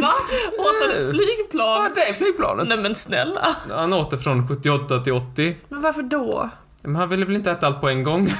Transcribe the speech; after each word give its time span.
Va? 0.00 0.12
Åt 0.58 0.82
han 0.82 0.90
ett 0.90 1.04
Ja, 1.04 1.10
flygplan? 1.10 1.90
det 1.94 2.08
är 2.08 2.12
flygplanet. 2.14 2.68
Nej 2.68 2.78
men 2.82 2.94
snälla. 2.94 3.56
Han 3.70 3.92
åt 3.92 4.10
det 4.10 4.18
från 4.18 4.48
78 4.48 5.00
till 5.00 5.12
80. 5.12 5.56
Men 5.68 5.80
varför 5.80 6.02
då? 6.02 6.50
Men 6.82 6.96
han 6.96 7.08
ville 7.08 7.24
väl 7.24 7.36
inte 7.36 7.50
äta 7.50 7.66
allt 7.66 7.80
på 7.80 7.88
en 7.88 8.04
gång? 8.04 8.28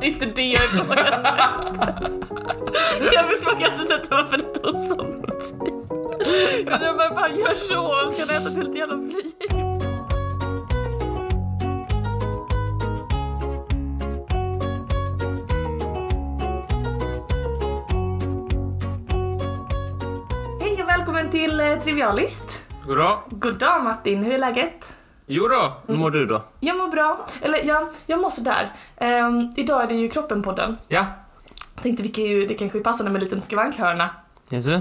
Det 0.00 0.06
är 0.06 0.10
inte 0.10 0.26
det 0.26 0.42
jag 0.42 0.64
ifrågasätter. 0.64 1.44
Jag 3.12 3.32
ifrågasätter 3.32 4.06
varför 4.10 4.36
det 4.38 4.44
tar 4.44 4.72
sån 4.72 5.22
tid. 5.22 6.68
Jag 6.70 6.74
undrar 6.74 6.96
varför 7.08 7.20
han 7.20 7.38
gör 7.38 7.54
så. 7.54 8.10
Ska 8.10 8.26
han 8.32 8.42
äta 8.42 8.48
ett 8.50 8.56
helt 8.56 8.76
jävla 8.76 8.94
flyg? 8.96 9.71
Till 21.32 21.60
eh, 21.60 21.78
Trivialist. 21.78 22.62
Goddag. 22.86 23.18
God 23.30 23.58
dag 23.58 23.84
Martin, 23.84 24.24
hur 24.24 24.32
är 24.32 24.38
läget? 24.38 24.92
Jo 25.26 25.48
då, 25.48 25.72
hur 25.86 25.94
mår 25.94 26.10
du 26.10 26.26
då? 26.26 26.42
Jag 26.60 26.76
mår 26.76 26.88
bra. 26.88 27.26
Eller 27.40 27.64
ja, 27.64 27.90
jag 28.06 28.20
mår 28.20 28.30
sådär. 28.30 28.72
Um, 29.00 29.52
idag 29.56 29.82
är 29.82 29.86
det 29.86 29.94
ju 29.94 30.08
Kroppen-podden. 30.08 30.76
Ja. 30.88 31.06
Tänkte 31.82 32.02
vi 32.02 32.08
kan 32.08 32.24
ju, 32.24 32.46
det 32.46 32.54
kanske 32.54 32.78
är 32.78 32.82
passande 32.82 33.12
med 33.12 33.18
en 33.18 33.24
liten 33.24 33.42
skavankhörna. 33.42 34.10
Jaså? 34.48 34.80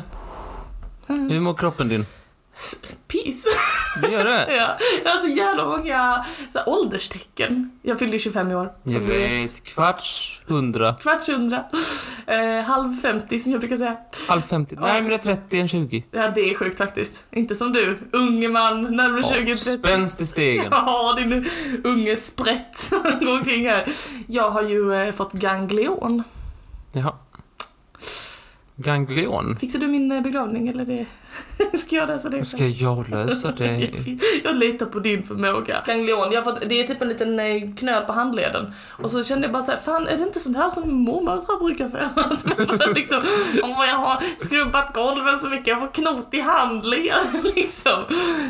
Hur 1.08 1.40
mår 1.40 1.54
kroppen 1.54 1.90
din? 1.90 2.06
Peace. 3.08 3.50
Det 4.02 4.12
gör 4.12 4.26
det? 4.26 4.46
ja, 4.56 4.78
jag 5.04 5.12
har 5.12 5.20
så 5.20 5.28
jävla 5.28 5.66
många 5.66 6.26
så 6.52 6.58
här, 6.58 6.70
ålderstecken. 6.70 7.72
Jag 7.82 8.00
fyllde 8.00 8.20
25 8.20 8.52
i 8.52 8.56
år. 8.56 8.72
Jag 8.84 9.00
vet. 9.00 9.32
vet, 9.32 9.64
kvarts 9.64 10.42
hundra, 10.48 10.94
Kvarts 10.96 11.28
hundra. 11.30 11.66
Eh, 12.28 12.64
halv 12.66 12.96
50 12.96 13.40
som 13.40 13.52
jag 13.52 13.62
brukar 13.62 13.78
säga. 13.78 13.98
halv 14.28 14.42
femtio, 14.42 14.80
närmare 14.80 15.18
30 15.18 15.60
än 15.60 15.68
20. 15.68 16.04
Ja, 16.12 16.32
det 16.36 16.42
är 16.42 16.56
sjukt 16.56 16.78
faktiskt. 16.78 17.26
Inte 17.32 17.56
som 17.56 17.74
du, 17.74 17.98
unge 18.12 18.50
man, 18.50 18.84
närmare 18.84 19.22
20-30. 19.22 19.78
Spänst 19.78 20.22
i 20.22 20.26
stegen. 20.26 20.66
Ja, 20.72 21.14
din 21.18 21.50
unge 21.84 22.18
sprätt 22.18 22.90
går 23.22 23.38
omkring 23.38 23.70
här. 23.70 23.88
Jag 24.28 24.50
har 24.50 24.62
ju 24.62 24.94
eh, 24.94 25.12
fått 25.14 25.34
ganglion. 25.34 26.24
Jaha. 26.92 27.14
Ganglion. 28.82 29.56
Fixar 29.60 29.80
du 29.80 29.88
min 29.88 30.12
eh, 30.12 30.22
begravning 30.22 30.68
eller 30.68 30.86
det? 30.86 31.06
Ska 31.78 31.96
jag 31.96 32.08
lösa 32.08 32.30
det? 32.30 32.46
Ska 32.46 32.68
jag 32.68 33.10
lösa 33.10 33.52
det? 33.58 33.92
Jag 34.44 34.56
litar 34.56 34.86
på 34.86 35.00
din 35.00 35.24
förmåga. 35.24 35.84
Ganglion, 35.88 36.32
jag 36.32 36.42
har 36.42 36.52
fått, 36.54 36.70
det 36.70 36.76
är 36.80 36.88
typ 36.88 37.02
en 37.02 37.08
liten 37.08 37.40
eh, 37.40 37.72
knöl 37.78 38.04
på 38.04 38.14
handleden. 38.14 38.74
Och 38.90 39.12
så 39.12 39.24
kände 39.24 39.48
jag 39.48 39.54
bara 39.54 39.64
så 39.64 39.72
här, 39.72 39.80
fan 39.80 40.08
är 40.08 40.18
det 40.18 40.24
inte 40.24 40.40
sånt 40.40 40.58
här 40.58 40.70
som 40.70 41.06
farbror 41.06 41.66
brukar 41.66 41.90
få? 41.90 42.94
liksom, 42.96 43.24
åh 43.64 43.86
jag 43.88 43.96
har 43.96 44.24
skrubbat 44.38 44.94
golven 44.94 45.40
så 45.40 45.50
mycket, 45.50 45.68
jag 45.68 45.80
får 45.80 45.88
knot 45.88 46.28
i 46.32 46.42
handleden 46.42 47.52
liksom. 47.56 48.04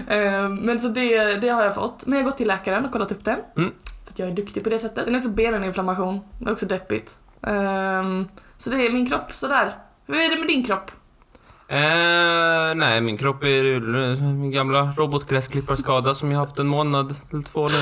Eh, 0.07 0.49
Men 0.49 0.79
så 0.79 0.87
det, 0.87 1.35
det 1.35 1.49
har 1.49 1.63
jag 1.63 1.75
fått. 1.75 2.05
Men 2.05 2.19
jag 2.19 2.25
har 2.25 2.31
gått 2.31 2.37
till 2.37 2.47
läkaren 2.47 2.85
och 2.85 2.91
kollat 2.91 3.11
upp 3.11 3.25
det. 3.25 3.39
Mm. 3.57 3.71
För 4.05 4.11
att 4.11 4.19
jag 4.19 4.27
är 4.29 4.33
duktig 4.33 4.63
på 4.63 4.69
det 4.69 4.79
sättet. 4.79 5.05
Sen 5.05 5.13
är 5.15 5.17
också 5.19 5.29
beninflammation, 5.29 6.19
det 6.39 6.49
är 6.49 6.53
också 6.53 6.65
deppigt. 6.65 7.17
Ehm, 7.47 8.27
Så 8.57 8.69
det 8.69 8.85
är 8.85 8.91
min 8.91 9.09
kropp 9.09 9.31
sådär. 9.33 9.73
Hur 10.07 10.15
är 10.15 10.29
det 10.29 10.39
med 10.39 10.47
din 10.47 10.63
kropp? 10.65 10.91
Eh, 11.67 12.75
nej, 12.75 13.01
min 13.01 13.17
kropp 13.17 13.43
är 13.43 13.75
eh, 13.75 14.21
min 14.21 14.51
gamla 14.51 14.93
robotgräsklipparskada 14.97 16.13
som 16.13 16.31
jag 16.31 16.39
haft 16.39 16.59
en 16.59 16.67
månad 16.67 17.15
eller 17.31 17.41
två 17.41 17.67
nu. 17.67 17.77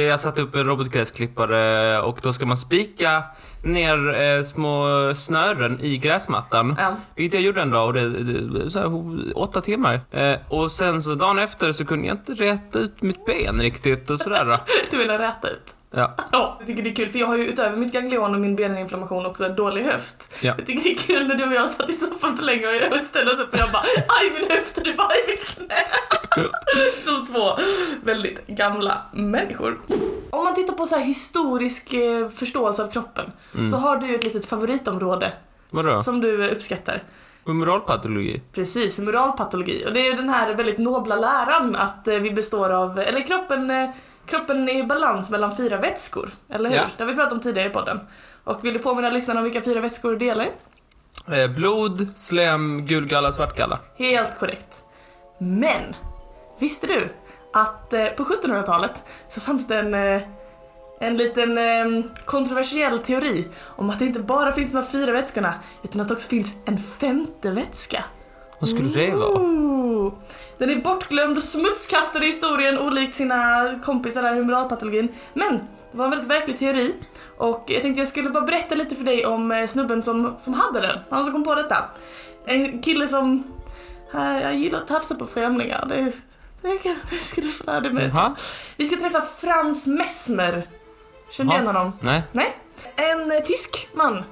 Är 0.00 0.06
jag 0.08 0.20
satt 0.20 0.38
upp 0.38 0.56
en 0.56 0.66
robotgräsklippare 0.66 2.00
och 2.00 2.18
då 2.22 2.32
ska 2.32 2.46
man 2.46 2.56
spika 2.56 3.22
ner 3.64 4.20
eh, 4.20 4.42
små 4.42 4.86
snören 5.14 5.80
i 5.80 5.98
gräsmattan. 5.98 6.76
ja. 6.78 6.96
Vilket 7.16 7.34
jag 7.34 7.42
gjorde 7.42 7.62
en 7.62 7.70
dag 7.70 7.86
och 7.86 7.92
det, 7.92 8.08
det 8.08 8.70
så 8.70 8.78
här, 8.78 9.38
åtta 9.38 9.60
timmar. 9.60 10.00
Eh, 10.10 10.36
och 10.48 10.72
sen 10.72 11.02
så 11.02 11.14
dagen 11.14 11.38
efter 11.38 11.72
så 11.72 11.84
kunde 11.84 12.06
jag 12.06 12.16
inte 12.16 12.34
räta 12.34 12.78
ut 12.78 13.02
mitt 13.02 13.24
ben 13.26 13.60
riktigt 13.60 14.10
och 14.10 14.20
sådär. 14.20 14.58
Du 14.90 14.96
vill 14.98 15.10
ha 15.10 15.18
räta 15.18 15.48
ut? 15.48 15.74
Ja. 15.90 16.14
Ja, 16.32 16.56
jag 16.58 16.66
tycker 16.66 16.82
det 16.82 16.90
är 16.90 16.94
kul 16.94 17.08
för 17.08 17.18
jag 17.18 17.26
har 17.26 17.36
ju 17.36 17.44
utöver 17.46 17.76
mitt 17.76 17.92
ganglion 17.92 18.34
och 18.34 18.40
min 18.40 18.56
beninflammation 18.56 19.26
också 19.26 19.48
dålig 19.48 19.82
höft. 19.82 20.34
Ja. 20.42 20.54
Jag 20.58 20.66
tycker 20.66 20.82
det 20.84 20.90
är 20.90 20.96
kul 20.98 21.26
när 21.28 21.34
du 21.34 21.44
och 21.44 21.52
jag 21.52 21.70
satt 21.70 21.90
i 21.90 21.92
soffan 21.92 22.36
för 22.36 22.44
länge 22.44 22.66
och 22.66 22.74
jag 22.74 23.02
ställde 23.02 23.32
oss 23.32 23.38
upp 23.38 23.52
och 23.52 23.58
jag 23.58 23.70
bara 23.70 23.82
aj 24.20 24.30
min 24.40 24.50
höft 24.50 24.78
och 24.78 24.84
du 24.84 24.94
bara 24.94 25.08
aj 25.08 25.24
mitt 25.28 25.44
knä. 25.44 25.74
Som 27.04 27.26
två 27.26 27.58
väldigt 28.04 28.46
gamla 28.46 29.02
människor. 29.12 29.78
Om 30.30 30.44
man 30.44 30.54
tittar 30.54 30.72
på 30.74 30.86
så 30.86 30.98
historisk 30.98 31.92
eh, 31.92 32.28
förståelse 32.28 32.82
av 32.82 32.90
kroppen 32.90 33.32
så 33.70 33.76
har 33.76 33.96
du 33.96 34.14
ett 34.14 34.24
litet 34.24 34.46
favoritområde 34.46 35.32
Mm. 35.72 35.86
Vadå? 35.86 36.02
som 36.02 36.20
du 36.20 36.48
uppskattar. 36.50 37.02
Humoralpatologi. 37.44 38.42
Precis, 38.52 38.98
humoralpatologi. 38.98 39.84
Och 39.86 39.92
det 39.92 40.00
är 40.00 40.04
ju 40.04 40.12
den 40.12 40.28
här 40.28 40.54
väldigt 40.54 40.78
nobla 40.78 41.16
läran 41.16 41.76
att 41.76 42.08
eh, 42.08 42.14
vi 42.16 42.30
består 42.30 42.70
av, 42.70 42.98
eller 42.98 43.20
kroppen, 43.26 43.70
eh, 43.70 43.90
kroppen 44.28 44.68
är 44.68 44.78
i 44.78 44.82
balans 44.82 45.30
mellan 45.30 45.56
fyra 45.56 45.76
vätskor. 45.76 46.30
Eller 46.48 46.70
hur? 46.70 46.76
Ja. 46.76 46.86
Det 46.96 47.02
har 47.02 47.10
vi 47.10 47.16
pratat 47.16 47.32
om 47.32 47.40
tidigare 47.40 47.68
i 47.68 47.72
podden. 47.72 48.00
Och 48.44 48.64
vill 48.64 48.74
du 48.74 48.80
påminna 48.80 49.10
lyssnarna 49.10 49.40
om 49.40 49.44
vilka 49.44 49.62
fyra 49.62 49.80
vätskor 49.80 50.10
du 50.10 50.18
delar? 50.18 50.48
Eh, 51.32 51.50
blod, 51.50 52.08
slem, 52.16 52.86
gulgalla, 52.86 53.32
svartgalla. 53.32 53.78
Helt 53.96 54.38
korrekt. 54.38 54.82
Men, 55.38 55.96
visste 56.58 56.86
du 56.86 57.08
att 57.52 57.92
eh, 57.92 58.06
på 58.06 58.24
1700-talet 58.24 59.02
så 59.28 59.40
fanns 59.40 59.68
det 59.68 59.78
en, 59.78 59.94
eh, 59.94 60.22
en 61.00 61.16
liten 61.16 61.58
eh, 61.58 62.04
kontroversiell 62.24 62.98
teori 62.98 63.48
om 63.64 63.90
att 63.90 63.98
det 63.98 64.04
inte 64.04 64.20
bara 64.20 64.52
finns 64.52 64.72
de 64.72 64.76
här 64.76 64.84
fyra 64.84 65.12
vätskorna 65.12 65.54
utan 65.82 66.00
att 66.00 66.08
det 66.08 66.14
också 66.14 66.28
finns 66.28 66.54
en 66.64 66.78
femte 66.78 67.50
vätska. 67.50 68.04
Vad 68.58 68.68
skulle 68.70 68.88
det 68.88 69.14
vara? 69.14 69.38
Den 70.58 70.70
är 70.70 70.76
bortglömd 70.82 71.36
och 71.36 71.42
smutskastad 71.42 72.22
i 72.22 72.26
historien 72.26 72.78
olikt 72.78 73.14
sina 73.14 73.64
kompisar 73.84 74.22
där 74.22 74.34
i 74.34 74.38
humoralpatologin. 74.38 75.08
Men 75.34 75.56
det 75.92 75.98
var 75.98 76.04
en 76.04 76.10
väldigt 76.10 76.30
verklig 76.30 76.58
teori. 76.58 76.94
Och 77.38 77.64
jag 77.66 77.82
tänkte 77.82 78.00
jag 78.00 78.08
skulle 78.08 78.30
bara 78.30 78.44
berätta 78.44 78.74
lite 78.74 78.96
för 78.96 79.04
dig 79.04 79.26
om 79.26 79.52
eh, 79.52 79.66
snubben 79.66 80.02
som, 80.02 80.36
som 80.40 80.54
hade 80.54 80.80
den. 80.80 80.98
Han 81.10 81.24
som 81.24 81.32
kom 81.32 81.44
på 81.44 81.54
detta. 81.54 81.84
En 82.46 82.82
kille 82.82 83.08
som... 83.08 83.44
Jag 84.12 84.54
gillar 84.54 84.78
att 84.78 84.88
tafsa 84.88 85.14
på 85.14 85.26
främlingar. 85.26 85.86
Det, 85.88 86.12
det, 86.62 86.78
kan- 86.78 86.96
det 87.10 87.16
ska 87.16 87.40
du 87.40 87.48
få 87.48 87.64
lära 87.64 87.80
dig 87.80 87.92
med. 87.92 88.08
Jaha? 88.14 88.34
Vi 88.76 88.86
ska 88.86 88.96
träffa 88.96 89.20
Franz 89.20 89.86
Mesmer. 89.86 90.66
Känner 91.30 91.50
du 91.50 91.56
igen 91.56 91.66
honom? 91.66 91.92
Nej. 92.00 92.22
Nej. 92.32 92.56
En 92.96 93.32
eh, 93.32 93.38
tysk 93.38 93.88
man 93.94 94.24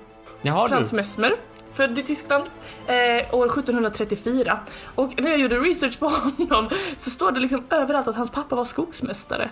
Jaha 0.43 0.69
Frans 0.69 0.91
du. 0.91 0.97
Mesmer, 0.97 1.33
född 1.77 1.99
i 1.99 2.03
Tyskland 2.03 2.45
eh, 2.87 3.35
år 3.35 3.47
1734. 3.47 4.59
Och 4.95 5.23
när 5.23 5.31
jag 5.31 5.41
gjorde 5.41 5.59
research 5.59 5.99
på 5.99 6.07
honom 6.37 6.69
så 6.97 7.11
står 7.11 7.33
det 7.33 7.41
liksom 7.41 7.65
överallt 7.71 8.09
att 8.09 8.17
hans 8.17 8.31
pappa 8.31 8.57
var 8.57 8.65
skogsmästare. 8.65 9.51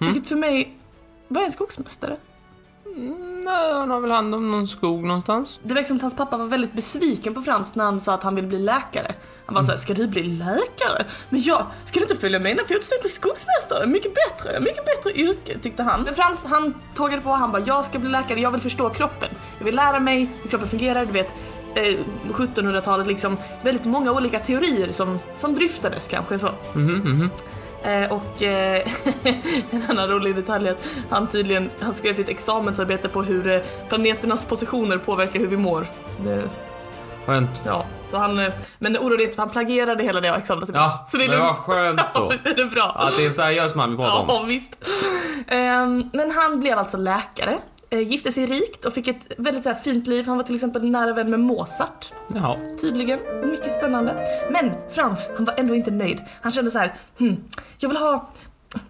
Mm. 0.00 0.12
Vilket 0.12 0.28
för 0.28 0.36
mig, 0.36 0.78
vad 1.28 1.42
är 1.42 1.46
en 1.46 1.52
skogsmästare? 1.52 2.16
Mm, 2.96 3.40
nej, 3.40 3.72
han 3.72 3.90
har 3.90 4.00
väl 4.00 4.10
hand 4.10 4.34
om 4.34 4.50
någon 4.50 4.68
skog 4.68 5.04
någonstans. 5.04 5.60
Det 5.62 5.74
verkar 5.74 5.86
som 5.88 5.96
att 5.96 6.02
hans 6.02 6.16
pappa 6.16 6.36
var 6.36 6.46
väldigt 6.46 6.72
besviken 6.72 7.34
på 7.34 7.42
Frans 7.42 7.74
när 7.74 7.84
han 7.84 8.00
sa 8.00 8.14
att 8.14 8.22
han 8.22 8.34
ville 8.34 8.48
bli 8.48 8.58
läkare. 8.58 9.14
Han 9.46 9.54
var 9.54 9.62
såhär, 9.62 9.78
ska 9.78 9.94
du 9.94 10.06
bli 10.06 10.22
läkare? 10.22 11.06
Men 11.30 11.42
jag, 11.42 11.66
ska 11.84 12.00
du 12.00 12.04
inte 12.04 12.16
följa 12.16 12.38
mina 12.38 12.62
fotsteg 12.62 13.00
bli 13.00 13.10
skogsmästare? 13.10 13.86
Mycket 13.86 14.12
bättre, 14.14 14.60
mycket 14.60 14.84
bättre 14.84 15.20
yrke 15.20 15.58
tyckte 15.58 15.82
han. 15.82 16.02
Men 16.02 16.14
Frans 16.14 16.44
han 16.44 16.74
tågade 16.94 17.22
på, 17.22 17.30
han 17.30 17.52
bara, 17.52 17.62
jag 17.66 17.84
ska 17.84 17.98
bli 17.98 18.10
läkare, 18.10 18.40
jag 18.40 18.50
vill 18.50 18.60
förstå 18.60 18.90
kroppen. 18.90 19.28
Jag 19.58 19.64
vill 19.64 19.76
lära 19.76 20.00
mig 20.00 20.28
hur 20.42 20.50
kroppen 20.50 20.68
fungerar, 20.68 21.06
du 21.06 21.12
vet. 21.12 21.32
Eh, 21.76 21.94
1700-talet 22.32 23.06
liksom, 23.06 23.36
väldigt 23.62 23.84
många 23.84 24.12
olika 24.12 24.38
teorier 24.38 24.92
som, 24.92 25.18
som 25.36 25.54
dryftades 25.54 26.08
kanske 26.08 26.38
så. 26.38 26.48
Mhm, 26.72 26.94
mhm. 26.94 27.30
Eh, 27.82 28.12
och 28.12 28.42
eh, 28.42 28.82
en 29.70 29.82
annan 29.90 30.08
rolig 30.08 30.36
detalj 30.36 30.68
är 30.68 30.72
att 30.72 30.84
han 31.10 31.26
tydligen, 31.28 31.70
han 31.80 31.94
skrev 31.94 32.14
sitt 32.14 32.28
examensarbete 32.28 33.08
på 33.08 33.22
hur 33.22 33.48
eh, 33.48 33.60
planeternas 33.88 34.44
positioner 34.44 34.98
påverkar 34.98 35.40
hur 35.40 35.46
vi 35.46 35.56
mår. 35.56 35.86
Det, 36.24 36.42
Skönt. 37.26 37.62
ja, 37.66 37.84
så 38.06 38.16
han, 38.16 38.38
eh, 38.38 38.52
men 38.78 38.96
oroa 38.96 39.16
dig 39.16 39.22
inte 39.22 39.34
för 39.34 39.42
han 39.42 39.50
plagierade 39.50 40.04
hela 40.04 40.20
det 40.20 40.28
examensarbetet. 40.28 40.90
Ja, 40.90 41.04
så 41.08 41.16
det 41.16 41.24
är 41.24 41.28
men 41.28 41.38
vad 41.38 41.46
lugnt. 41.46 41.58
skönt 41.58 42.00
Ja, 42.14 42.20
då. 42.20 42.28
visst 42.30 42.46
är 42.46 42.54
det 42.54 42.64
bra? 42.66 42.84
Att 42.98 43.16
det 43.16 43.22
är 43.22 43.26
en 43.26 43.32
seriös 43.32 43.74
man 43.74 43.90
vi 43.90 43.96
pratar 43.96 44.18
om. 44.18 44.24
Ja, 44.28 44.42
visst. 44.46 44.76
Ehm, 45.48 46.10
men 46.12 46.30
han 46.30 46.60
blev 46.60 46.78
alltså 46.78 46.96
läkare, 46.96 47.50
eh, 47.52 47.58
gifte 47.90 48.32
sig 48.32 48.46
rikt 48.46 48.84
och 48.84 48.92
fick 48.92 49.08
ett 49.08 49.26
väldigt 49.38 49.62
så 49.62 49.70
här, 49.70 49.76
fint 49.76 50.06
liv. 50.06 50.26
Han 50.26 50.36
var 50.36 50.44
till 50.44 50.54
exempel 50.54 50.90
nära 50.90 51.12
vän 51.12 51.30
med 51.30 51.40
Mozart. 51.40 52.12
Jaha. 52.34 52.56
Tydligen. 52.80 53.20
Mycket 53.50 53.72
spännande. 53.72 54.26
Men 54.52 54.72
Frans, 54.90 55.28
han 55.36 55.44
var 55.44 55.54
ändå 55.56 55.74
inte 55.74 55.90
nöjd. 55.90 56.20
Han 56.40 56.52
kände 56.52 56.70
så 56.70 56.78
här, 56.78 56.94
hmm, 57.18 57.36
jag 57.78 57.88
vill 57.88 57.98
ha 57.98 58.30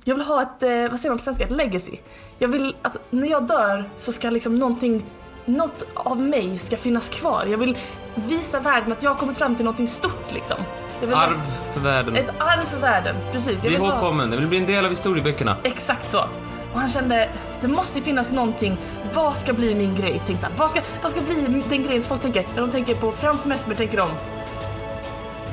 jag 0.04 0.14
vill 0.14 0.24
ha 0.24 0.42
ett, 0.42 0.62
eh, 0.62 0.90
vad 0.90 1.00
säger 1.00 1.10
man 1.10 1.18
på 1.18 1.24
svenska, 1.24 1.44
ett 1.44 1.50
legacy. 1.50 1.96
Jag 2.38 2.48
vill 2.48 2.76
att 2.82 2.96
när 3.10 3.28
jag 3.28 3.46
dör 3.46 3.90
så 3.96 4.12
ska 4.12 4.30
liksom 4.30 4.58
någonting, 4.58 5.04
något 5.44 5.82
av 5.94 6.20
mig 6.20 6.58
ska 6.58 6.76
finnas 6.76 7.08
kvar. 7.08 7.46
Jag 7.50 7.58
vill 7.58 7.76
visa 8.14 8.60
världen 8.60 8.92
att 8.92 9.02
jag 9.02 9.10
har 9.10 9.16
kommit 9.16 9.38
fram 9.38 9.54
till 9.54 9.64
någonting 9.64 9.88
stort 9.88 10.32
liksom. 10.32 10.56
Arv 11.12 11.40
för 11.74 11.80
världen. 11.80 12.16
Ett 12.16 12.30
arv 12.38 12.64
för 12.70 12.78
världen, 12.78 13.16
precis. 13.32 13.52
Jag 13.52 13.60
Bli 13.60 13.70
vill 13.70 13.80
ha, 13.80 13.92
ihågkommen. 13.92 14.30
Det 14.30 14.36
vill 14.36 14.46
bli 14.46 14.58
en 14.58 14.66
del 14.66 14.84
av 14.84 14.90
historieböckerna. 14.90 15.56
exakt 15.62 16.10
så. 16.10 16.20
Och 16.76 16.80
han 16.82 16.90
kände, 16.90 17.28
det 17.60 17.68
måste 17.68 18.00
finnas 18.00 18.32
någonting. 18.32 18.76
Vad 19.14 19.36
ska 19.36 19.52
bli 19.52 19.74
min 19.74 19.94
grej, 19.94 20.22
tänkte 20.26 20.46
han. 20.46 20.56
Vad 20.56 20.70
ska, 20.70 20.80
vad 21.02 21.10
ska 21.10 21.20
bli 21.20 21.62
den 21.68 21.82
grejen 21.82 22.02
som 22.02 22.08
folk 22.08 22.22
tänker? 22.22 22.46
När 22.54 22.60
de 22.60 22.70
tänker 22.70 22.94
på 22.94 23.12
Frans 23.12 23.46
Mesmer 23.46 23.74
tänker 23.74 23.96
de 23.96 24.08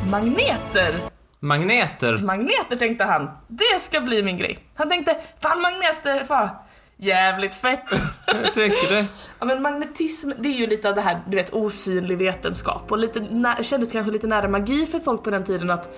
magneter. 0.09 0.95
Magneter. 1.39 2.17
Magneter 2.17 2.75
tänkte 2.75 3.03
han, 3.03 3.29
det 3.47 3.79
ska 3.79 4.01
bli 4.01 4.23
min 4.23 4.37
grej. 4.37 4.59
Han 4.75 4.89
tänkte, 4.89 5.17
fan 5.39 5.61
magneter, 5.61 6.23
fan, 6.25 6.49
jävligt 6.97 7.55
fett. 7.55 7.83
Jag 8.27 8.53
tänker 8.53 8.95
det. 8.95 9.05
Ja 9.39 9.45
men 9.45 9.61
magnetism, 9.61 10.31
det 10.37 10.49
är 10.49 10.53
ju 10.57 10.67
lite 10.67 10.89
av 10.89 10.95
det 10.95 11.01
här, 11.01 11.21
du 11.29 11.37
vet, 11.37 11.53
osynlig 11.53 12.17
vetenskap 12.17 12.91
och 12.91 12.97
lite, 12.97 13.19
nä- 13.19 13.63
kändes 13.63 13.91
kanske 13.91 14.11
lite 14.11 14.27
nära 14.27 14.47
magi 14.47 14.85
för 14.85 14.99
folk 14.99 15.23
på 15.23 15.29
den 15.29 15.43
tiden 15.43 15.69
att 15.69 15.89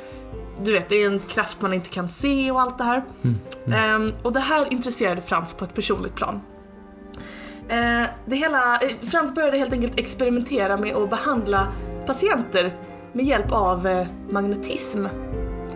du 0.64 0.72
vet, 0.72 0.90
det 0.90 1.04
är 1.04 1.08
en 1.08 1.20
kraft 1.20 1.62
man 1.62 1.74
inte 1.74 1.90
kan 1.90 2.10
se 2.10 2.52
och 2.52 2.62
allt 2.62 2.78
det 2.78 2.84
här. 2.84 3.04
Ehm, 3.74 4.12
och 4.22 4.34
det 4.34 4.40
här 4.40 4.74
intresserade 4.74 5.22
Frans 5.22 5.54
på 5.54 5.66
ett 5.66 5.74
personligt 5.74 6.16
plan. 6.16 6.42
Eh, 7.70 8.04
det 8.26 8.36
hela, 8.36 8.74
eh, 8.74 8.90
Frans 9.12 9.36
började 9.36 9.58
helt 9.58 9.74
enkelt 9.74 10.00
experimentera 10.00 10.78
med 10.78 10.96
att 10.96 11.10
behandla 11.10 11.68
patienter 12.06 12.76
med 13.14 13.26
hjälp 13.26 13.52
av 13.52 13.88
eh, 13.88 14.08
magnetism. 14.30 15.06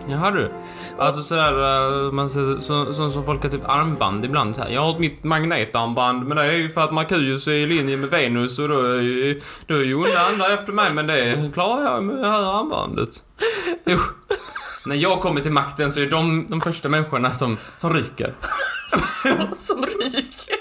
Jaha 0.08 0.30
du. 0.30 0.50
Alltså 0.98 1.22
sådär, 1.22 1.52
uh, 1.52 2.12
man 2.12 2.30
ser, 2.30 2.58
så, 2.58 2.92
så, 2.92 3.10
som 3.10 3.24
folk 3.24 3.42
har 3.42 3.50
typ 3.50 3.68
armband 3.68 4.24
ibland 4.24 4.56
så 4.56 4.62
här. 4.62 4.70
Jag 4.70 4.80
har 4.80 4.98
mitt 4.98 5.24
magnetarmband 5.24 6.26
men 6.26 6.36
det 6.36 6.44
är 6.44 6.52
ju 6.52 6.70
för 6.70 6.80
att 6.80 6.92
Marcus 6.92 7.46
är 7.46 7.52
i 7.52 7.66
linje 7.66 7.96
med 7.96 8.10
Venus 8.10 8.58
och 8.58 8.68
då 8.68 8.80
är 8.80 9.00
ju, 9.00 9.40
då 9.66 9.74
är 9.74 9.82
ju 9.82 9.96
andra 10.30 10.54
efter 10.54 10.72
mig 10.72 10.92
men 10.94 11.06
det 11.06 11.50
klarar 11.54 11.82
jag 11.82 12.04
med 12.04 12.16
det 12.16 12.28
här 12.28 12.60
armbandet. 12.60 13.24
Jo. 13.84 13.98
När 14.86 14.96
jag 14.96 15.20
kommer 15.20 15.40
till 15.40 15.52
makten 15.52 15.90
så 15.90 16.00
är 16.00 16.06
de 16.06 16.46
de 16.48 16.60
första 16.60 16.88
människorna 16.88 17.34
som, 17.34 17.58
som 17.78 17.94
ryker. 17.94 18.34
som, 19.22 19.48
som 19.58 19.84
ryker. 19.84 20.56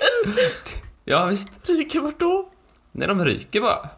Ja 1.06 1.26
visst. 1.26 1.50
Ryker 1.64 2.00
vart 2.00 2.20
då? 2.20 2.50
Nej, 2.92 3.08
de 3.08 3.26
ryker 3.26 3.62
bara. 3.62 3.90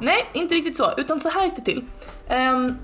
Nej, 0.00 0.26
inte 0.32 0.54
riktigt 0.54 0.76
så, 0.76 0.92
utan 0.96 1.20
så 1.20 1.28
här 1.28 1.44
gick 1.44 1.56
det 1.56 1.64
till. 1.64 1.84
Um, 2.30 2.78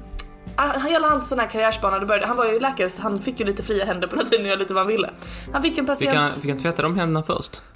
hela 0.88 1.08
hans 1.08 1.28
sån 1.28 1.38
här 1.38 1.46
karriärsbana, 1.46 1.98
det 1.98 2.06
började, 2.06 2.26
han 2.26 2.36
var 2.36 2.46
ju 2.46 2.60
läkare 2.60 2.90
så 2.90 3.02
han 3.02 3.22
fick 3.22 3.40
ju 3.40 3.46
lite 3.46 3.62
fria 3.62 3.84
händer 3.84 4.08
på 4.08 4.16
den 4.16 4.26
tiden 4.26 4.40
och 4.44 4.48
göra 4.48 4.58
lite 4.58 4.74
vad 4.74 4.82
han 4.82 4.92
ville. 4.92 5.10
Han 5.52 5.62
fick 5.62 5.78
en 5.78 5.84
Vi 5.84 5.88
patient... 5.88 6.14
kan, 6.14 6.30
vi 6.42 6.48
kan 6.48 6.58
tvätta 6.58 6.82
de 6.82 6.98
händerna 6.98 7.26
först. 7.26 7.62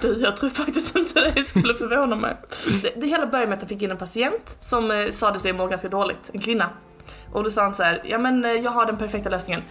Du, 0.00 0.20
jag 0.20 0.36
tror 0.36 0.50
faktiskt 0.50 0.96
inte 0.96 1.30
det 1.34 1.44
skulle 1.44 1.74
förvåna 1.74 2.16
mig. 2.16 2.36
Det, 2.82 3.00
det 3.00 3.06
hela 3.06 3.26
började 3.26 3.48
med 3.48 3.56
att 3.56 3.62
han 3.62 3.68
fick 3.68 3.82
in 3.82 3.90
en 3.90 3.96
patient 3.96 4.56
som 4.60 4.90
eh, 4.90 5.10
sade 5.10 5.38
sig 5.40 5.52
må 5.52 5.66
ganska 5.66 5.88
dåligt, 5.88 6.30
en 6.32 6.40
kvinna. 6.40 6.70
Och 7.32 7.44
då 7.44 7.50
sa 7.50 7.62
han 7.62 7.74
så 7.74 7.82
här, 7.82 8.02
ja 8.04 8.18
men 8.18 8.44
eh, 8.44 8.50
jag 8.50 8.70
har 8.70 8.86
den 8.86 8.96
perfekta 8.96 9.30
lösningen. 9.30 9.62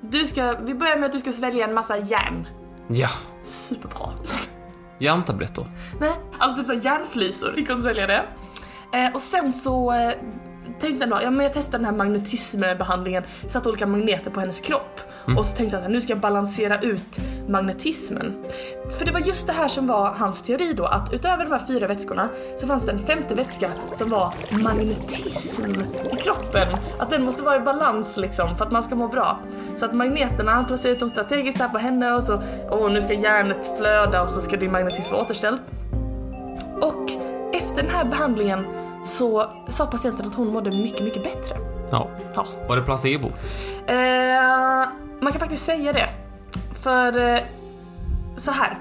Du 0.00 0.26
ska, 0.26 0.56
vi 0.62 0.74
börjar 0.74 0.96
med 0.96 1.06
att 1.06 1.12
du 1.12 1.18
ska 1.18 1.32
svälja 1.32 1.64
en 1.64 1.74
massa 1.74 1.98
järn. 1.98 2.46
Ja. 2.88 3.08
Superbra. 3.44 4.12
Järntabletter. 4.98 5.64
Nej, 6.00 6.12
alltså 6.38 6.58
typ 6.58 6.66
såhär 6.66 6.80
järnflisor 6.80 7.52
fick 7.52 7.70
hon 7.70 7.82
svälja 7.82 8.06
det. 8.06 8.24
Eh, 8.92 9.14
och 9.14 9.20
sen 9.20 9.52
så 9.52 9.92
eh, 9.92 10.12
tänkte 10.80 11.06
då, 11.06 11.20
ja 11.22 11.30
men 11.30 11.44
jag 11.44 11.52
testar 11.52 11.78
den 11.78 11.84
här 11.84 11.92
magnetismbehandlingen, 11.92 13.24
satte 13.46 13.68
olika 13.68 13.86
magneter 13.86 14.30
på 14.30 14.40
hennes 14.40 14.60
kropp. 14.60 15.00
Och 15.38 15.46
så 15.46 15.56
tänkte 15.56 15.76
han 15.76 15.86
att 15.86 15.92
nu 15.92 16.00
ska 16.00 16.12
jag 16.12 16.20
balansera 16.20 16.78
ut 16.80 17.20
magnetismen. 17.48 18.44
För 18.98 19.04
det 19.04 19.12
var 19.12 19.20
just 19.20 19.46
det 19.46 19.52
här 19.52 19.68
som 19.68 19.86
var 19.86 20.10
hans 20.10 20.42
teori 20.42 20.72
då, 20.72 20.84
att 20.84 21.12
utöver 21.12 21.44
de 21.44 21.52
här 21.52 21.66
fyra 21.66 21.86
vätskorna 21.86 22.28
så 22.56 22.66
fanns 22.66 22.86
det 22.86 22.92
en 22.92 22.98
femte 22.98 23.34
vätska 23.34 23.70
som 23.92 24.08
var 24.08 24.34
magnetism 24.50 25.74
i 26.12 26.16
kroppen. 26.16 26.68
Att 26.98 27.10
den 27.10 27.24
måste 27.24 27.42
vara 27.42 27.56
i 27.56 27.60
balans 27.60 28.16
liksom 28.16 28.56
för 28.56 28.64
att 28.64 28.72
man 28.72 28.82
ska 28.82 28.94
må 28.94 29.08
bra. 29.08 29.38
Så 29.76 29.84
att 29.84 29.92
magneterna, 29.94 30.52
han 30.52 30.66
placerade 30.66 30.94
ut 30.94 31.00
dem 31.00 31.08
strategiskt 31.08 31.58
här 31.58 31.68
på 31.68 31.78
henne 31.78 32.12
och 32.12 32.22
så, 32.22 32.42
åh 32.70 32.92
nu 32.92 33.02
ska 33.02 33.14
järnet 33.14 33.70
flöda 33.78 34.22
och 34.22 34.30
så 34.30 34.40
ska 34.40 34.56
din 34.56 34.72
magnetism 34.72 35.12
vara 35.12 35.22
återställd. 35.22 35.58
Och 36.80 37.10
efter 37.52 37.82
den 37.82 37.90
här 37.90 38.04
behandlingen 38.04 38.66
så 39.04 39.46
sa 39.68 39.86
patienten 39.86 40.26
att 40.26 40.34
hon 40.34 40.48
mådde 40.48 40.70
mycket, 40.70 41.04
mycket 41.04 41.22
bättre. 41.22 41.56
Ja. 41.90 42.08
Ja. 42.34 42.46
Var 42.68 42.76
det 42.76 42.82
placebo? 42.82 43.28
Eh, 43.86 44.88
man 45.20 45.32
kan 45.32 45.40
faktiskt 45.40 45.64
säga 45.64 45.92
det. 45.92 46.08
För 46.82 47.18
eh, 47.18 47.40
så 48.36 48.50
här. 48.50 48.78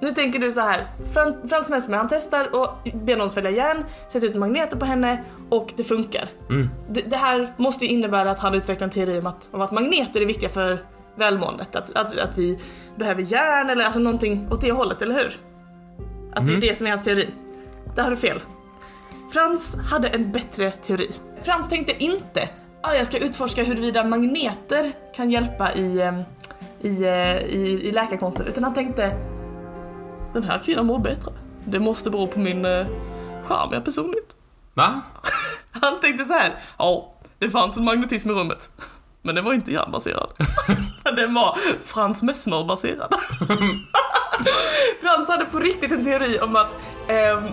Nu 0.00 0.10
tänker 0.10 0.38
du 0.38 0.52
så 0.52 0.60
här. 0.60 0.86
Fran- 1.14 1.48
Frans 1.48 1.68
Mesmer 1.68 1.96
han 1.96 2.08
testar 2.08 2.56
och 2.56 2.68
ber 2.94 3.16
någon 3.16 3.30
svälja 3.30 3.50
järn, 3.50 3.84
sätter 4.08 4.26
ut 4.26 4.34
magneter 4.34 4.76
på 4.76 4.84
henne 4.84 5.24
och 5.50 5.72
det 5.76 5.84
funkar. 5.84 6.28
Mm. 6.50 6.68
Det, 6.90 7.00
det 7.00 7.16
här 7.16 7.54
måste 7.56 7.84
ju 7.84 7.90
innebära 7.90 8.30
att 8.30 8.38
han 8.38 8.54
utvecklar 8.54 8.84
en 8.86 8.92
teori 8.92 9.18
om 9.18 9.26
att, 9.26 9.48
om 9.50 9.60
att 9.60 9.72
magneter 9.72 10.20
är 10.20 10.26
viktiga 10.26 10.48
för 10.48 10.84
välmåendet. 11.14 11.76
Att, 11.76 11.96
att, 11.96 12.18
att 12.18 12.38
vi 12.38 12.58
behöver 12.96 13.22
järn 13.22 13.70
eller 13.70 13.84
alltså 13.84 14.00
någonting 14.00 14.48
åt 14.50 14.60
det 14.60 14.72
hållet, 14.72 15.02
eller 15.02 15.14
hur? 15.14 15.36
Att 16.34 16.46
det 16.46 16.54
är 16.54 16.60
det 16.60 16.74
som 16.78 16.86
är 16.86 16.90
hans 16.90 17.04
teori. 17.04 17.28
Där 17.94 18.02
har 18.02 18.10
du 18.10 18.16
fel. 18.16 18.40
Frans 19.32 19.76
hade 19.90 20.08
en 20.08 20.32
bättre 20.32 20.70
teori. 20.70 21.10
Frans 21.42 21.68
tänkte 21.68 22.04
inte 22.04 22.48
ah, 22.82 22.94
jag 22.94 23.06
ska 23.06 23.18
utforska 23.18 23.64
huruvida 23.64 24.04
magneter 24.04 24.92
kan 25.16 25.30
hjälpa 25.30 25.72
i, 25.72 26.00
eh, 26.00 26.20
i, 26.80 27.04
eh, 27.04 27.36
i, 27.36 27.80
i 27.82 27.92
läkarkonsten, 27.92 28.46
utan 28.46 28.64
han 28.64 28.74
tänkte 28.74 29.16
den 30.32 30.44
här 30.44 30.58
kvinnan 30.58 30.86
mår 30.86 30.98
bättre. 30.98 31.32
Det 31.64 31.80
måste 31.80 32.10
bero 32.10 32.26
på 32.26 32.38
min 32.38 32.64
eh, 32.64 32.86
charm 33.44 33.68
jag 33.72 33.84
personligt. 33.84 34.36
Va? 34.74 35.00
Han 35.80 36.00
tänkte 36.00 36.24
så 36.24 36.32
här, 36.32 36.54
ja, 36.78 37.14
det 37.38 37.50
fanns 37.50 37.76
en 37.76 37.84
magnetism 37.84 38.30
i 38.30 38.32
rummet. 38.32 38.70
Men 39.22 39.34
den 39.34 39.44
var 39.44 39.52
inte 39.52 39.72
järnbaserad. 39.72 40.28
den 41.16 41.34
var 41.34 41.58
Frans 41.84 42.22
Messmer-baserad. 42.22 43.14
Frans 45.02 45.28
hade 45.28 45.44
på 45.44 45.58
riktigt 45.58 45.92
en 45.92 46.04
teori 46.04 46.40
om 46.40 46.56
att 46.56 46.76
ehm, 47.08 47.44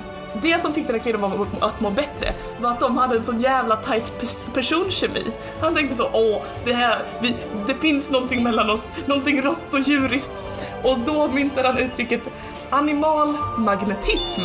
det 0.42 0.62
som 0.62 0.74
fick 0.74 0.88
den 0.88 0.96
här 0.96 1.04
kvinnan 1.04 1.48
att- 1.62 1.80
må 1.82 1.90
bättre 1.90 2.34
var 2.60 2.72
att 2.72 2.80
de 2.80 2.98
hade 2.98 3.16
en 3.18 3.24
sån 3.24 3.40
jävla 3.40 3.76
tight 3.76 4.12
pers- 4.22 4.54
personkemi. 4.54 5.26
Han 5.62 5.76
tänkte 5.76 5.96
så, 5.96 6.10
åh, 6.14 6.42
det 6.66 6.74
här, 6.74 7.00
vi, 7.22 7.36
det 7.68 7.74
finns 7.74 8.12
någonting 8.12 8.44
mellan 8.44 8.70
oss, 8.70 8.88
någonting 9.06 9.42
rått 9.42 9.74
och 9.74 9.80
djuriskt. 9.80 10.44
Och 10.84 11.00
då 11.00 11.28
myntade 11.28 11.68
han 11.68 11.78
uttrycket 11.78 12.22
animal 12.70 13.38
magnetism. 13.58 14.42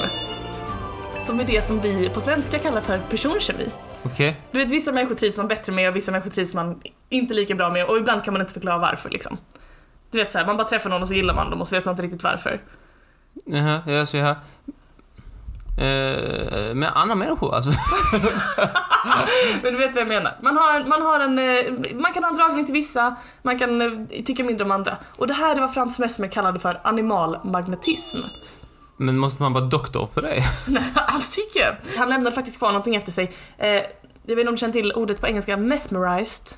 Som 1.19 1.41
är 1.41 1.45
det 1.45 1.65
som 1.65 1.81
vi 1.81 2.09
på 2.09 2.21
svenska 2.21 2.59
kallar 2.59 2.81
för 2.81 2.99
personkemi. 3.11 3.71
Okej. 4.03 4.37
Du 4.51 4.59
vet, 4.59 4.69
vissa 4.69 4.93
människor 4.93 5.15
trivs 5.15 5.37
man 5.37 5.49
bättre 5.49 5.73
med 5.73 5.89
och 5.89 5.97
vissa 5.97 6.13
människor 6.13 6.31
trivs 6.31 6.55
man 6.55 6.81
inte 7.09 7.35
lika 7.35 7.55
bra 7.55 7.71
med 7.71 7.85
och 7.85 7.97
ibland 7.97 8.25
kan 8.25 8.33
man 8.35 8.41
inte 8.41 8.53
förklara 8.53 8.79
varför 8.79 9.11
liksom. 9.11 9.37
Du 10.11 10.19
vet 10.19 10.33
såhär, 10.33 10.47
man 10.47 10.57
bara 10.57 10.69
träffar 10.69 10.91
någon 10.91 11.03
och 11.03 11.09
så 11.09 11.15
gillar 11.15 11.35
man 11.35 11.51
dem 11.51 11.61
och 11.61 11.69
så 11.69 11.75
vet 11.75 11.85
man 11.85 11.93
inte 11.93 12.03
riktigt 12.03 12.23
varför. 12.23 12.61
Jaha, 13.45 13.81
jag 13.87 14.09
ser 14.09 14.23
här. 14.23 14.31
Eh, 14.31 14.37
med 16.75 16.91
andra 16.95 17.15
människor 17.15 17.55
alltså. 17.55 17.71
Men 19.63 19.73
du 19.73 19.79
vet 19.79 19.95
vad 19.95 20.01
jag 20.01 20.09
menar. 20.09 20.39
Man, 20.43 20.57
har, 20.57 20.89
man, 20.89 21.03
har 21.03 21.21
en, 21.21 21.39
eh, 21.39 21.95
man 21.95 22.13
kan 22.13 22.25
ha 22.25 22.31
en 22.31 22.37
dragning 22.37 22.65
till 22.65 22.75
vissa, 22.75 23.17
man 23.43 23.59
kan 23.59 23.83
eh, 23.83 24.23
tycka 24.25 24.45
mindre 24.45 24.65
om 24.65 24.71
andra. 24.71 24.97
Och 25.17 25.27
det 25.27 25.35
här 25.35 25.57
är 25.57 25.61
vad 25.61 25.75
Frans 25.75 25.99
Mesmer 25.99 26.29
kallade 26.29 26.59
för 26.59 26.81
animal 26.85 27.39
magnetism. 27.45 28.19
Men 28.97 29.19
måste 29.19 29.43
man 29.43 29.53
vara 29.53 29.65
doktor 29.65 30.09
för 30.15 30.23
det? 30.23 30.43
Nej, 30.69 30.93
alls 30.95 31.39
icke. 31.39 31.77
Han 31.97 32.09
lämnade 32.09 32.35
faktiskt 32.35 32.59
kvar 32.59 32.69
någonting 32.69 32.97
efter 32.97 33.13
sig. 33.13 33.33
Eh, 33.59 33.69
jag 33.69 33.83
vet 34.37 34.39
inte 34.39 34.49
om 34.49 34.55
du 34.55 34.59
känner 34.59 34.73
till 34.73 34.93
ordet 34.93 35.21
på 35.21 35.27
engelska, 35.27 35.57
mesmerized. 35.57 36.57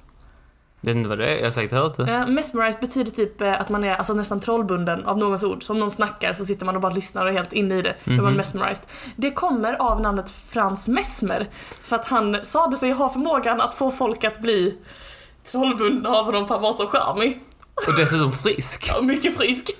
Vet 0.82 0.96
inte 0.96 1.08
vad 1.08 1.18
det 1.18 1.26
är, 1.26 1.36
jag 1.38 1.44
har 1.44 1.50
säkert 1.50 1.72
hört 1.72 1.96
det. 1.96 2.02
Eh, 2.12 2.26
mesmerized 2.26 2.80
betyder 2.80 3.10
typ 3.10 3.40
eh, 3.40 3.60
att 3.60 3.68
man 3.68 3.84
är 3.84 3.94
alltså, 3.94 4.14
nästan 4.14 4.40
trollbunden 4.40 5.04
av 5.04 5.18
någons 5.18 5.42
ord. 5.44 5.62
Så 5.62 5.72
om 5.72 5.78
någon 5.80 5.90
snackar 5.90 6.32
så 6.32 6.44
sitter 6.44 6.66
man 6.66 6.74
och 6.76 6.80
bara 6.82 6.92
lyssnar 6.92 7.22
och 7.24 7.28
är 7.28 7.32
helt 7.32 7.52
inne 7.52 7.78
i 7.78 7.82
det. 7.82 7.94
Då 8.04 8.12
är 8.12 8.16
man 8.16 8.24
Mhm. 8.26 8.36
mesmerized. 8.36 8.84
Det 9.16 9.30
kommer 9.30 9.72
av 9.82 10.00
namnet 10.00 10.30
Frans 10.30 10.88
Mesmer. 10.88 11.48
För 11.82 11.96
att 11.96 12.08
han 12.08 12.36
sade 12.42 12.76
sig 12.76 12.90
ha 12.92 13.08
förmågan 13.08 13.60
att 13.60 13.74
få 13.74 13.90
folk 13.90 14.24
att 14.24 14.40
bli 14.40 14.78
trollbundna 15.50 16.08
av 16.08 16.24
honom 16.24 16.46
för 16.46 16.54
han 16.54 16.62
var 16.62 16.72
så 16.72 16.86
charmig. 16.86 17.40
Och 17.86 17.94
dessutom 17.96 18.32
frisk. 18.32 18.90
Ja, 18.94 19.02
mycket 19.02 19.36
frisk. 19.36 19.70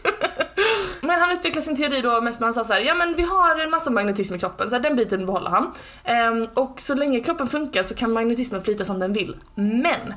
Men 1.01 1.21
han 1.21 1.33
utvecklade 1.33 1.65
sin 1.65 1.77
teori 1.77 2.01
då 2.01 2.21
mest 2.21 2.41
med 2.41 2.47
han 2.47 2.55
sa 2.55 2.65
så 2.65 2.73
här, 2.73 2.81
ja 2.81 2.95
men 2.95 3.15
vi 3.17 3.23
har 3.23 3.59
en 3.61 3.71
massa 3.71 3.91
magnetism 3.91 4.35
i 4.35 4.39
kroppen, 4.39 4.69
så 4.71 4.77
här, 4.77 4.83
den 4.83 4.97
biten 4.97 5.27
behåller 5.27 5.51
han. 5.51 5.73
Ehm, 6.05 6.47
och 6.55 6.81
så 6.81 6.95
länge 6.95 7.21
kroppen 7.21 7.49
funkar 7.49 7.83
så 7.83 7.95
kan 7.95 8.13
magnetismen 8.13 8.63
flyta 8.63 8.85
som 8.85 8.99
den 8.99 9.13
vill. 9.13 9.37
Men 9.55 10.15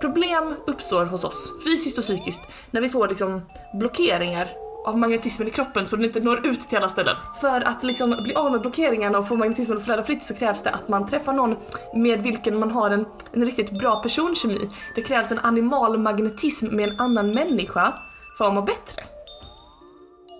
problem 0.00 0.54
uppstår 0.66 1.04
hos 1.04 1.24
oss, 1.24 1.52
fysiskt 1.64 1.98
och 1.98 2.04
psykiskt, 2.04 2.42
när 2.70 2.80
vi 2.80 2.88
får 2.88 3.08
liksom 3.08 3.42
blockeringar 3.74 4.48
av 4.86 4.98
magnetismen 4.98 5.48
i 5.48 5.50
kroppen 5.50 5.86
så 5.86 5.96
den 5.96 6.04
inte 6.04 6.20
når 6.20 6.46
ut 6.46 6.60
till 6.60 6.78
alla 6.78 6.88
ställen. 6.88 7.16
För 7.40 7.60
att 7.60 7.82
liksom 7.82 8.16
bli 8.22 8.34
av 8.34 8.52
med 8.52 8.60
blockeringarna 8.60 9.18
och 9.18 9.28
få 9.28 9.36
magnetismen 9.36 9.78
att 9.78 9.84
flöda 9.84 10.02
fritt 10.02 10.22
så 10.22 10.34
krävs 10.34 10.62
det 10.62 10.70
att 10.70 10.88
man 10.88 11.06
träffar 11.06 11.32
någon 11.32 11.56
med 11.94 12.22
vilken 12.22 12.58
man 12.58 12.70
har 12.70 12.90
en, 12.90 13.06
en 13.32 13.44
riktigt 13.44 13.78
bra 13.78 13.96
personkemi. 13.96 14.70
Det 14.94 15.02
krävs 15.02 15.32
en 15.32 15.38
animal 15.38 15.98
magnetism 15.98 16.66
med 16.76 16.88
en 16.88 17.00
annan 17.00 17.34
människa 17.34 17.94
för 18.38 18.44
att 18.44 18.54
må 18.54 18.62
bättre. 18.62 19.02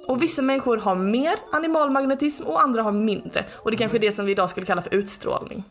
Och 0.09 0.23
vissa 0.23 0.43
människor 0.43 0.77
har 0.77 0.95
mer 0.95 1.35
animal 1.53 1.91
magnetism 1.91 2.45
och 2.45 2.63
andra 2.63 2.83
har 2.83 2.93
mindre. 2.93 3.45
Och 3.53 3.71
det 3.71 3.77
kanske 3.77 3.99
är 3.99 4.01
det 4.01 4.13
som 4.13 4.27
vi 4.27 4.33
idag 4.33 4.51
skulle 4.51 4.67
kalla 4.67 4.83
för 4.83 4.95
utstrålning. 4.95 5.65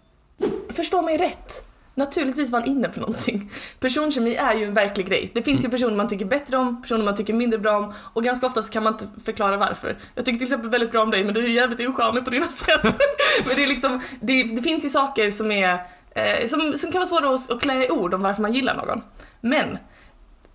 Förstå 0.70 1.02
mig 1.02 1.18
rätt 1.18 1.75
naturligtvis 1.96 2.52
var 2.52 2.60
han 2.60 2.70
inne 2.70 2.90
på 2.90 3.00
någonting. 3.00 3.52
Personkemi 3.80 4.36
är 4.36 4.54
ju 4.56 4.66
en 4.66 4.74
verklig 4.74 5.08
grej. 5.08 5.32
Det 5.34 5.42
finns 5.42 5.66
ju 5.66 5.70
personer 5.70 5.96
man 5.96 6.10
tycker 6.10 6.26
bättre 6.26 6.58
om, 6.58 6.82
personer 6.82 7.04
man 7.04 7.16
tycker 7.16 7.34
mindre 7.34 7.60
bra 7.60 7.78
om 7.78 7.94
och 8.14 8.24
ganska 8.24 8.48
ofta 8.48 8.62
så 8.62 8.72
kan 8.72 8.84
man 8.84 8.94
inte 8.94 9.08
förklara 9.26 9.58
varför. 9.58 9.98
Jag 10.16 10.26
tycker 10.26 10.38
till 10.38 10.48
exempel 10.48 10.70
väldigt 10.70 10.92
bra 10.92 11.02
om 11.04 11.12
dig 11.12 11.24
men 11.24 11.34
du 11.34 11.44
är 11.46 11.50
jävligt 11.50 11.90
ocharmig 11.90 12.24
på 12.24 12.30
dina 12.30 12.46
sätt. 12.50 12.84
men 12.84 13.56
det 13.56 13.64
är 13.64 13.68
liksom, 13.68 14.02
det, 14.22 14.44
det 14.44 14.62
finns 14.62 14.86
ju 14.86 14.90
saker 14.90 15.30
som 15.30 15.52
är, 15.52 15.74
eh, 16.16 16.48
som, 16.48 16.74
som 16.78 16.92
kan 16.92 17.00
vara 17.00 17.06
svåra 17.06 17.34
att, 17.34 17.52
att 17.52 17.62
klä 17.62 17.86
i 17.86 17.90
ord 17.90 18.14
om 18.14 18.22
varför 18.22 18.42
man 18.42 18.54
gillar 18.54 18.76
någon. 18.76 19.02
Men 19.42 19.78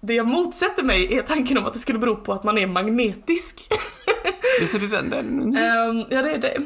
det 0.00 0.14
jag 0.14 0.26
motsätter 0.26 0.82
mig 0.82 1.18
är 1.18 1.23
tanken 1.23 1.59
om 1.59 1.66
att 1.66 1.73
det 1.73 1.78
skulle 1.78 1.99
bero 1.99 2.16
på 2.16 2.32
att 2.32 2.44
man 2.44 2.59
är 2.59 2.66
magnetisk. 2.66 3.68
Det 4.61 4.75
är 4.75 4.78
det 4.78 4.87
den, 4.87 5.11
den. 5.11 5.56
Ehm, 5.56 6.04
ja, 6.11 6.23
det 6.23 6.30
är 6.30 6.38
det. 6.38 6.59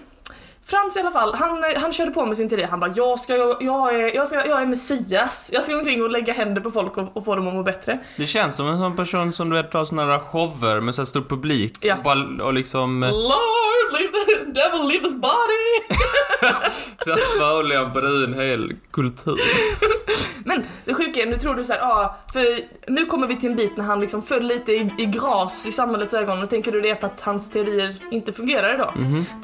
Frans 0.67 0.97
i 0.97 1.01
alla 1.01 1.11
fall, 1.11 1.35
han, 1.35 1.65
han 1.77 1.93
körde 1.93 2.11
på 2.11 2.27
med 2.27 2.37
sin 2.37 2.49
teori. 2.49 2.63
Han 2.63 2.81
bara, 2.81 2.93
jag, 2.97 3.21
ska, 3.21 3.37
jag, 3.37 3.63
jag, 3.63 3.95
är, 4.01 4.15
jag, 4.15 4.29
ska, 4.29 4.47
jag 4.47 4.63
är 4.63 4.67
Messias. 4.67 5.51
Jag 5.55 5.65
ska 5.65 5.73
gå 5.73 5.79
omkring 5.79 6.03
och 6.03 6.11
lägga 6.11 6.33
händer 6.33 6.61
på 6.61 6.71
folk 6.71 6.97
och, 6.97 7.17
och 7.17 7.25
få 7.25 7.37
dem 7.37 7.49
att 7.49 7.55
må 7.55 7.63
bättre. 7.63 7.99
Det 8.17 8.27
känns 8.27 8.57
som 8.57 8.69
en 8.69 8.79
sån 8.79 8.97
person 8.97 9.33
som 9.33 9.51
du 9.51 9.57
vet 9.57 9.73
har 9.73 9.85
såna 9.85 10.07
där 10.07 10.19
shower 10.19 10.81
med 10.81 10.95
så 10.95 11.01
här 11.01 11.07
stor 11.07 11.23
publik. 11.23 11.79
Ja. 11.81 11.97
Bara, 12.05 12.45
och 12.45 12.55
liksom... 12.55 13.03
eh, 13.03 13.11
Lord, 13.13 13.93
let 13.93 14.13
the 14.27 14.45
devil 14.45 14.89
leave 14.89 15.05
his 15.05 15.15
body! 15.15 15.99
Att 17.13 17.21
förolämpa 17.39 17.99
en 17.99 18.35
hel 18.35 18.73
kultur. 18.91 19.41
Men 20.45 20.65
det 20.85 20.95
sjuka 20.95 21.21
är, 21.21 21.27
nu 21.27 21.37
tror 21.37 21.55
du 21.55 21.65
så 21.65 21.73
här, 21.73 21.81
ja, 21.81 22.17
för 22.33 22.47
nu 22.91 23.07
kommer 23.07 23.27
vi 23.27 23.37
till 23.37 23.51
en 23.51 23.57
bit 23.57 23.77
när 23.77 23.85
han 23.85 24.01
liksom 24.01 24.23
föll 24.23 24.43
lite 24.43 24.73
i, 24.73 24.91
i 24.99 25.07
gras 25.07 25.67
i 25.67 25.73
samhällets 25.73 26.15
ögon 26.15 26.43
och 26.43 26.51
tänker 26.51 26.73
du 26.73 26.81
det 26.81 26.91
är 26.91 26.95
för 26.95 27.07
att 27.07 27.21
hans 27.21 27.51
teorier 27.51 27.95
inte 28.11 28.33
fungerar 28.33 28.75
idag? 28.75 28.93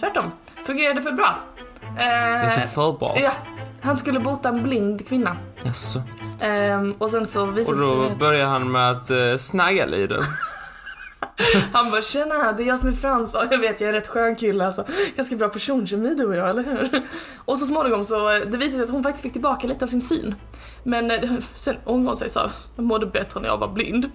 Tvärtom, 0.00 0.24
fungerade 0.64 1.02
för 1.02 1.12
bra. 1.12 1.38
Eh, 1.82 1.94
Det 1.96 2.04
är 2.04 2.48
så 2.48 2.68
för 2.68 2.98
bra. 2.98 3.16
Ja, 3.22 3.32
han 3.82 3.96
skulle 3.96 4.20
bota 4.20 4.48
en 4.48 4.62
blind 4.62 5.08
kvinna. 5.08 5.36
Jaså. 5.62 6.02
Ehm, 6.40 6.94
och 6.98 7.10
sen 7.10 7.26
så 7.26 7.42
Och 7.42 7.58
visade 7.58 7.78
sig 7.78 7.86
då 7.86 8.02
att 8.04 8.18
börjar 8.18 8.46
han 8.46 8.72
med 8.72 8.90
att 8.90 9.10
uh, 9.10 9.36
snagga 9.36 9.86
lite. 9.86 10.14
han 11.72 11.90
bara 11.90 12.02
tjena, 12.02 12.52
det 12.52 12.62
är 12.62 12.66
jag 12.66 12.78
som 12.78 12.88
är 12.88 12.92
Frans. 12.92 13.30
Ja, 13.34 13.44
jag 13.50 13.58
vet, 13.58 13.80
jag 13.80 13.88
är 13.88 13.92
rätt 13.92 14.08
skön 14.08 14.36
kille 14.36 14.66
alltså. 14.66 14.84
Ganska 15.16 15.36
bra 15.36 15.48
personkemi 15.48 16.14
du 16.14 16.26
och 16.26 16.36
jag, 16.36 16.50
eller 16.50 16.62
hur? 16.62 17.08
Och 17.44 17.58
så 17.58 17.66
småningom 17.66 18.04
så, 18.04 18.28
det 18.28 18.56
visade 18.56 18.70
sig 18.70 18.82
att 18.82 18.90
hon 18.90 19.02
faktiskt 19.02 19.22
fick 19.22 19.32
tillbaka 19.32 19.66
lite 19.66 19.84
av 19.84 19.88
sin 19.88 20.02
syn. 20.02 20.34
Men 20.84 21.10
eh, 21.10 21.30
sen 21.54 21.76
ångrade 21.84 22.08
hon 22.08 22.16
sig 22.16 22.26
och 22.26 22.32
sa, 22.32 22.50
jag 22.76 22.84
mådde 22.84 23.06
bättre 23.06 23.40
när 23.40 23.48
jag 23.48 23.58
var 23.58 23.68
blind. 23.68 24.10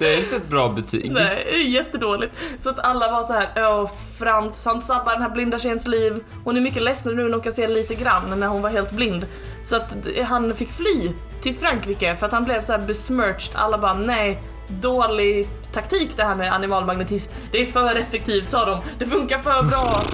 Det 0.00 0.14
är 0.14 0.18
inte 0.18 0.36
ett 0.36 0.48
bra 0.48 0.68
betyg. 0.68 1.12
Nej, 1.12 1.70
jättedåligt. 1.70 2.34
Så 2.58 2.70
att 2.70 2.78
alla 2.78 3.10
var 3.10 3.22
så 3.22 3.32
här, 3.32 3.48
åh 3.56 3.90
Frans, 4.18 4.64
han 4.64 4.80
sabbar 4.80 5.12
den 5.12 5.22
här 5.22 5.30
blinda 5.30 5.58
tjejens 5.58 5.86
liv. 5.86 6.24
Hon 6.44 6.56
är 6.56 6.60
mycket 6.60 6.82
ledsen 6.82 7.16
nu 7.16 7.22
när 7.22 7.32
hon 7.32 7.40
kan 7.40 7.52
se 7.52 7.68
lite 7.68 7.94
grann 7.94 8.40
när 8.40 8.46
hon 8.46 8.62
var 8.62 8.70
helt 8.70 8.92
blind. 8.92 9.26
Så 9.64 9.76
att 9.76 9.96
han 10.24 10.54
fick 10.54 10.70
fly 10.70 11.12
till 11.40 11.54
Frankrike 11.54 12.16
för 12.16 12.26
att 12.26 12.32
han 12.32 12.44
blev 12.44 12.60
så 12.60 12.72
här 12.72 12.80
besmirched. 12.86 13.56
Alla 13.56 13.78
bara, 13.78 13.94
nej, 13.94 14.42
dålig 14.68 15.48
taktik 15.72 16.10
det 16.16 16.24
här 16.24 16.34
med 16.34 16.52
animalmagnetism. 16.52 17.32
Det 17.52 17.60
är 17.60 17.66
för 17.66 17.94
effektivt 17.96 18.48
sa 18.48 18.64
de, 18.64 18.80
det 18.98 19.06
funkar 19.06 19.38
för 19.38 19.62
bra. 19.62 20.02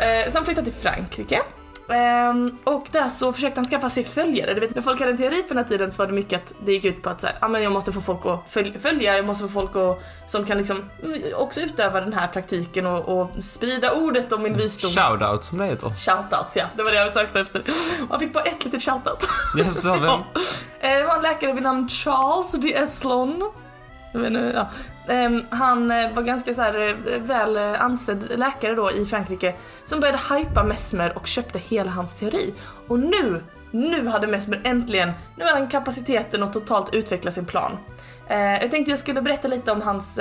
Eh, 0.00 0.30
så 0.30 0.38
han 0.38 0.44
flyttade 0.44 0.70
till 0.70 0.80
Frankrike. 0.80 1.40
Ehm, 1.88 2.58
och 2.64 2.86
där 2.90 3.08
så 3.08 3.32
försökte 3.32 3.60
han 3.60 3.64
skaffa 3.66 3.90
sig 3.90 4.04
följare. 4.04 4.54
Du 4.54 4.60
vet, 4.60 4.74
när 4.74 4.82
folk 4.82 5.00
hade 5.00 5.10
en 5.12 5.16
teori 5.18 5.42
på 5.42 5.48
den 5.48 5.56
här 5.58 5.64
tiden 5.64 5.92
så 5.92 5.98
var 6.02 6.06
det 6.06 6.12
mycket 6.12 6.42
att 6.44 6.52
det 6.64 6.72
gick 6.72 6.84
ut 6.84 7.02
på 7.02 7.10
att 7.10 7.20
så 7.20 7.26
här, 7.26 7.36
ah, 7.40 7.48
men 7.48 7.62
jag 7.62 7.72
måste 7.72 7.92
få 7.92 8.00
folk 8.00 8.26
att 8.26 8.40
följ- 8.54 8.78
följa, 8.78 9.16
jag 9.16 9.26
måste 9.26 9.44
få 9.44 9.50
folk 9.52 9.76
att, 9.76 10.30
som 10.30 10.44
kan 10.44 10.58
liksom 10.58 10.84
mm, 11.04 11.22
också 11.36 11.60
utöva 11.60 12.00
den 12.00 12.12
här 12.12 12.26
praktiken 12.26 12.86
och, 12.86 13.20
och 13.20 13.30
sprida 13.42 13.92
ordet 13.92 14.32
om 14.32 14.42
min 14.42 14.54
visdom. 14.56 14.90
Shoutout 14.90 15.44
som 15.44 15.58
det 15.58 15.64
heter. 15.66 15.88
Shoutouts 15.90 16.56
ja, 16.56 16.64
det 16.76 16.82
var 16.82 16.90
det 16.90 16.96
jag 16.96 17.14
sökte 17.14 17.40
efter. 17.40 17.60
Och 18.02 18.08
han 18.10 18.20
fick 18.20 18.32
bara 18.32 18.44
ett 18.44 18.64
litet 18.64 18.82
shoutout. 18.82 19.28
Jaså, 19.58 19.92
vem? 19.92 20.02
Ja. 20.04 20.24
Eh, 20.80 20.96
Det 20.98 21.04
var 21.04 21.16
en 21.16 21.22
läkare 21.22 21.52
vid 21.52 21.62
namn 21.62 21.88
Charles 21.88 22.52
de 22.52 22.74
Eslon. 22.74 23.50
Jag 24.12 24.20
vet 24.20 24.26
inte, 24.28 24.52
ja. 24.54 24.68
Ehm, 25.08 25.42
han 25.50 25.90
eh, 25.90 26.12
var 26.12 26.22
ganska 26.22 26.54
så 26.54 26.62
här 26.62 26.88
eh, 26.88 27.18
väl 27.18 27.56
eh, 27.56 27.82
ansedd 27.82 28.38
läkare 28.38 28.74
då 28.74 28.90
i 28.90 29.06
Frankrike 29.06 29.54
som 29.84 30.00
började 30.00 30.18
hypa 30.34 30.62
Mesmer 30.62 31.16
och 31.18 31.26
köpte 31.26 31.58
hela 31.58 31.90
hans 31.90 32.18
teori. 32.18 32.54
Och 32.88 32.98
nu, 32.98 33.42
nu 33.70 34.06
hade 34.06 34.26
Mesmer 34.26 34.60
äntligen, 34.64 35.12
nu 35.36 35.44
hade 35.44 35.58
han 35.58 35.68
kapaciteten 35.68 36.42
att 36.42 36.52
totalt 36.52 36.94
utveckla 36.94 37.30
sin 37.30 37.44
plan. 37.44 37.72
Jag 38.30 38.70
tänkte 38.70 38.90
jag 38.92 38.98
skulle 38.98 39.22
berätta 39.22 39.48
lite 39.48 39.72
om 39.72 39.82
hans, 39.82 40.18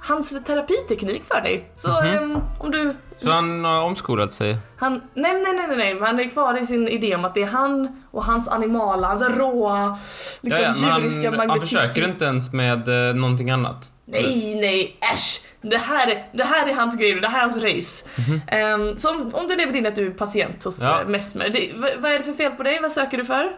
hans 0.00 0.44
terapiteknik 0.44 1.24
för 1.24 1.40
dig. 1.40 1.70
Så 1.76 2.00
ehm, 2.02 2.38
om 2.58 2.70
du 2.70 2.94
Så 3.16 3.30
han 3.30 3.64
har 3.64 3.80
omskolat 3.82 4.34
sig? 4.34 4.56
han, 4.78 4.92
nej, 5.14 5.32
nej, 5.42 5.66
nej, 5.68 5.76
nej, 5.76 6.00
han 6.00 6.20
är 6.20 6.24
kvar 6.30 6.62
i 6.62 6.66
sin 6.66 6.88
idé 6.88 7.14
om 7.14 7.24
att 7.24 7.34
det 7.34 7.42
är 7.42 7.46
han 7.46 8.02
och 8.10 8.24
hans 8.24 8.48
animala, 8.48 9.06
hans 9.08 9.22
råa, 9.22 9.98
liksom 10.40 10.64
Ja, 10.64 10.74
ja, 10.82 10.86
men 10.92 11.02
djuriska 11.02 11.30
han, 11.30 11.38
han 11.38 11.48
magnetism. 11.48 11.76
försöker 11.76 12.08
inte 12.08 12.24
ens 12.24 12.52
med 12.52 13.08
eh, 13.08 13.14
någonting 13.16 13.50
annat. 13.50 13.92
Nej, 14.04 14.58
nej, 14.60 14.96
äsch! 15.14 15.42
Det 15.62 15.76
här, 15.78 16.08
är, 16.10 16.24
det 16.32 16.44
här 16.44 16.68
är 16.68 16.74
hans 16.74 16.96
grej, 16.96 17.20
det 17.20 17.28
här 17.28 17.38
är 17.38 17.42
hans 17.50 17.56
race. 17.62 18.04
Ehm, 18.48 18.96
så 18.96 19.10
om, 19.10 19.30
om 19.34 19.48
du 19.48 19.56
lever 19.56 19.76
in 19.76 19.86
att 19.86 19.96
du 19.96 20.06
är 20.06 20.10
patient 20.10 20.64
hos 20.64 20.82
Ja. 20.82 20.98
ja. 21.02 21.08
Mesmer, 21.08 21.48
det, 21.48 21.70
vad, 21.76 21.90
vad 21.98 22.12
är 22.12 22.18
det 22.18 22.24
för 22.24 22.32
fel 22.32 22.52
på 22.52 22.62
dig? 22.62 22.78
Vad 22.82 22.92
söker 22.92 23.18
du 23.18 23.24
för? 23.24 23.56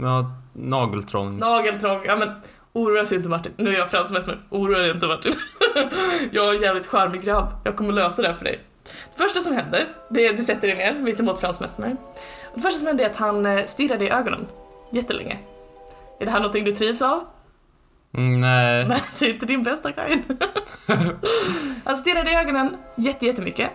Ja, 0.00 0.30
nageltrång. 0.52 1.38
Nageltrång, 1.38 2.00
ja 2.06 2.16
men 2.16 2.30
oroa 2.72 3.04
sig 3.04 3.16
inte 3.16 3.28
Martin. 3.28 3.52
Nu 3.56 3.70
är 3.70 3.78
jag 3.78 3.90
Frans 3.90 4.10
Mesmer, 4.10 4.38
oroa 4.50 4.78
dig 4.78 4.90
inte 4.90 5.06
Martin. 5.06 5.32
jag 6.30 6.48
är 6.48 6.54
en 6.54 6.62
jävligt 6.62 6.86
charmig 6.86 7.22
grabb, 7.22 7.48
jag 7.64 7.76
kommer 7.76 7.92
lösa 7.92 8.22
det 8.22 8.28
här 8.28 8.34
för 8.34 8.44
dig. 8.44 8.60
Det 8.84 9.22
första 9.22 9.40
som 9.40 9.52
händer, 9.52 9.88
det 10.10 10.26
är 10.26 10.30
att 10.30 10.36
du 10.36 10.42
sätter 10.44 10.68
dig 10.68 10.76
ner 10.76 10.94
mitt 10.94 11.20
emot 11.20 11.40
Frans 11.40 11.60
Mesmer. 11.60 11.96
Det 12.54 12.60
första 12.60 12.78
som 12.78 12.86
händer 12.86 13.04
är 13.04 13.10
att 13.10 13.16
han 13.16 13.46
eh, 13.46 13.66
stirrar 13.66 13.98
dig 13.98 14.08
i 14.08 14.10
ögonen 14.10 14.46
jättelänge. 14.92 15.38
Är 16.20 16.24
det 16.24 16.30
här 16.30 16.38
någonting 16.38 16.64
du 16.64 16.72
trivs 16.72 17.02
av? 17.02 17.24
Mm, 18.14 18.40
nej. 18.40 18.84
Nej, 18.88 19.02
det 19.18 19.26
är 19.26 19.30
inte 19.30 19.46
din 19.46 19.62
bästa 19.62 19.90
grej. 19.90 20.22
han 21.84 21.96
stirrar 21.96 22.24
dig 22.24 22.32
i 22.32 22.36
ögonen 22.36 22.76
jätte, 22.96 23.26
jättemycket. 23.26 23.70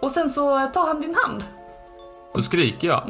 Och 0.00 0.10
sen 0.10 0.30
så 0.30 0.66
tar 0.66 0.86
han 0.86 1.00
din 1.00 1.14
hand. 1.24 1.44
Då 2.34 2.42
skriker 2.42 2.88
jag. 2.88 3.02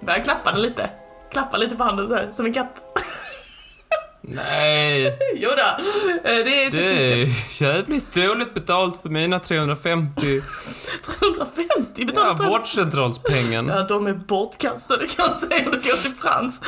Börjar 0.00 0.24
klappa 0.24 0.52
den 0.52 0.62
lite. 0.62 0.90
Klappa 1.30 1.56
lite 1.56 1.76
på 1.76 1.84
handen 1.84 2.08
så 2.08 2.14
här, 2.14 2.30
som 2.32 2.46
en 2.46 2.52
katt. 2.52 2.84
Nej. 4.34 5.18
Jodå, 5.36 5.52
eh, 6.24 6.44
det 6.44 6.64
är 6.64 6.70
Det 6.70 7.22
är 7.22 7.62
jävligt 7.62 8.14
dåligt 8.14 8.54
betalt 8.54 9.02
för 9.02 9.08
mina 9.08 9.38
350 9.38 10.20
350 11.20 11.92
ja, 11.96 12.06
betalat. 12.06 12.36
Ja, 12.40 12.48
vårdcentralspengen. 12.48 13.66
ja, 13.68 13.82
de 13.82 14.06
är 14.06 14.14
bortkastade 14.14 15.06
kan 15.06 15.24
jag 15.28 15.36
säga 15.36 15.64
om 15.64 15.70
det 15.70 15.76
går 15.76 16.02
till 16.02 16.14
Frans. 16.14 16.62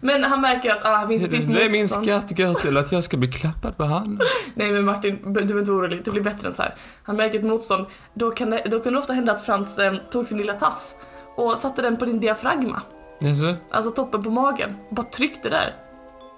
Men 0.00 0.24
han 0.24 0.40
märker 0.40 0.70
att 0.70 0.86
ah, 0.86 1.02
det 1.02 1.08
finns 1.08 1.24
ett 1.24 1.32
visst 1.32 1.48
Det 1.48 1.64
är 1.64 1.70
min 1.70 1.80
motstånd. 1.82 2.06
skatt 2.06 2.36
går 2.36 2.54
till 2.54 2.76
att 2.76 2.92
jag 2.92 3.04
ska 3.04 3.16
bli 3.16 3.32
klappad 3.32 3.76
på 3.76 3.84
handen. 3.84 4.26
Nej 4.54 4.70
men 4.72 4.84
Martin, 4.84 5.18
du 5.24 5.30
behöver 5.32 5.58
inte 5.58 5.70
orolig, 5.72 6.04
det 6.04 6.10
blir 6.10 6.22
bättre 6.22 6.48
än 6.48 6.54
så 6.54 6.62
här. 6.62 6.74
Han 7.02 7.16
märker 7.16 7.38
ett 7.38 7.44
motstånd. 7.44 7.86
Då 8.14 8.30
kan 8.30 8.50
det, 8.50 8.62
då 8.66 8.80
kan 8.80 8.92
det 8.92 8.98
ofta 8.98 9.12
hända 9.12 9.32
att 9.32 9.46
Frans 9.46 9.78
eh, 9.78 9.94
tog 10.10 10.26
sin 10.26 10.38
lilla 10.38 10.52
tass 10.52 10.94
och 11.36 11.58
satte 11.58 11.82
den 11.82 11.96
på 11.96 12.04
din 12.04 12.20
diafragma. 12.20 12.82
Jaså? 13.20 13.54
Alltså 13.70 13.90
toppen 13.90 14.22
på 14.22 14.30
magen. 14.30 14.76
Och 14.88 14.94
bara 14.94 15.06
tryckte 15.06 15.48
där. 15.48 15.74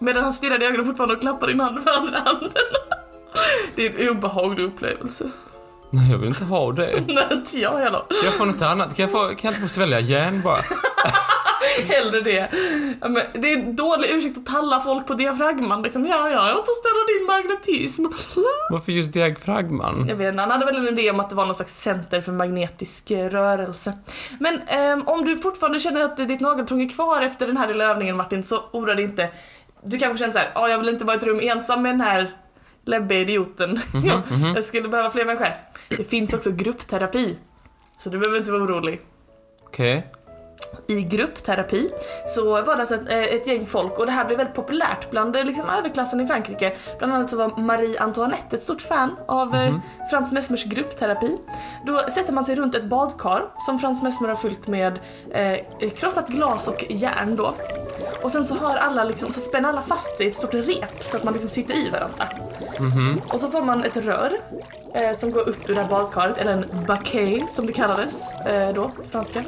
Medan 0.04 0.24
han 0.24 0.32
stirrade 0.32 0.64
i 0.64 0.68
ögonen 0.68 0.86
fortfarande 0.86 1.14
och 1.14 1.20
klappade 1.20 1.52
din 1.52 1.60
hand 1.60 1.74
med 1.74 1.94
andra 1.94 2.18
handen. 2.18 2.50
Det 3.74 3.86
är 3.86 4.00
en 4.00 4.16
obehaglig 4.16 4.64
upplevelse. 4.64 5.24
Nej, 5.90 6.10
jag 6.10 6.18
vill 6.18 6.28
inte 6.28 6.44
ha 6.44 6.72
det. 6.72 7.02
Nej, 7.06 7.26
inte 7.32 7.58
jag 7.58 7.78
heller. 7.78 8.02
Jag 8.24 8.32
få 8.32 8.44
något 8.44 8.62
annat? 8.62 8.96
Kan 8.96 9.02
jag, 9.02 9.12
få, 9.12 9.18
kan 9.18 9.38
jag 9.42 9.50
inte 9.50 9.60
få 9.60 9.68
svälja 9.68 10.00
järn 10.00 10.42
bara? 10.42 10.58
Hellre 11.88 12.20
det. 12.20 12.48
Men 13.00 13.20
det 13.32 13.52
är 13.52 13.58
en 13.58 13.76
dålig 13.76 14.10
ursäkt 14.10 14.38
att 14.38 14.46
talla 14.46 14.80
folk 14.80 15.06
på 15.06 15.14
diafragman. 15.14 15.82
Liksom, 15.82 16.06
ja, 16.06 16.28
ja, 16.28 16.48
jag 16.48 16.58
återställer 16.58 17.18
din 17.18 17.26
magnetism. 17.26 18.04
Varför 18.70 18.92
just 18.92 19.12
diafragman? 19.12 20.06
Jag 20.08 20.16
vet 20.16 20.28
inte, 20.28 20.40
han 20.40 20.50
hade 20.50 20.64
väl 20.64 20.76
en 20.76 20.98
idé 20.98 21.10
om 21.10 21.20
att 21.20 21.30
det 21.30 21.36
var 21.36 21.46
någon 21.46 21.54
slags 21.54 21.80
center 21.80 22.20
för 22.20 22.32
magnetisk 22.32 23.10
eh, 23.10 23.28
rörelse. 23.28 23.92
Men 24.40 24.60
ehm, 24.66 25.02
om 25.06 25.24
du 25.24 25.38
fortfarande 25.38 25.80
känner 25.80 26.00
att 26.00 26.16
ditt 26.16 26.40
nageltrång 26.40 26.82
är 26.82 26.88
kvar 26.88 27.22
efter 27.22 27.46
den 27.46 27.56
här 27.56 27.68
lilla 27.68 27.84
övningen 27.84 28.16
Martin, 28.16 28.42
så 28.42 28.60
oroa 28.72 28.94
dig 28.94 29.04
inte. 29.04 29.30
Du 29.84 29.98
kanske 29.98 30.18
känner 30.18 30.32
såhär, 30.32 30.50
ja 30.54 30.68
jag 30.68 30.78
vill 30.78 30.88
inte 30.88 31.04
vara 31.04 31.14
i 31.14 31.18
ett 31.18 31.24
rum 31.24 31.40
ensam 31.42 31.82
med 31.82 31.92
den 31.92 32.00
här 32.00 32.30
läbbiga 32.84 33.20
idioten. 33.20 33.80
Ja, 34.04 34.22
jag 34.54 34.64
skulle 34.64 34.88
behöva 34.88 35.10
fler 35.10 35.24
människor. 35.24 35.48
Det 35.88 36.04
finns 36.04 36.34
också 36.34 36.50
gruppterapi. 36.52 37.36
Så 37.98 38.10
du 38.10 38.18
behöver 38.18 38.38
inte 38.38 38.52
vara 38.52 38.62
orolig. 38.62 39.00
Okej. 39.64 40.06
I 40.86 41.02
gruppterapi 41.02 41.90
så 42.26 42.50
var 42.50 42.62
det 42.62 42.72
alltså 42.72 42.94
ett, 42.94 43.12
eh, 43.12 43.22
ett 43.22 43.46
gäng 43.46 43.66
folk 43.66 43.98
och 43.98 44.06
det 44.06 44.12
här 44.12 44.24
blev 44.24 44.38
väldigt 44.38 44.54
populärt 44.54 45.10
bland 45.10 45.36
eh, 45.36 45.44
liksom, 45.44 45.64
överklassen 45.78 46.20
i 46.20 46.26
Frankrike. 46.26 46.76
Bland 46.98 47.12
annat 47.12 47.28
så 47.28 47.36
var 47.36 47.60
Marie 47.60 48.00
Antoinette 48.00 48.56
ett 48.56 48.62
stort 48.62 48.82
fan 48.82 49.16
av 49.26 49.54
eh, 49.54 49.74
Frans 50.10 50.32
Mesmers 50.32 50.64
gruppterapi. 50.64 51.38
Då 51.86 51.98
sätter 51.98 52.32
man 52.32 52.44
sig 52.44 52.56
runt 52.56 52.74
ett 52.74 52.84
badkar 52.84 53.44
som 53.58 53.78
Frans 53.78 54.02
Mesmer 54.02 54.28
har 54.28 54.36
fyllt 54.36 54.66
med 54.66 54.98
eh, 55.30 55.90
krossat 55.90 56.28
glas 56.28 56.68
och 56.68 56.84
järn 56.88 57.36
då. 57.36 57.54
Och 58.22 58.32
sen 58.32 58.44
så 58.44 58.54
har 58.54 58.76
alla 58.76 59.04
liksom, 59.04 59.32
så 59.32 59.40
spänner 59.40 59.68
alla 59.68 59.82
fast 59.82 60.16
sig 60.16 60.26
i 60.26 60.28
ett 60.28 60.36
stort 60.36 60.54
rep 60.54 61.04
så 61.06 61.16
att 61.16 61.24
man 61.24 61.32
liksom 61.32 61.50
sitter 61.50 61.74
i 61.74 61.90
varandra. 61.90 62.28
Och 63.28 63.40
så 63.40 63.50
får 63.50 63.62
man 63.62 63.84
ett 63.84 63.96
rör 63.96 64.32
eh, 64.94 65.16
som 65.16 65.30
går 65.30 65.48
upp 65.48 65.70
ur 65.70 65.74
det 65.74 65.80
här 65.80 65.88
badkaret, 65.88 66.38
eller 66.38 66.52
en 66.52 66.84
baquet 66.86 67.52
som 67.52 67.66
det 67.66 67.72
kallades 67.72 68.32
eh, 68.32 68.74
då, 68.74 68.88
på 68.88 69.02
franska. 69.10 69.44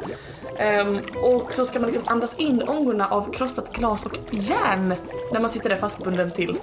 Um, 0.61 1.01
och 1.15 1.53
så 1.53 1.67
ska 1.67 1.81
man 1.81 1.91
liksom 1.91 2.09
andas 2.09 2.35
in 2.39 2.63
ångorna 2.63 3.07
av 3.07 3.33
krossat 3.33 3.73
glas 3.73 4.07
och 4.07 4.19
järn 4.31 4.95
när 5.33 5.41
man 5.41 5.51
sitter 5.51 5.69
där 5.69 5.77
fastbunden 5.77 6.31
till 6.31 6.59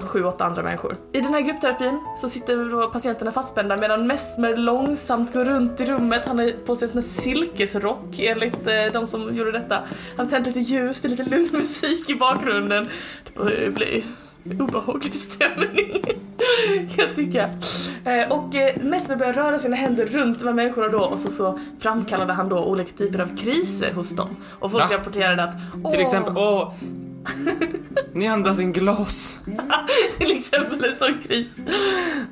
sju, 0.00 0.24
åtta 0.24 0.44
andra 0.44 0.62
människor. 0.62 0.96
I 1.12 1.20
den 1.20 1.34
här 1.34 1.40
gruppterapin 1.40 2.00
så 2.16 2.28
sitter 2.28 2.70
då 2.70 2.90
patienterna 2.90 3.32
fastspända 3.32 3.76
medan 3.76 4.06
Mesmer 4.06 4.56
långsamt 4.56 5.32
går 5.32 5.44
runt 5.44 5.80
i 5.80 5.86
rummet. 5.86 6.22
Han 6.26 6.38
har 6.38 6.52
på 6.64 6.76
sig 6.76 6.86
en 6.86 6.92
sån 6.92 7.02
här 7.02 7.08
silkesrock 7.08 8.18
enligt 8.18 8.66
eh, 8.66 8.92
de 8.92 9.06
som 9.06 9.36
gjorde 9.36 9.52
detta. 9.52 9.78
Han 10.16 10.26
har 10.26 10.30
tänt 10.30 10.46
lite 10.46 10.60
ljus, 10.60 11.02
det 11.02 11.08
är 11.08 11.10
lite 11.10 11.22
lugn 11.22 11.48
musik 11.52 12.10
i 12.10 12.14
bakgrunden. 12.14 12.88
Det 13.24 13.40
börjar 13.42 13.60
ju 13.60 13.70
bli 13.70 14.04
obehaglig 14.60 15.14
stämning 15.14 16.02
kan 16.96 17.06
jag 17.06 17.16
tycka. 17.16 17.50
Eh, 18.04 18.32
och 18.32 18.54
eh, 18.54 18.82
Mesmer 18.82 19.16
börjar 19.16 19.32
röra 19.32 19.58
sina 19.58 19.76
händer 19.76 20.06
runt 20.06 20.38
de 20.38 20.44
här 20.46 20.54
människorna 20.54 20.88
då 20.88 20.98
och 20.98 21.20
så, 21.20 21.30
så 21.30 21.58
framkallade 21.78 22.32
han 22.32 22.48
då 22.48 22.64
olika 22.64 22.92
typer 22.92 23.18
av 23.18 23.36
kriser 23.36 23.92
hos 23.92 24.16
dem. 24.16 24.28
Och 24.60 24.70
folk 24.70 24.90
Va? 24.90 24.96
rapporterade 24.96 25.42
att 25.44 25.52
Till 25.52 25.80
"Åh, 25.84 26.00
exempel, 26.00 26.36
åh... 26.36 26.72
Ni 28.12 28.28
andas 28.28 28.60
in 28.60 28.72
glas. 28.72 29.40
till 30.18 30.36
exempel 30.36 30.84
en 30.84 30.94
sån 30.94 31.18
kris. 31.18 31.58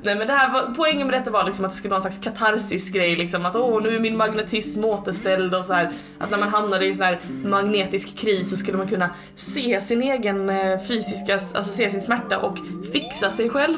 Nej 0.03 0.15
men 0.15 0.27
det 0.27 0.33
här 0.33 0.53
var, 0.53 0.73
poängen 0.77 1.07
med 1.07 1.21
detta 1.21 1.31
var 1.31 1.43
liksom 1.43 1.65
att 1.65 1.71
det 1.71 1.77
skulle 1.77 1.89
vara 1.89 1.97
en 1.97 2.01
slags 2.01 2.17
katarsis 2.17 2.89
grej 2.89 3.15
liksom 3.15 3.45
att 3.45 3.55
åh 3.55 3.83
nu 3.83 3.95
är 3.95 3.99
min 3.99 4.17
magnetism 4.17 4.85
återställd 4.85 5.55
och 5.55 5.65
så 5.65 5.73
här 5.73 5.93
att 6.19 6.31
när 6.31 6.37
man 6.37 6.49
hamnade 6.49 6.85
i 6.85 6.87
en 6.89 6.95
sån 6.95 7.05
här 7.05 7.19
magnetisk 7.43 8.17
kris 8.17 8.49
så 8.49 8.57
skulle 8.57 8.77
man 8.77 8.87
kunna 8.87 9.09
se 9.35 9.81
sin 9.81 10.03
egen 10.03 10.49
eh, 10.49 10.79
fysiska, 10.87 11.33
alltså 11.33 11.71
se 11.71 11.89
sin 11.89 12.01
smärta 12.01 12.37
och 12.37 12.57
fixa 12.93 13.29
sig 13.29 13.49
själv. 13.49 13.77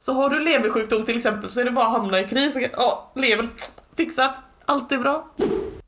Så 0.00 0.12
har 0.12 0.30
du 0.30 0.38
leversjukdom 0.38 1.04
till 1.04 1.16
exempel 1.16 1.50
så 1.50 1.60
är 1.60 1.64
det 1.64 1.70
bara 1.70 1.86
att 1.86 1.92
hamna 1.92 2.20
i 2.20 2.24
kris 2.24 2.56
och 2.56 2.62
ja, 2.72 3.12
levern 3.14 3.48
fixat, 3.96 4.36
allt 4.64 4.92
är 4.92 4.98
bra. 4.98 5.26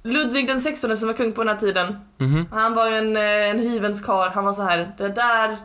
Ludvig 0.07 0.47
den 0.47 0.61
16 0.61 0.97
som 0.97 1.07
var 1.09 1.15
kung 1.15 1.33
på 1.33 1.45
den 1.45 1.49
här 1.55 1.61
tiden, 1.61 1.97
Mhm. 2.19 2.47
han 2.53 2.75
var 2.75 2.89
ju 2.89 2.97
en, 2.97 3.17
eh, 3.17 3.51
en 3.51 3.59
hyvens 3.59 4.01
karl. 4.01 4.31
han 4.35 4.45
var 4.45 4.53
så 4.53 4.63
här 4.63 4.95
det 4.99 5.09
där 5.09 5.57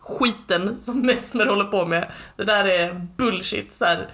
skiten 0.00 0.74
som 0.74 1.00
Mesmer 1.06 1.46
håller 1.46 1.64
på 1.64 1.86
med, 1.86 2.10
det 2.36 2.44
där 2.44 2.64
är 2.64 3.06
bullshit. 3.16 3.72
Så 3.72 3.84
här. 3.84 4.08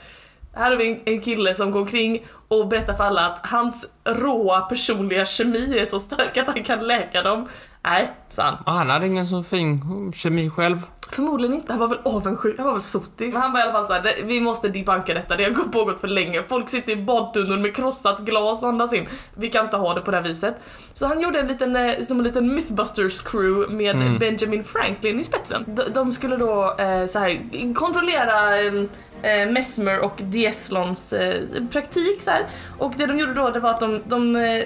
Här 0.55 0.71
har 0.71 0.77
vi 0.77 0.93
en, 0.93 1.01
en 1.05 1.21
kille 1.21 1.55
som 1.55 1.71
går 1.71 1.81
omkring 1.81 2.27
och 2.49 2.69
berättar 2.69 2.95
för 2.95 3.05
alla 3.05 3.27
att 3.27 3.47
hans 3.47 3.87
råa 4.05 4.61
personliga 4.61 5.27
kemi 5.27 5.79
är 5.79 5.85
så 5.87 6.01
stark 6.01 6.37
att 6.37 6.47
han 6.47 6.63
kan 6.65 6.87
läka 6.87 7.23
dem. 7.23 7.47
Nej, 7.85 8.13
sa 8.29 8.43
han. 8.43 8.55
Ah, 8.67 8.73
han 8.79 8.91
hade 8.91 9.07
ingen 9.07 9.27
så 9.27 9.43
fin 9.43 10.13
kemi 10.17 10.51
själv. 10.51 10.79
Förmodligen 11.11 11.55
inte, 11.55 11.73
han 11.73 11.81
var 11.81 11.89
väl 11.89 11.99
avundsjuk, 12.05 12.55
han 12.59 12.67
var 12.67 12.73
väl 12.73 12.83
sotis. 12.83 13.33
Men 13.35 13.43
han 13.43 13.53
var 13.53 13.61
i 13.61 13.63
alla 13.63 13.73
fall 13.73 13.87
såhär, 13.87 14.03
"Det- 14.03 14.23
vi 14.25 14.41
måste 14.41 14.69
debunka 14.69 15.15
detta, 15.15 15.37
det 15.37 15.45
har 15.45 15.51
gått- 15.51 15.73
pågått 15.73 16.01
för 16.01 16.09
länge. 16.09 16.43
Folk 16.43 16.69
sitter 16.69 16.93
i 16.93 16.97
badtunnor 16.97 17.57
med 17.57 17.77
krossat 17.77 18.21
glas 18.21 18.63
och 18.63 18.69
andas 18.69 18.93
in. 18.93 19.09
Vi 19.35 19.49
kan 19.49 19.65
inte 19.65 19.77
ha 19.77 19.95
det 19.95 20.01
på 20.01 20.11
det 20.11 20.17
här 20.17 20.25
viset. 20.25 20.55
Så 20.95 21.07
han 21.07 21.21
gjorde 21.21 21.39
en 21.41 21.47
liten, 21.47 21.77
eh, 21.77 22.01
som 22.09 22.19
en 22.19 22.25
liten 22.25 22.55
Mythbusters 22.55 23.21
crew 23.23 23.75
med 23.77 23.95
Mm. 23.97 24.19
Benjamin 24.19 24.65
Franklin 24.65 25.21
i 25.21 25.25
spetsen. 25.25 25.65
De, 25.67 25.83
de 25.95 26.13
skulle 26.13 26.37
då 26.37 26.75
eh, 26.79 27.07
så 27.07 27.19
här 27.19 27.41
kontrollera 27.75 28.59
eh, 28.61 28.75
eh, 29.23 29.51
Mesmer 29.51 30.05
och 30.05 30.15
Dieslons 30.19 31.13
eh, 31.13 31.43
praktik 31.73 32.23
så 32.23 32.31
här. 32.31 32.47
Och 32.79 32.93
det 32.97 33.07
de 33.07 33.19
gjorde 33.19 33.35
då 33.35 33.51
det 33.51 33.61
var 33.61 33.71
att 33.71 33.81
de, 33.81 34.01
de 34.05 34.37
eh, 34.37 34.63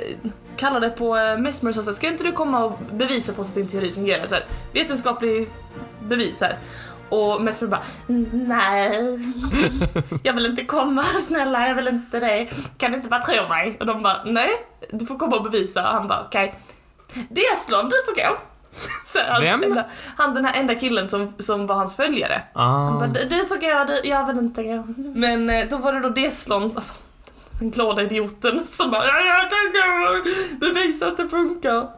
kallade 0.56 0.90
på 0.90 1.16
eh, 1.16 1.38
Mesmer 1.38 1.78
och 1.78 1.84
sa 1.84 1.92
ska 1.92 2.06
inte 2.06 2.24
du 2.24 2.32
komma 2.32 2.64
och 2.64 2.78
bevisa 2.92 3.32
för 3.32 3.40
oss 3.40 3.48
att 3.48 3.54
din 3.54 3.68
teori 3.68 3.92
fungerar? 3.92 4.26
Så 4.26 4.34
här, 4.34 4.44
vetenskaplig 4.72 5.48
bevis 6.10 6.40
här. 6.40 6.58
Och 7.08 7.42
Mesmer 7.42 7.68
bara 7.68 7.80
nej, 8.32 9.18
jag 10.22 10.32
vill 10.32 10.46
inte 10.46 10.64
komma 10.64 11.02
snälla, 11.20 11.68
jag 11.68 11.74
vill 11.74 11.88
inte 11.88 12.20
det. 12.20 12.48
Kan 12.78 12.90
du 12.90 12.96
inte 12.96 13.08
bara 13.08 13.22
tro 13.22 13.48
mig? 13.48 13.76
Och 13.80 13.86
de 13.86 14.02
bara 14.02 14.24
nej, 14.24 14.50
du 14.90 15.06
får 15.06 15.18
komma 15.18 15.36
och 15.36 15.42
bevisa. 15.42 15.82
Och 15.88 15.94
han 15.94 16.08
bara 16.08 16.24
okej. 16.26 16.54
Dieslon, 17.14 17.84
du 17.88 17.96
får 18.06 18.14
gå. 18.14 18.36
Så 19.06 19.18
Vem? 19.40 19.62
Enda, 19.62 19.84
han 20.16 20.34
den 20.34 20.44
här 20.44 20.60
enda 20.60 20.74
killen 20.74 21.08
som, 21.08 21.34
som 21.38 21.66
var 21.66 21.74
hans 21.76 21.96
följare. 21.96 22.42
Han 22.54 22.96
Ah. 22.96 22.98
bara, 22.98 23.06
du, 23.06 23.24
du 23.24 23.46
får 23.46 23.56
gå, 23.56 23.92
du, 24.02 24.08
jag 24.08 24.26
vill 24.26 24.38
inte 24.38 24.62
gå. 24.62 24.84
Men 24.96 25.50
eh, 25.50 25.66
då 25.70 25.76
var 25.76 25.92
det 25.92 26.00
då 26.00 26.08
Deslon, 26.08 26.62
alltså 26.74 26.94
den 27.60 27.70
glada 27.70 28.02
idioten 28.02 28.64
som 28.64 28.90
bara 28.90 29.06
"Ja, 29.06 29.20
jag 29.20 29.50
kan 29.50 29.72
gå, 29.72 30.22
bevisa 30.66 31.06
att 31.06 31.16
det 31.16 31.28
funkar. 31.28 31.88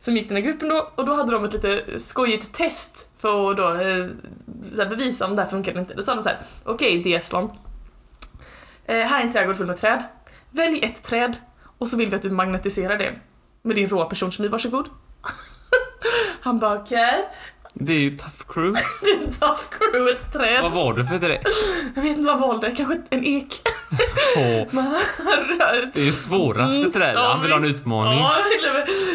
Som 0.00 0.16
gick 0.16 0.28
den 0.28 0.36
här 0.36 0.42
gruppen 0.44 0.68
då 0.68 0.88
och 0.94 1.06
då 1.06 1.14
hade 1.14 1.32
de 1.32 1.44
ett 1.44 1.52
lite 1.52 1.82
skojigt 2.00 2.52
test 2.54 3.08
för 3.22 3.50
att 3.50 3.56
då 3.56 3.68
eh, 3.68 4.06
så 4.72 4.82
här, 4.82 4.88
bevisa 4.88 5.26
om 5.26 5.36
det 5.36 5.42
här 5.42 5.50
funkar 5.50 5.78
inte. 5.78 5.94
Då 5.94 6.02
sa 6.02 6.14
de 6.14 6.22
så 6.22 6.28
här: 6.28 6.38
okej 6.64 7.02
Deslon, 7.02 7.50
eh, 8.86 8.96
här 8.96 9.20
är 9.20 9.24
en 9.24 9.32
trädgård 9.32 9.56
full 9.56 9.66
med 9.66 9.80
träd. 9.80 10.04
Välj 10.50 10.84
ett 10.84 11.02
träd 11.02 11.36
och 11.78 11.88
så 11.88 11.96
vill 11.96 12.10
vi 12.10 12.16
att 12.16 12.22
du 12.22 12.30
magnetiserar 12.30 12.98
det 12.98 13.14
med 13.62 13.76
din 13.76 13.88
råa 13.88 14.04
personkemi, 14.04 14.48
varsågod. 14.48 14.88
Han 16.40 16.58
bara 16.58 16.78
okej, 16.78 17.28
Det 17.74 17.92
är 17.92 17.98
ju 17.98 18.16
tough 18.16 18.42
crew. 18.48 18.80
det 19.02 19.10
är 19.10 19.26
en 19.26 19.32
tough 19.32 19.62
crew, 19.70 20.12
ett 20.12 20.32
träd. 20.32 20.62
Vad 20.62 20.72
var 20.72 20.94
det 20.94 21.04
för 21.04 21.18
det? 21.18 21.42
Jag 21.94 22.02
vet 22.02 22.10
inte 22.18 22.22
vad 22.22 22.38
han 22.38 22.48
valde, 22.48 22.70
kanske 22.70 23.02
en 23.10 23.24
ek. 23.24 23.62
Han 24.76 25.36
rör... 25.36 25.92
det 25.92 26.00
är 26.00 26.10
svåraste 26.10 26.90
trädet. 26.90 27.14
Ja, 27.14 27.28
Han 27.32 27.42
vill 27.42 27.50
ha 27.50 27.58
en 27.58 27.64
utmaning. 27.64 28.18
Ja, 28.18 28.34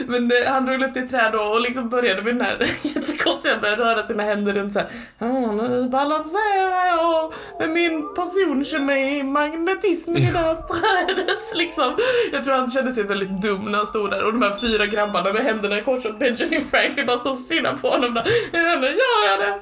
men 0.08 0.32
eh, 0.32 0.52
han 0.52 0.66
drog 0.66 0.84
upp 0.84 0.94
det 0.94 1.00
i 1.00 1.08
träd 1.08 1.36
och 1.36 1.62
liksom 1.62 1.90
började 1.90 2.22
med 2.22 2.36
den 2.36 2.46
här 2.46 2.58
jättekonstiga, 2.82 3.58
började 3.62 3.84
röra 3.84 4.04
sina 4.04 4.24
händer 4.24 4.54
runt 4.54 4.74
såhär. 4.74 4.88
Ja, 5.20 5.52
nu 5.52 5.90
balanserar 5.90 6.86
jag 6.88 7.34
med 7.60 7.70
min 7.70 8.16
personkemi, 8.16 9.24
magnetism 9.24 10.18
i 10.18 10.32
det 10.32 10.38
här 10.38 10.56
trädet 10.56 11.38
liksom. 11.56 11.98
Jag 12.32 12.44
tror 12.44 12.56
han 12.56 12.72
kände 12.72 12.92
sig 12.92 13.04
väldigt 13.04 13.42
dum 13.42 13.66
när 13.66 13.78
han 13.78 13.88
stod 13.88 14.12
där 14.12 14.24
och 14.24 14.34
de 14.34 14.42
här 14.42 14.60
fyra 14.62 14.86
grabbarna 14.86 15.34
med 15.34 15.44
händerna 15.44 15.78
i 15.78 15.82
kors 15.82 16.06
och 16.06 16.16
Benjamin 16.16 16.66
Franklin 16.72 17.06
bara 17.06 17.18
stod 17.18 17.32
och 17.32 17.38
stirrade 17.38 17.78
på 17.78 17.90
honom 17.90 18.13
där. 18.13 18.24
Ja, 18.52 18.60
jag 18.60 19.40
det! 19.40 19.60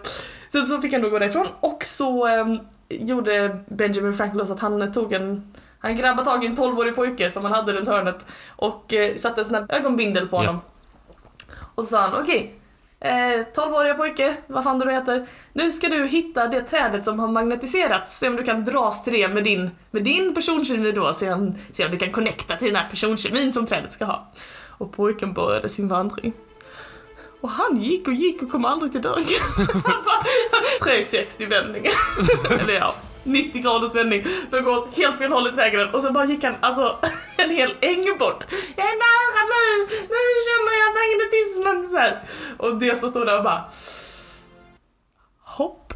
Sen 0.51 0.65
så 0.65 0.81
fick 0.81 0.93
han 0.93 1.01
då 1.01 1.09
gå 1.09 1.19
därifrån 1.19 1.47
och 1.59 1.83
så 1.83 2.27
ehm, 2.27 2.59
gjorde 2.89 3.59
Benjamin 3.67 4.13
Franklin 4.13 4.47
så 4.47 4.53
att 4.53 4.59
han 4.59 4.91
tog 4.91 5.13
en 5.13 5.53
han 5.85 5.95
grabbade 5.95 6.29
tag 6.29 6.43
i 6.43 6.47
en 6.47 6.57
12-årig 6.57 6.95
pojke 6.95 7.31
som 7.31 7.43
han 7.43 7.53
hade 7.53 7.73
runt 7.73 7.87
hörnet 7.87 8.25
och 8.49 8.93
eh, 8.93 9.15
satte 9.15 9.41
en 9.41 9.45
sån 9.45 9.55
här 9.55 9.65
ögonbindel 9.69 10.27
på 10.27 10.37
honom. 10.37 10.61
Och 11.75 11.83
så 11.83 11.89
sa 11.89 12.01
han, 12.01 12.21
okej, 12.21 12.55
eh, 12.99 13.45
12-åriga 13.55 13.93
pojke, 13.93 14.35
vad 14.47 14.63
fan 14.63 14.79
du 14.79 14.91
heter, 14.91 15.27
nu 15.53 15.71
ska 15.71 15.87
du 15.87 16.07
hitta 16.07 16.47
det 16.47 16.61
trädet 16.61 17.03
som 17.03 17.19
har 17.19 17.27
magnetiserats, 17.27 18.19
se 18.19 18.27
om 18.27 18.35
du 18.35 18.43
kan 18.43 18.63
dras 18.63 19.03
till 19.03 19.13
det 19.13 19.27
med 19.27 19.43
din, 19.43 19.71
med 19.91 20.03
din 20.03 20.35
personkemi 20.35 20.91
då, 20.91 21.13
se 21.13 21.33
om, 21.33 21.55
se 21.73 21.85
om 21.85 21.91
du 21.91 21.97
kan 21.97 22.11
connecta 22.11 22.55
till 22.55 22.67
den 22.67 22.75
här 22.75 22.89
personkemin 22.89 23.51
som 23.51 23.67
trädet 23.67 23.91
ska 23.91 24.05
ha. 24.05 24.31
Och 24.77 24.91
pojken 24.91 25.33
började 25.33 25.69
sin 25.69 25.87
vandring. 25.87 26.33
Och 27.41 27.49
han 27.49 27.81
gick 27.81 28.07
och 28.07 28.13
gick 28.13 28.41
och 28.41 28.51
kom 28.51 28.65
aldrig 28.65 28.91
till 28.91 29.01
dörren. 29.01 29.23
360 30.83 31.45
vändningar. 31.49 31.93
Eller 32.61 32.73
ja, 32.73 32.95
90 33.23 33.61
graders 33.61 33.95
vändning. 33.95 34.25
Då 34.51 34.61
går 34.61 34.77
åt 34.77 34.97
helt 34.97 35.17
fel 35.17 35.31
håll 35.31 35.47
i 35.47 35.51
trädgården 35.51 35.93
och 35.93 36.01
sen 36.01 36.13
bara 36.13 36.25
gick 36.25 36.43
han 36.43 36.55
alltså 36.61 36.97
en 37.37 37.49
hel 37.49 37.73
äng 37.81 38.17
bort. 38.19 38.43
Jag 38.75 38.85
är 38.85 38.97
nära 39.05 39.41
nu, 39.53 39.85
nu 40.01 40.21
känner 40.47 40.73
jag 40.81 40.89
magnetismen 40.99 41.89
så 41.89 41.97
här. 41.97 42.23
Och 42.57 42.75
det 42.75 42.95
stod 42.95 43.27
där 43.27 43.37
och 43.37 43.43
bara 43.43 43.63
Hopp. 45.43 45.93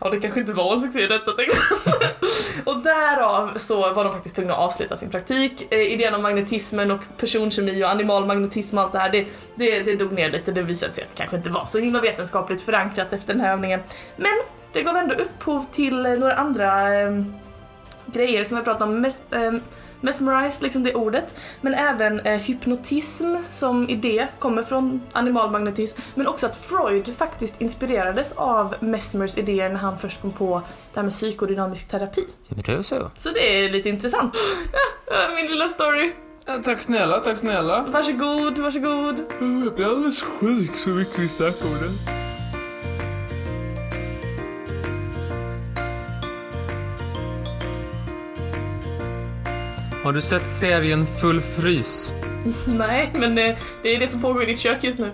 ja, 0.00 0.10
det 0.10 0.20
kanske 0.20 0.40
inte 0.40 0.52
var 0.52 0.72
en 0.72 0.80
succé 0.80 1.06
detta 1.06 1.32
tänkte 1.32 1.58
jag. 1.70 2.23
Och 2.64 2.78
därav 2.78 3.52
så 3.56 3.94
var 3.94 4.04
de 4.04 4.12
faktiskt 4.12 4.34
tvungna 4.34 4.52
att 4.52 4.58
avsluta 4.58 4.96
sin 4.96 5.10
praktik. 5.10 5.66
Eh, 5.70 5.92
idén 5.92 6.14
om 6.14 6.22
magnetismen 6.22 6.90
och 6.90 7.00
personkemi 7.18 7.84
och 7.84 7.90
animalmagnetism 7.90 8.78
och 8.78 8.84
allt 8.84 8.92
det 8.92 8.98
här, 8.98 9.10
det, 9.12 9.26
det, 9.54 9.80
det 9.80 9.96
dog 9.96 10.12
ner 10.12 10.30
lite. 10.30 10.52
Det 10.52 10.62
visade 10.62 10.92
sig 10.92 11.04
att 11.04 11.10
det 11.10 11.16
kanske 11.16 11.36
inte 11.36 11.50
var 11.50 11.64
så 11.64 11.78
himla 11.78 12.00
vetenskapligt 12.00 12.62
förankrat 12.62 13.12
efter 13.12 13.34
den 13.34 13.42
här 13.42 13.52
övningen. 13.52 13.80
Men 14.16 14.32
det 14.72 14.82
gav 14.82 14.96
ändå 14.96 15.14
upphov 15.14 15.66
till 15.72 16.06
eh, 16.06 16.12
några 16.12 16.34
andra 16.34 17.00
eh, 17.00 17.22
grejer 18.06 18.44
som 18.44 18.56
jag 18.56 18.64
pratade 18.64 18.90
om. 18.90 19.00
mest 19.00 19.24
eh, 19.30 19.52
mesmerize, 20.04 20.62
liksom 20.62 20.82
det 20.82 20.94
ordet. 20.94 21.34
Men 21.60 21.74
även 21.74 22.20
eh, 22.20 22.40
hypnotism 22.40 23.36
som 23.50 23.88
idé 23.88 24.26
kommer 24.38 24.62
från 24.62 25.02
animalmagnetism. 25.12 26.00
Men 26.14 26.26
också 26.26 26.46
att 26.46 26.56
Freud 26.56 27.16
faktiskt 27.16 27.60
inspirerades 27.60 28.32
av 28.32 28.74
Mesmers 28.80 29.38
idéer 29.38 29.68
när 29.68 29.76
han 29.76 29.98
först 29.98 30.22
kom 30.22 30.32
på 30.32 30.62
det 30.92 31.00
här 31.00 31.04
med 31.04 31.12
psykodynamisk 31.12 31.88
terapi. 31.88 32.26
Ja, 32.48 32.54
men 32.54 32.62
det 32.62 32.72
är 32.72 32.82
så. 32.82 33.10
Så 33.16 33.30
det 33.30 33.64
är 33.64 33.70
lite 33.70 33.88
intressant. 33.88 34.36
Min 35.36 35.50
lilla 35.50 35.68
story. 35.68 36.12
Ja, 36.46 36.58
tack 36.64 36.82
snälla, 36.82 37.20
tack 37.20 37.38
snälla. 37.38 37.84
Varsågod, 37.88 38.58
varsågod. 38.58 39.20
Jag 39.40 39.74
blir 39.74 39.86
alldeles 39.86 40.22
sjuk 40.22 40.76
så 40.76 40.88
mycket 40.88 41.18
vi 41.18 41.28
snackar 41.28 41.66
om 41.66 41.74
det. 41.74 42.23
Har 50.04 50.12
du 50.12 50.20
sett 50.20 50.46
serien 50.46 51.06
Full 51.06 51.40
frys? 51.40 52.14
Nej, 52.66 53.12
men 53.14 53.38
eh, 53.38 53.56
det 53.82 53.94
är 53.94 53.98
det 54.00 54.06
som 54.08 54.22
pågår 54.22 54.42
i 54.42 54.46
ditt 54.46 54.58
kök 54.60 54.84
just 54.84 54.98
nu. 54.98 55.10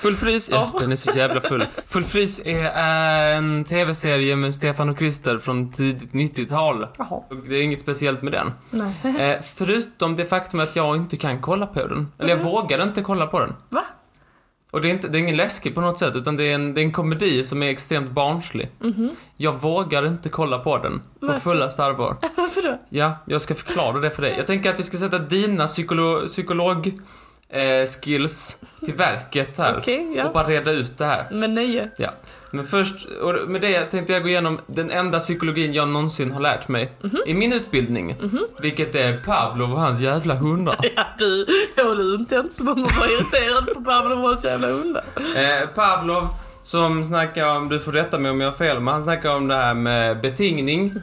Full 0.00 0.16
frys, 0.16 0.50
ja, 0.50 0.70
Ja. 0.74 0.80
den 0.80 0.92
är 0.92 0.96
så 0.96 1.10
jävla 1.10 1.40
full. 1.40 1.66
Full 1.86 2.04
frys 2.04 2.40
är 2.44 3.32
en 3.34 3.64
tv-serie 3.64 4.36
med 4.36 4.54
Stefan 4.54 4.88
och 4.88 4.98
Krister 4.98 5.38
från 5.38 5.72
tidigt 5.72 6.12
90-tal. 6.12 6.86
Jaha. 6.98 7.08
Och 7.30 7.36
Det 7.48 7.56
är 7.56 7.62
inget 7.62 7.80
speciellt 7.80 8.22
med 8.22 8.32
den. 8.32 8.52
Nej. 8.70 9.30
Eh, 9.32 9.40
förutom 9.56 10.16
det 10.16 10.26
faktum 10.26 10.60
att 10.60 10.76
jag 10.76 10.96
inte 10.96 11.16
kan 11.16 11.40
kolla 11.40 11.66
på 11.66 11.86
den. 11.86 12.12
Eller 12.18 12.30
jag 12.30 12.42
vågar 12.42 12.82
inte 12.82 13.02
kolla 13.02 13.26
på 13.26 13.40
den. 13.40 13.54
Va? 13.68 13.82
Och 14.72 14.80
det 14.80 14.88
är, 14.88 14.90
inte, 14.90 15.08
det 15.08 15.18
är 15.18 15.20
ingen 15.20 15.36
läskig 15.36 15.74
på 15.74 15.80
något 15.80 15.98
sätt, 15.98 16.16
utan 16.16 16.36
det 16.36 16.44
är 16.44 16.54
en, 16.54 16.74
det 16.74 16.80
är 16.80 16.82
en 16.82 16.92
komedi 16.92 17.44
som 17.44 17.62
är 17.62 17.66
extremt 17.66 18.10
barnslig. 18.10 18.68
Jag 19.36 19.52
vågar 19.52 20.06
inte 20.06 20.28
kolla 20.28 20.58
på 20.58 20.78
den 20.78 21.00
på 21.20 21.26
Varför? 21.26 21.40
fullaste 21.40 21.84
allvar. 21.84 22.16
Varför 22.36 22.62
då? 22.62 22.78
Ja, 22.88 23.12
jag 23.26 23.42
ska 23.42 23.54
förklara 23.54 23.98
det 24.00 24.10
för 24.10 24.22
dig. 24.22 24.34
Jag 24.36 24.46
tänker 24.46 24.70
att 24.70 24.78
vi 24.78 24.82
ska 24.82 24.96
sätta 24.96 25.18
dina 25.18 25.66
psykolo 25.66 26.26
psykolog 26.26 27.00
eh, 27.52 27.86
skills 27.86 28.62
till 28.84 28.94
verket 28.94 29.58
här. 29.58 29.76
Och 29.76 29.88
ja. 30.16 30.30
bara 30.34 30.46
reda 30.46 30.70
ut 30.70 30.98
det 30.98 31.04
här. 31.04 31.26
Men 31.30 31.52
nöje. 31.52 31.90
Ja. 31.96 32.10
Men 32.50 32.66
först, 32.66 33.06
och 33.22 33.50
med 33.50 33.60
det 33.60 33.84
tänkte 33.84 34.12
jag 34.12 34.22
gå 34.22 34.28
igenom 34.28 34.60
den 34.66 34.90
enda 34.90 35.18
psykologin 35.18 35.72
jag 35.72 35.88
någonsin 35.88 36.32
har 36.32 36.40
lärt 36.40 36.68
mig 36.68 36.92
i 37.26 37.34
min 37.34 37.52
utbildning. 37.52 38.16
Vilket 38.60 38.94
är 38.94 39.16
Pavlov 39.16 39.72
och 39.72 39.80
hans 39.80 40.00
jävla 40.00 40.34
hundar. 40.34 40.76
Ja, 40.96 41.06
du, 41.18 41.46
ja, 41.76 41.84
du 41.84 42.14
inte 42.14 42.38
om 42.38 42.44
att 42.68 42.98
vara 42.98 43.08
irriterad 43.08 43.74
på 43.74 43.80
Pavlov 43.80 44.18
och 44.18 44.28
hans 44.28 44.44
jävla 44.44 44.68
hundar. 44.68 45.04
Eh, 45.36 45.68
Pavlov 45.74 46.28
som 46.62 47.04
snackar 47.04 47.56
om, 47.56 47.68
du 47.68 47.80
får 47.80 47.92
rätta 47.92 48.18
mig 48.18 48.30
om 48.30 48.40
jag 48.40 48.50
har 48.50 48.56
fel, 48.56 48.80
men 48.80 48.94
han 48.94 49.02
snackar 49.02 49.36
om 49.36 49.48
det 49.48 49.54
här 49.54 49.74
med 49.74 50.20
betingning. 50.20 50.94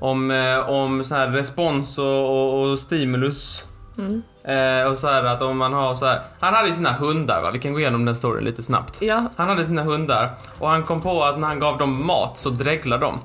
Om, 0.00 0.30
eh, 0.30 0.70
om 0.70 1.04
så 1.04 1.14
här 1.14 1.28
respons 1.28 1.98
och, 1.98 2.04
och, 2.04 2.70
och 2.70 2.78
stimulus. 2.78 3.64
Eh, 4.46 4.90
och 4.92 4.98
så 4.98 5.06
här 5.06 5.24
att 5.24 5.42
om 5.42 5.58
man 5.58 5.72
har 5.72 5.94
så 5.94 6.06
här, 6.06 6.20
han 6.40 6.54
hade 6.54 6.68
ju 6.68 6.74
sina 6.74 6.92
hundar 6.92 7.42
va, 7.42 7.50
vi 7.50 7.58
kan 7.58 7.72
gå 7.72 7.80
igenom 7.80 8.04
den 8.04 8.16
storyn 8.16 8.44
lite 8.44 8.62
snabbt. 8.62 8.98
Ja, 9.02 9.24
Han 9.36 9.48
hade 9.48 9.64
sina 9.64 9.82
hundar 9.82 10.34
och 10.58 10.68
han 10.68 10.82
kom 10.82 11.00
på 11.00 11.24
att 11.24 11.38
när 11.38 11.48
han 11.48 11.60
gav 11.60 11.78
dem 11.78 12.06
mat 12.06 12.38
så 12.38 12.50
dreglade 12.50 13.06
de. 13.06 13.20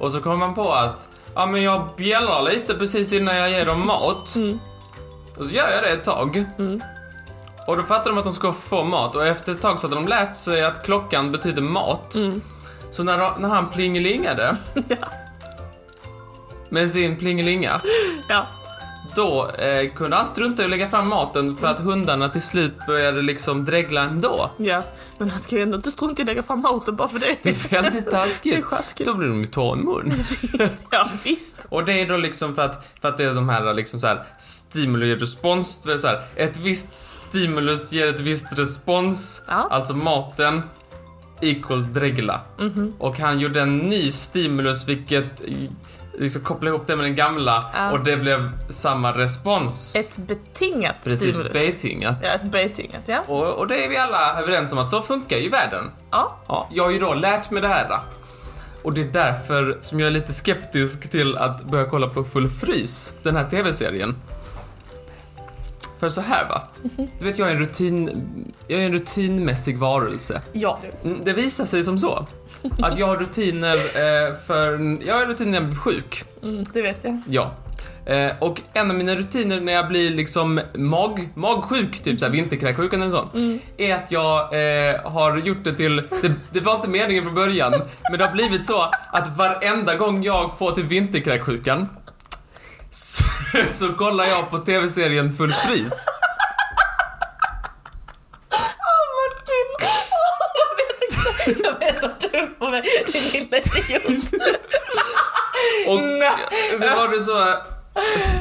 Och 0.00 0.12
så 0.12 0.20
kom 0.20 0.40
han 0.40 0.54
på 0.54 0.72
att, 0.72 1.08
ja 1.34 1.46
men 1.46 1.62
jag 1.62 1.88
bjällrar 1.96 2.42
lite 2.42 2.74
precis 2.74 3.12
innan 3.12 3.36
jag 3.36 3.50
ger 3.50 3.66
dem 3.66 3.86
mat. 3.86 4.36
Och 5.38 5.44
så 5.44 5.50
gör 5.50 5.70
jag 5.70 5.82
det 5.82 5.88
ett 5.90 6.04
tag. 6.04 6.44
Och 7.66 7.76
då 7.76 7.82
fattade 7.82 8.10
de 8.10 8.18
att 8.18 8.24
de 8.24 8.32
ska 8.32 8.52
få 8.52 8.84
mat 8.84 9.14
och 9.14 9.26
efter 9.26 9.52
ett 9.52 9.60
tag 9.62 9.80
så 9.80 9.86
hade 9.86 10.00
de 10.00 10.08
lärt 10.08 10.36
sig 10.36 10.64
att 10.64 10.84
klockan 10.84 11.32
betyder 11.32 11.62
mat. 11.62 12.16
Så 12.90 13.02
när, 13.02 13.38
när 13.38 13.48
han 13.48 13.68
plingelingade 13.68 14.56
ja, 14.88 14.96
med 16.68 16.90
sin 16.90 17.16
plingelinga, 17.16 17.80
ja. 18.28 18.46
Då 19.16 19.50
eh, 19.58 19.92
kunde 19.92 20.16
han 20.16 20.26
strunta 20.26 20.62
i 20.62 20.64
att 20.64 20.70
lägga 20.70 20.88
fram 20.88 21.08
maten 21.08 21.56
för 21.56 21.66
att 21.66 21.78
hundarna 21.80 22.28
till 22.28 22.42
slut 22.42 22.72
började 22.86 23.22
liksom 23.22 23.64
dregla 23.64 24.00
ändå. 24.02 24.50
Ja, 24.56 24.82
men 25.18 25.30
han 25.30 25.40
ska 25.40 25.56
ju 25.56 25.62
ändå 25.62 25.76
inte 25.76 25.90
strunta 25.90 26.20
i 26.20 26.22
att 26.22 26.26
lägga 26.26 26.42
fram 26.42 26.60
maten 26.62 26.96
bara 26.96 27.08
för 27.08 27.18
det. 27.18 27.36
Det 27.42 27.50
är 27.50 27.68
väldigt 27.82 28.04
Det 28.10 28.16
är 28.16 28.26
taskigt. 28.26 28.64
sjaskigt. 28.64 29.06
Då 29.08 29.14
blir 29.14 29.28
de 29.28 29.40
ju 29.40 29.46
torra 29.46 29.78
i 29.80 29.82
mun. 29.82 30.12
Ja, 30.90 31.08
visst. 31.24 31.56
Och 31.68 31.84
det 31.84 31.92
är 32.00 32.08
då 32.08 32.16
liksom 32.16 32.54
för 32.54 32.62
att, 32.62 32.86
för 33.00 33.08
att 33.08 33.16
det 33.16 33.24
är 33.24 33.34
de 33.34 33.48
här 33.48 33.74
liksom 33.74 34.00
så 34.00 34.06
här 34.06 34.24
stimuli 34.38 35.14
och 35.14 35.20
respons, 35.20 35.82
det 35.82 35.88
vill 35.88 35.98
säga 35.98 36.18
ett 36.34 36.56
visst 36.56 36.94
stimulus 36.94 37.92
ger 37.92 38.06
ett 38.06 38.20
visst 38.20 38.58
respons, 38.58 39.42
Ja. 39.48 39.68
alltså 39.70 39.94
maten 39.94 40.62
equals 41.40 41.86
dregla. 41.86 42.40
Och 42.98 43.18
han 43.18 43.40
gjorde 43.40 43.60
en 43.62 43.78
ny 43.78 44.10
stimulus 44.12 44.88
vilket 44.88 45.42
liksom 46.18 46.42
kopplade 46.42 46.76
ihop 46.76 46.86
det 46.86 46.96
med 46.96 47.04
den 47.04 47.14
gamla 47.16 47.70
Ja. 47.74 47.90
och 47.92 48.00
det 48.04 48.16
blev 48.16 48.50
samma 48.68 49.12
respons. 49.18 49.96
Ett 49.96 50.16
betingat 50.16 50.96
Precis, 51.04 51.34
stimulus. 51.34 51.52
betingat. 51.52 52.16
Ja, 52.22 52.28
ett 52.34 52.42
betingat, 52.52 53.02
ja. 53.06 53.18
Och, 53.26 53.46
och 53.52 53.66
det 53.66 53.84
är 53.84 53.88
vi 53.88 53.96
alla 53.96 54.40
överens 54.40 54.72
om 54.72 54.78
att 54.78 54.90
så 54.90 55.02
funkar 55.02 55.36
ju 55.36 55.48
världen. 55.48 55.90
Ja, 56.10 56.36
Ja, 56.48 56.68
jag 56.72 56.84
har 56.84 56.90
ju 56.90 56.98
då 56.98 57.14
lärt 57.14 57.50
mig 57.50 57.62
det 57.62 57.68
här. 57.68 57.98
Och 58.82 58.92
det 58.94 59.00
är 59.00 59.04
därför 59.12 59.78
som 59.80 60.00
jag 60.00 60.06
är 60.06 60.10
lite 60.10 60.32
skeptisk 60.32 61.10
till 61.10 61.36
att 61.36 61.62
börja 61.64 61.84
kolla 61.84 62.06
på 62.08 62.24
Full 62.24 62.48
frys, 62.48 63.12
den 63.22 63.36
här 63.36 63.44
TV-serien. 63.44 64.16
För 66.00 66.08
så 66.08 66.20
här 66.20 66.48
va. 66.48 66.62
Du 67.18 67.24
vet, 67.24 67.38
jag 67.38 67.48
är 67.50 67.52
en 67.54 67.58
rutin... 67.60 68.26
Jag 68.68 68.80
är 68.80 68.86
en 68.86 68.92
rutinmässig 68.92 69.78
varelse. 69.78 70.40
ja. 70.52 70.78
Mm, 71.04 71.20
Det 71.24 71.32
visar 71.32 71.64
sig 71.64 71.84
som 71.84 71.98
så. 71.98 72.26
Att 72.78 72.98
jag 72.98 73.06
har 73.06 73.16
rutiner 73.16 73.74
eh, 73.76 74.34
för... 74.46 74.96
Jag 75.06 75.14
har 75.14 75.26
rutiner 75.26 75.50
när 75.50 75.58
jag 75.58 75.66
blir 75.68 75.76
sjuk. 75.78 76.24
Mm, 76.42 76.64
det 76.72 76.82
vet 76.82 77.04
jag. 77.04 77.20
Ja. 77.30 77.50
Eh, 78.06 78.32
och 78.38 78.60
en 78.72 78.90
av 78.90 78.96
mina 78.96 79.14
rutiner 79.14 79.60
när 79.60 79.72
jag 79.72 79.88
blir 79.88 80.10
liksom 80.10 80.60
mag, 80.74 81.28
magsjuk, 81.34 82.00
typ 82.02 82.18
såhär 82.20 82.32
vinterkräksjukan 82.32 83.02
eller 83.02 83.10
sånt, 83.12 83.60
är 83.76 83.94
att 83.94 84.12
jag 84.12 84.40
eh, 84.40 85.00
har 85.12 85.36
gjort 85.38 85.64
det 85.64 85.74
till, 85.74 85.96
det, 85.96 86.32
det 86.52 86.60
var 86.60 86.74
inte 86.74 86.88
meningen 86.88 87.24
från 87.24 87.34
början, 87.34 87.72
men 88.10 88.18
det 88.18 88.24
har 88.26 88.32
blivit 88.32 88.64
så 88.64 88.82
att 89.12 89.36
varenda 89.36 89.94
gång 89.94 90.22
jag 90.22 90.58
får 90.58 90.70
till 90.72 90.84
vinterkräksjukan 90.84 91.88
så, 92.90 93.24
så 93.68 93.92
kollar 93.92 94.24
jag 94.24 94.50
på 94.50 94.58
TV-serien 94.58 95.36
Full 95.36 95.52
frys. 95.52 96.06
Åh, 98.50 99.06
Martin! 99.16 99.68
Jag 100.58 100.76
vet 100.76 101.02
inte. 101.02 101.62
Jag 101.68 101.78
vet 101.78 102.02
vad 102.02 102.14
du 102.20 102.38
är 102.38 102.46
på 102.46 102.70
väg. 102.70 102.84
Din 102.84 103.42
lilla 103.42 103.56
idiot. 103.56 104.32
Och 105.88 105.98
det 106.80 106.94
var 106.96 107.14
det 107.14 107.20
så... 107.20 107.54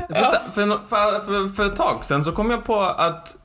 För, 0.08 0.52
för, 0.90 1.26
för, 1.26 1.56
för 1.56 1.66
ett 1.66 1.76
tag 1.76 2.06
sen 2.06 2.24
så 2.24 2.32
kom 2.32 2.52
jag 2.52 2.66
på 2.66 2.82
att 2.82 3.38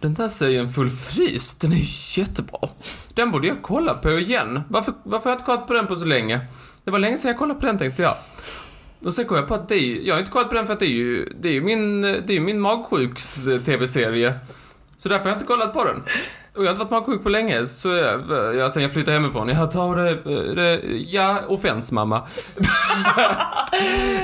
den 0.00 0.14
där 0.14 0.28
serien 0.28 0.72
Full 0.72 0.90
frys, 0.90 1.54
den 1.54 1.72
är 1.72 1.76
ju 1.76 2.22
jättebra. 2.22 2.68
Den 3.14 3.30
borde 3.30 3.48
jag 3.48 3.62
kolla 3.62 3.94
på 3.94 4.10
igen. 4.10 4.62
Varför, 4.68 4.94
varför 5.02 5.24
har 5.24 5.30
jag 5.30 5.34
inte 5.34 5.44
kollat 5.44 5.66
på 5.66 5.72
den 5.72 5.86
på 5.86 5.96
så 5.96 6.04
länge? 6.04 6.40
Det 6.84 6.90
var 6.90 6.98
länge 6.98 7.18
sedan 7.18 7.28
jag 7.28 7.38
kollade 7.38 7.60
på 7.60 7.66
den 7.66 7.78
tänkte 7.78 8.02
jag. 8.02 8.14
Och 9.04 9.14
sen 9.14 9.24
kom 9.24 9.36
jag 9.36 9.48
på 9.48 9.54
att 9.54 9.68
det 9.68 9.74
är 9.74 9.80
ju, 9.80 10.02
jag 10.02 10.14
har 10.14 10.18
inte 10.18 10.30
kollat 10.30 10.48
på 10.48 10.54
den 10.54 10.66
för 10.66 10.72
att 10.72 10.80
det 10.80 10.86
är 10.86 10.88
ju, 10.88 11.28
det 11.40 11.48
är 11.48 11.52
ju 11.52 11.60
min, 11.60 12.02
det 12.02 12.30
är 12.30 12.32
ju 12.32 12.40
min 12.40 12.60
magsjuks 12.60 13.44
TV-serie. 13.64 14.38
Så 14.96 15.08
därför 15.08 15.24
har 15.24 15.30
jag 15.30 15.36
inte 15.36 15.46
kollat 15.46 15.72
på 15.72 15.84
den. 15.84 16.02
Och 16.54 16.62
jag 16.62 16.66
har 16.66 16.70
inte 16.70 16.78
varit 16.78 16.90
magsjuk 16.90 17.22
på 17.22 17.28
länge, 17.28 17.66
så 17.66 17.88
jag, 17.88 18.30
jag, 18.56 18.72
sen 18.72 18.82
jag 18.82 18.92
flyttade 18.92 19.16
hemifrån. 19.16 19.48
Jag 19.48 19.70
tar 19.70 19.96
det, 19.96 20.14
det 20.54 20.80
ja, 21.10 21.42
offens 21.48 21.92
mamma. 21.92 22.28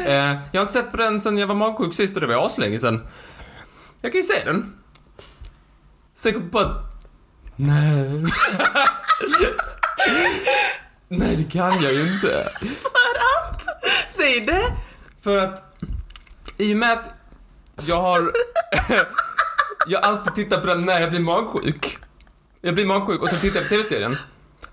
Eh, 0.06 0.36
jag 0.52 0.60
har 0.60 0.62
inte 0.62 0.72
sett 0.72 0.90
på 0.90 0.96
den 0.96 1.20
sen 1.20 1.38
jag 1.38 1.46
var 1.46 1.54
magsjuk 1.54 1.94
sist 1.94 2.14
och 2.14 2.20
det 2.20 2.26
var 2.26 2.46
aslänge 2.46 2.78
sen. 2.78 3.06
Jag 4.00 4.12
kan 4.12 4.18
ju 4.18 4.22
se 4.22 4.44
den. 4.44 4.74
Sen 6.14 6.32
kom 6.32 6.42
jag 6.42 6.52
på 6.52 6.58
att... 6.58 6.82
Nej. 7.56 8.24
Nej, 11.08 11.36
det 11.36 11.44
kan 11.44 11.82
jag 11.82 11.92
ju 11.92 12.12
inte. 12.12 12.48
Säg 14.08 14.40
det. 14.40 14.72
För 15.24 15.36
att 15.36 15.62
i 16.56 16.74
och 16.74 16.76
med 16.76 16.92
att 16.92 17.10
jag 17.86 18.00
har... 18.00 18.32
jag 19.86 20.04
alltid 20.04 20.34
tittar 20.34 20.60
på 20.60 20.66
den 20.66 20.84
när 20.84 21.00
jag 21.00 21.10
blir 21.10 21.20
magsjuk. 21.20 21.98
Jag 22.60 22.74
blir 22.74 22.86
magsjuk 22.86 23.22
och 23.22 23.30
så 23.30 23.36
tittar 23.36 23.60
jag 23.60 23.68
på 23.68 23.74
TV-serien. 23.74 24.16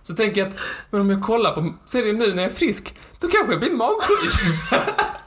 Så 0.04 0.14
tänker 0.14 0.42
jag 0.42 0.48
att, 0.50 0.56
men 0.90 1.02
om 1.02 1.10
jag 1.10 1.22
kollar 1.24 1.52
på 1.52 1.74
serien 1.86 2.18
nu 2.18 2.34
när 2.34 2.44
jag 2.44 2.52
är 2.52 2.56
frisk, 2.56 2.96
då 3.20 3.28
kanske 3.28 3.52
jag 3.52 3.60
blir 3.60 3.72
magsjuk. 3.72 4.34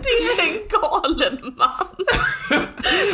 Du 0.00 0.42
är 0.42 0.48
en 0.48 0.68
galen 0.68 1.54
man. 1.56 1.86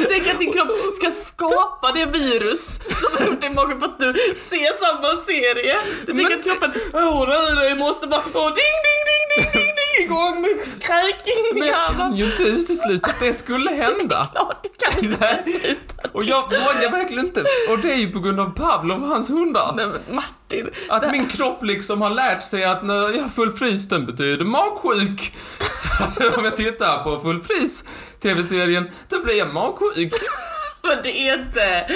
Tänk 0.08 0.28
att 0.28 0.40
din 0.40 0.52
kropp 0.52 0.94
ska 0.94 1.10
skapa 1.10 1.92
det 1.92 2.06
virus 2.06 2.78
som 2.86 3.18
har 3.18 3.26
gjort 3.26 3.40
dig 3.40 3.50
magen 3.50 3.78
för 3.80 3.86
att 3.86 4.00
du 4.00 4.12
ser 4.36 4.72
samma 4.84 5.16
serie. 5.16 5.76
Du 6.06 6.12
tänker 6.12 6.36
att 6.36 6.44
kroppen, 6.44 6.72
åh 6.92 7.28
det 7.28 7.68
det 7.68 7.76
måste 7.76 8.06
bara, 8.06 8.22
åh 8.34 8.46
ding 8.46 8.54
ding 8.54 8.82
ding 8.86 9.01
ding 9.36 9.52
ding 9.52 9.66
ding 9.66 10.04
igång 10.06 10.40
med 10.42 10.50
kräking 10.80 11.44
i 11.50 11.58
Men 11.58 11.68
jag 11.68 11.76
kan 11.86 11.96
hjärnan. 11.96 12.16
ju 12.16 12.24
inte 12.24 12.42
utesluta 12.42 13.10
att 13.10 13.20
det 13.20 13.32
skulle 13.34 13.70
hända. 13.84 14.28
Klart 14.34 14.62
du 14.62 14.68
kan 14.86 15.04
inte 15.04 15.42
sluta. 15.42 16.08
Och 16.12 16.24
jag 16.24 16.42
vågar 16.42 16.90
verkligen 16.90 17.26
inte. 17.26 17.44
Och 17.70 17.78
det 17.78 17.92
är 17.92 17.96
ju 17.96 18.12
på 18.12 18.20
grund 18.20 18.40
av 18.40 18.46
Pavlov 18.56 19.02
och 19.02 19.08
hans 19.08 19.30
hundar. 19.30 19.72
Nej 19.76 19.86
men 19.86 20.14
Martin. 20.16 20.70
Att 20.88 21.02
det- 21.02 21.10
min 21.12 21.28
kropp 21.28 21.62
liksom 21.64 22.02
har 22.02 22.10
lärt 22.10 22.42
sig 22.42 22.64
att 22.64 22.82
när 22.84 22.94
jag 23.14 23.22
har 23.22 23.28
full 23.28 23.52
frys, 23.52 23.88
den 23.88 24.06
betyder 24.06 24.44
magsjuk. 24.44 25.34
Så 25.72 25.90
om 26.38 26.44
jag 26.44 26.56
tittar 26.56 27.02
på 27.04 27.20
full 27.20 27.40
frys, 27.42 27.84
TV-serien, 28.22 28.90
då 29.08 29.20
blir 29.22 29.38
jag 29.38 29.54
magsjuk. 29.54 30.12
Men 30.88 30.98
det 31.02 31.28
är 31.28 31.38
inte... 31.38 31.86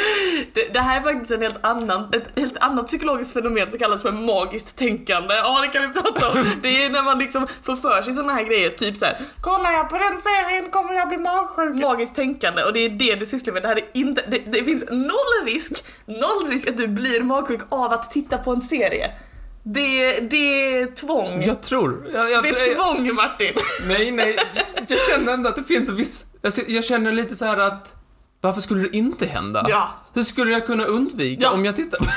Det, 0.55 0.73
det 0.73 0.81
här 0.81 1.01
är 1.01 1.03
faktiskt 1.03 1.31
en 1.31 1.43
helt 1.43 1.67
annan, 1.67 2.09
ett 2.15 2.39
helt 2.39 2.57
annat 2.57 2.87
psykologiskt 2.87 3.33
fenomen 3.33 3.71
som 3.71 3.79
kallas 3.79 4.03
för 4.03 4.13
magiskt 4.13 4.77
tänkande. 4.77 5.35
Ja, 5.35 5.61
det 5.63 5.69
kan 5.69 5.83
vi 5.89 6.01
prata 6.01 6.29
om. 6.29 6.45
Det 6.63 6.85
är 6.85 6.91
när 6.91 7.03
man 7.03 7.19
liksom 7.19 7.47
får 7.63 7.77
för 7.77 8.03
sig 8.03 8.15
såna 8.15 8.33
här 8.33 8.45
grejer, 8.45 8.71
typ 8.71 8.97
så 8.97 9.05
här. 9.05 9.21
Kollar 9.41 9.73
jag 9.73 9.89
på 9.91 9.99
den 9.99 10.21
serien 10.21 10.71
kommer 10.71 10.95
jag 10.95 11.09
bli 11.09 11.19
magsjuk. 11.19 11.75
Magiskt 11.75 12.15
tänkande 12.15 12.63
och 12.63 12.73
det 12.73 12.81
är 12.81 12.89
det 12.89 13.15
du 13.15 13.27
sysslar 13.27 13.55
med. 13.55 13.63
Det 13.63 13.69
här 13.69 13.77
är 13.77 13.89
inte... 13.93 14.23
Det, 14.29 14.39
det 14.39 14.65
finns 14.65 14.85
noll 14.91 15.47
risk, 15.47 15.85
noll 16.07 16.51
risk 16.51 16.69
att 16.69 16.77
du 16.77 16.89
blir 16.89 17.23
magsjuk 17.23 17.61
av 17.69 17.93
att 17.93 18.11
titta 18.11 18.39
på 18.39 18.51
en 18.53 18.61
serie. 18.61 19.11
Det, 19.63 20.21
det 20.21 20.77
är 20.77 20.87
tvång. 20.95 21.43
Jag 21.43 21.63
tror... 21.63 22.07
Jag, 22.13 22.31
jag, 22.31 22.43
det 22.43 22.49
är 22.49 22.75
tvång 22.75 23.15
Martin. 23.15 23.55
Nej, 23.89 24.11
nej. 24.11 24.39
Jag 24.89 25.01
känner 25.01 25.33
ändå 25.33 25.49
att 25.49 25.57
det 25.57 25.65
finns 25.65 25.89
en 25.89 25.97
viss... 25.97 26.27
Alltså, 26.45 26.63
jag 26.67 26.85
känner 26.85 27.13
lite 27.13 27.35
så 27.35 27.45
här 27.45 27.57
att... 27.57 27.95
Varför 28.41 28.61
skulle 28.61 28.83
det 28.83 28.97
inte 28.97 29.27
hända? 29.27 29.67
Ja. 29.69 29.89
Hur 30.15 30.23
skulle 30.23 30.51
jag 30.53 30.67
kunna 30.67 30.85
undvika 30.85 31.43
Ja. 31.43 31.51
om 31.53 31.65
jag 31.65 31.77
tittar... 31.77 31.99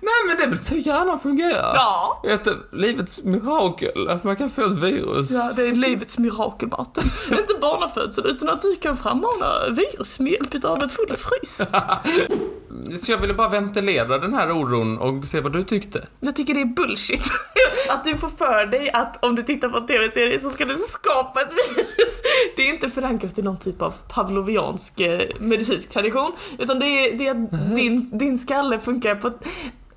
Nej 0.00 0.14
men 0.26 0.36
det 0.36 0.42
är 0.44 0.48
väl 0.48 0.58
så 0.58 0.74
hjärnan 0.74 1.18
fungerar? 1.20 1.74
Ja. 1.74 2.22
Ett 2.28 2.48
livets 2.72 3.22
mirakel, 3.22 4.08
att 4.08 4.24
man 4.24 4.36
kan 4.36 4.50
få 4.50 4.62
ett 4.66 4.72
virus. 4.82 5.30
Ja, 5.30 5.52
det 5.56 5.62
är 5.66 5.72
livets 5.74 6.18
mirakel, 6.18 6.68
Martin. 6.68 7.04
Inte 7.30 7.54
barnafödsel, 7.60 8.26
utan 8.26 8.48
att 8.48 8.62
du 8.62 8.74
kan 8.76 8.96
frammana 8.96 9.52
virus 9.70 10.18
med 10.18 10.32
hjälp 10.32 10.64
av 10.64 10.82
en 10.82 10.88
full 10.88 11.16
frys. 11.16 11.62
Så 12.96 13.12
jag 13.12 13.18
ville 13.18 13.34
bara 13.34 13.48
ventilera 13.48 14.18
den 14.18 14.34
här 14.34 14.52
oron 14.52 14.98
och 14.98 15.26
se 15.26 15.40
vad 15.40 15.52
du 15.52 15.64
tyckte. 15.64 16.06
Jag 16.20 16.36
tycker 16.36 16.54
det 16.54 16.60
är 16.60 16.64
bullshit. 16.64 17.24
Att 17.88 18.04
du 18.04 18.16
får 18.16 18.28
för 18.28 18.66
dig 18.66 18.90
att 18.90 19.24
om 19.24 19.36
du 19.36 19.42
tittar 19.42 19.68
på 19.68 19.78
en 19.78 19.86
TV-serie 19.86 20.40
så 20.40 20.48
ska 20.48 20.64
du 20.64 20.76
skapa 20.76 21.40
ett 21.40 21.52
virus. 21.52 22.22
Det 22.56 22.62
är 22.62 22.74
inte 22.74 22.90
förankrat 22.90 23.38
i 23.38 23.42
någon 23.42 23.58
typ 23.58 23.82
av 23.82 23.94
pavloviansk 24.08 25.00
eh, 25.00 25.28
medicinsk 25.40 25.90
tradition. 25.90 26.32
Utan 26.58 26.78
det 26.78 26.86
är, 26.86 27.18
det 27.18 27.26
är 27.26 27.30
att 27.30 27.74
din, 27.76 28.18
din 28.18 28.38
skalle 28.38 28.80
funkar 28.80 29.14
på 29.14 29.28
ett 29.28 29.44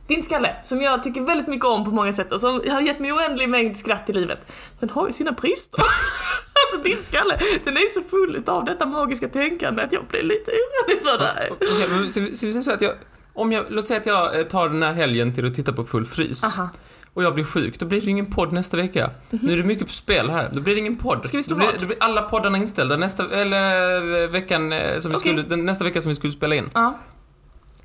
din 0.10 0.24
skalle, 0.24 0.56
som 0.64 0.82
jag 0.82 1.04
tycker 1.04 1.22
väldigt 1.22 1.48
mycket 1.48 1.66
om 1.66 1.86
på 1.86 1.92
många 1.92 2.14
sätt 2.14 2.32
och 2.32 2.40
som 2.40 2.62
har 2.68 2.82
gett 2.82 3.00
mig 3.00 3.14
oändlig 3.14 3.50
mängd 3.50 3.78
skratt 3.78 4.10
i 4.10 4.14
livet, 4.14 4.52
den 4.80 4.90
har 4.90 5.08
ju 5.08 5.14
sina 5.14 5.32
brister. 5.32 5.84
alltså 6.74 6.90
din 6.90 7.04
skalle, 7.04 7.40
den 7.64 7.78
är 7.78 7.94
så 7.94 8.02
full 8.02 8.44
av 8.48 8.66
detta 8.66 8.86
magiska 8.86 9.28
tänkande 9.28 9.82
att 9.84 9.94
jag 9.94 10.04
blir 10.08 10.24
lite 10.24 10.52
orolig 10.52 11.02
för 11.04 11.20
här. 11.26 11.50
Okej, 11.52 11.88
men 11.90 12.12
ska 12.12 12.22
vi 12.22 12.52
säga 12.52 12.62
så 12.62 12.72
att 12.72 12.82
jag... 12.82 12.94
Om 13.34 13.52
jag, 13.52 13.66
låt 13.70 13.88
säga 13.88 14.00
att 14.00 14.06
jag 14.06 14.40
eh, 14.40 14.46
tar 14.46 14.70
den 14.70 14.84
här 14.84 14.94
helgen 14.94 15.34
till 15.34 15.46
att 15.46 15.54
titta 15.54 15.74
på 15.74 15.84
Full 15.84 16.06
frys. 16.06 16.44
Aha. 16.58 16.70
Och 17.14 17.24
jag 17.24 17.34
blir 17.34 17.44
sjuk, 17.44 17.80
då 17.80 17.86
blir 17.86 18.02
det 18.02 18.10
ingen 18.10 18.26
podd 18.26 18.54
nästa 18.54 18.78
vecka. 18.78 19.10
Nu 19.30 19.54
är 19.54 19.58
det 19.58 19.64
mycket 19.64 19.88
på 19.88 19.94
spel 19.94 20.30
här, 20.30 20.50
då 20.54 20.60
blir 20.62 20.74
det 20.74 20.80
ingen 20.80 20.96
podd. 20.96 21.26
Ska 21.28 21.38
vi 21.38 21.44
slå 21.44 21.56
då, 21.56 21.60
blir, 21.60 21.80
då 21.80 21.86
blir 21.86 21.98
alla 22.00 22.22
poddarna 22.22 22.58
inställda 22.58 22.98
nästa, 22.98 23.30
eller 23.30 24.24
eh, 24.24 24.30
veckan 24.30 24.72
eh, 24.74 25.00
som 25.00 25.12
vi 25.12 25.18
Okej. 25.18 25.44
skulle, 25.44 25.56
nästa 25.62 25.84
vecka 25.84 26.02
som 26.02 26.10
vi 26.10 26.16
skulle 26.16 26.34
spela 26.34 26.56
in. 26.56 26.70
Ja, 26.74 27.00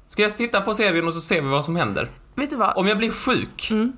Ska 0.06 0.22
jag 0.22 0.36
titta 0.36 0.60
på 0.60 0.74
serien 0.74 1.06
och 1.06 1.14
så 1.14 1.20
ser 1.20 1.42
vi 1.42 1.48
vad 1.48 1.64
som 1.64 1.76
händer? 1.76 2.10
vet 2.34 2.50
du 2.50 2.56
vad? 2.56 2.76
Om 2.76 2.88
jag 2.88 2.98
blir 2.98 3.10
sjuk, 3.10 3.68
Mm. 3.70 3.92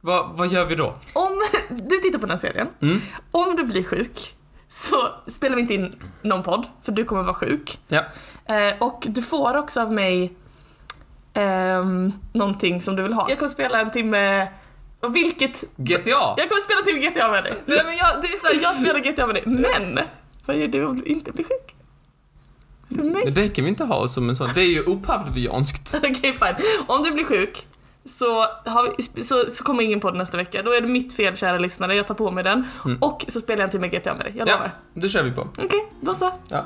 Vad, 0.00 0.36
vad 0.36 0.48
gör 0.48 0.64
vi 0.64 0.74
då? 0.74 0.94
Om 1.12 1.32
du 1.68 1.96
tittar 1.98 2.18
på 2.18 2.26
den 2.26 2.30
här 2.30 2.38
serien, 2.38 2.68
Mm. 2.82 3.00
om 3.30 3.56
du 3.56 3.62
blir 3.64 3.82
sjuk 3.84 4.34
så 4.68 4.96
spelar 5.26 5.56
vi 5.56 5.62
inte 5.62 5.74
in 5.74 6.02
någon 6.22 6.42
podd, 6.42 6.66
för 6.82 6.92
du 6.92 7.04
kommer 7.04 7.22
vara 7.22 7.34
sjuk. 7.34 7.78
Ja. 7.88 8.02
Eh, 8.44 8.74
och 8.78 9.06
du 9.08 9.22
får 9.22 9.56
också 9.56 9.80
av 9.80 9.92
mig 9.92 10.32
ehm, 11.34 12.12
någonting 12.32 12.82
som 12.82 12.96
du 12.96 13.02
vill 13.02 13.12
ha. 13.12 13.28
Jag 13.28 13.38
kommer 13.38 13.48
spela 13.50 13.80
en 13.80 13.90
timme, 13.90 14.48
och 15.00 15.16
vilket... 15.16 15.64
GTA? 15.76 16.34
Jag 16.36 16.48
kommer 16.48 16.62
spela 16.62 16.82
timme 16.82 17.00
GTA 17.10 17.30
med 17.30 17.44
dig. 17.44 17.54
Nej 17.66 17.80
men 17.84 17.96
jag, 17.96 18.08
det 18.22 18.28
är 18.28 18.36
så 18.38 18.46
här, 18.46 18.62
jag 18.62 18.74
spelar 18.74 19.00
GTA 19.12 19.26
med 19.26 19.34
dig, 19.34 19.42
men 19.46 19.98
vad 20.46 20.56
gör 20.56 20.68
du 20.68 20.84
om 20.86 20.96
du 20.96 21.04
inte 21.04 21.32
blir 21.32 21.44
sjuk? 21.44 21.74
För 22.96 23.02
mig? 23.04 23.22
Men 23.24 23.34
det 23.34 23.48
kan 23.48 23.64
vi 23.64 23.70
inte 23.70 23.84
ha 23.84 24.08
som 24.08 24.28
en 24.28 24.36
sån, 24.36 24.48
det 24.54 24.60
är 24.60 24.64
ju 24.64 24.84
opavlovianskt. 24.84 25.94
Okej 25.98 26.32
fine. 26.32 26.56
Om 26.86 27.02
du 27.02 27.10
blir 27.10 27.24
sjuk 27.24 27.66
så, 28.04 28.46
vi, 29.14 29.22
så, 29.22 29.44
så 29.50 29.64
kommer 29.64 29.82
ingen 29.82 30.00
podd 30.00 30.16
nästa 30.16 30.36
vecka. 30.36 30.62
Då 30.62 30.72
är 30.72 30.80
det 30.80 30.88
mitt 30.88 31.12
fel 31.14 31.36
kära 31.36 31.58
lyssnare, 31.58 31.94
jag 31.94 32.06
tar 32.06 32.14
på 32.14 32.30
mig 32.30 32.44
den. 32.44 32.64
Mm. 32.84 32.98
Och 33.02 33.24
så 33.28 33.40
spelar 33.40 33.58
jag 33.58 33.64
en 33.64 33.70
timme 33.70 33.88
GTA 33.88 34.14
med 34.14 34.24
dig, 34.26 34.32
jag 34.36 34.48
Ja, 34.48 34.52
lovar. 34.52 34.70
det 34.94 35.08
kör 35.08 35.22
vi 35.22 35.30
på. 35.30 35.40
Okej, 35.58 35.92
då 36.00 36.14
så. 36.14 36.32
Ja. 36.48 36.64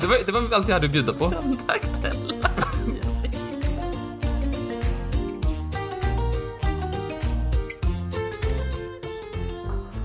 Det 0.00 0.06
var, 0.06 0.16
det 0.26 0.32
var 0.32 0.40
allt 0.56 0.68
jag 0.68 0.74
hade 0.74 0.86
att 0.86 0.92
bjuda 0.92 1.12
på. 1.12 1.32
Tack 1.66 1.84
snälla. 1.84 2.48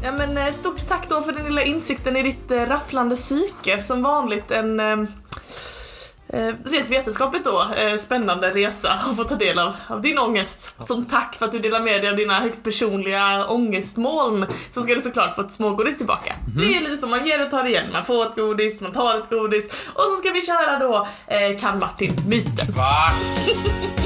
Ja 0.04 0.12
men 0.12 0.38
eh, 0.38 0.52
stort 0.52 0.88
tack 0.88 1.10
då 1.10 1.22
för 1.22 1.32
den 1.32 1.46
lilla 1.46 1.64
insikten 1.64 2.16
i 2.18 2.24
ditt 2.24 2.52
eh, 2.52 2.62
rafflande 2.66 3.16
psyke. 3.16 3.82
Som 3.82 4.02
vanligt 4.04 4.52
en 4.52 4.80
eh, 6.36 6.54
rent 6.64 6.90
vetenskapligt 6.90 7.44
då 7.44 7.66
eh, 7.78 7.98
spännande 7.98 8.50
resa 8.50 8.92
att 8.92 9.16
få 9.16 9.24
ta 9.24 9.36
del 9.36 9.60
av, 9.60 9.74
av 9.88 10.02
din 10.02 10.20
ångest. 10.20 10.88
Som 10.88 11.06
tack 11.06 11.36
för 11.36 11.46
att 11.46 11.52
du 11.52 11.60
delar 11.60 11.80
med 11.80 12.02
dig 12.02 12.10
av 12.10 12.16
dina 12.16 12.40
högst 12.40 12.64
personliga 12.64 13.46
ångestmoln 13.48 14.46
så 14.72 14.82
ska 14.82 14.94
du 14.94 15.02
såklart 15.02 15.36
få 15.36 15.42
ett 15.42 15.52
smågodis 15.52 15.98
tillbaka. 15.98 16.36
Det 16.58 16.76
är 16.76 16.82
lite 16.82 16.98
som 16.98 17.10
man 17.10 17.28
ger 17.28 17.42
och 17.42 17.52
tar 17.52 17.66
igen. 17.66 17.92
Man 17.92 18.06
får 18.06 18.26
ett 18.26 18.36
godis, 18.36 18.82
man 18.82 18.92
tar 18.92 19.18
ett 19.18 19.30
godis 19.30 19.70
och 19.94 20.04
så 20.04 20.16
ska 20.16 20.32
vi 20.32 20.42
köra 20.42 20.80
då 20.80 21.08
eh, 21.28 21.60
Kan 21.60 21.80
Martin-myten. 21.80 22.74
Va? 22.76 23.10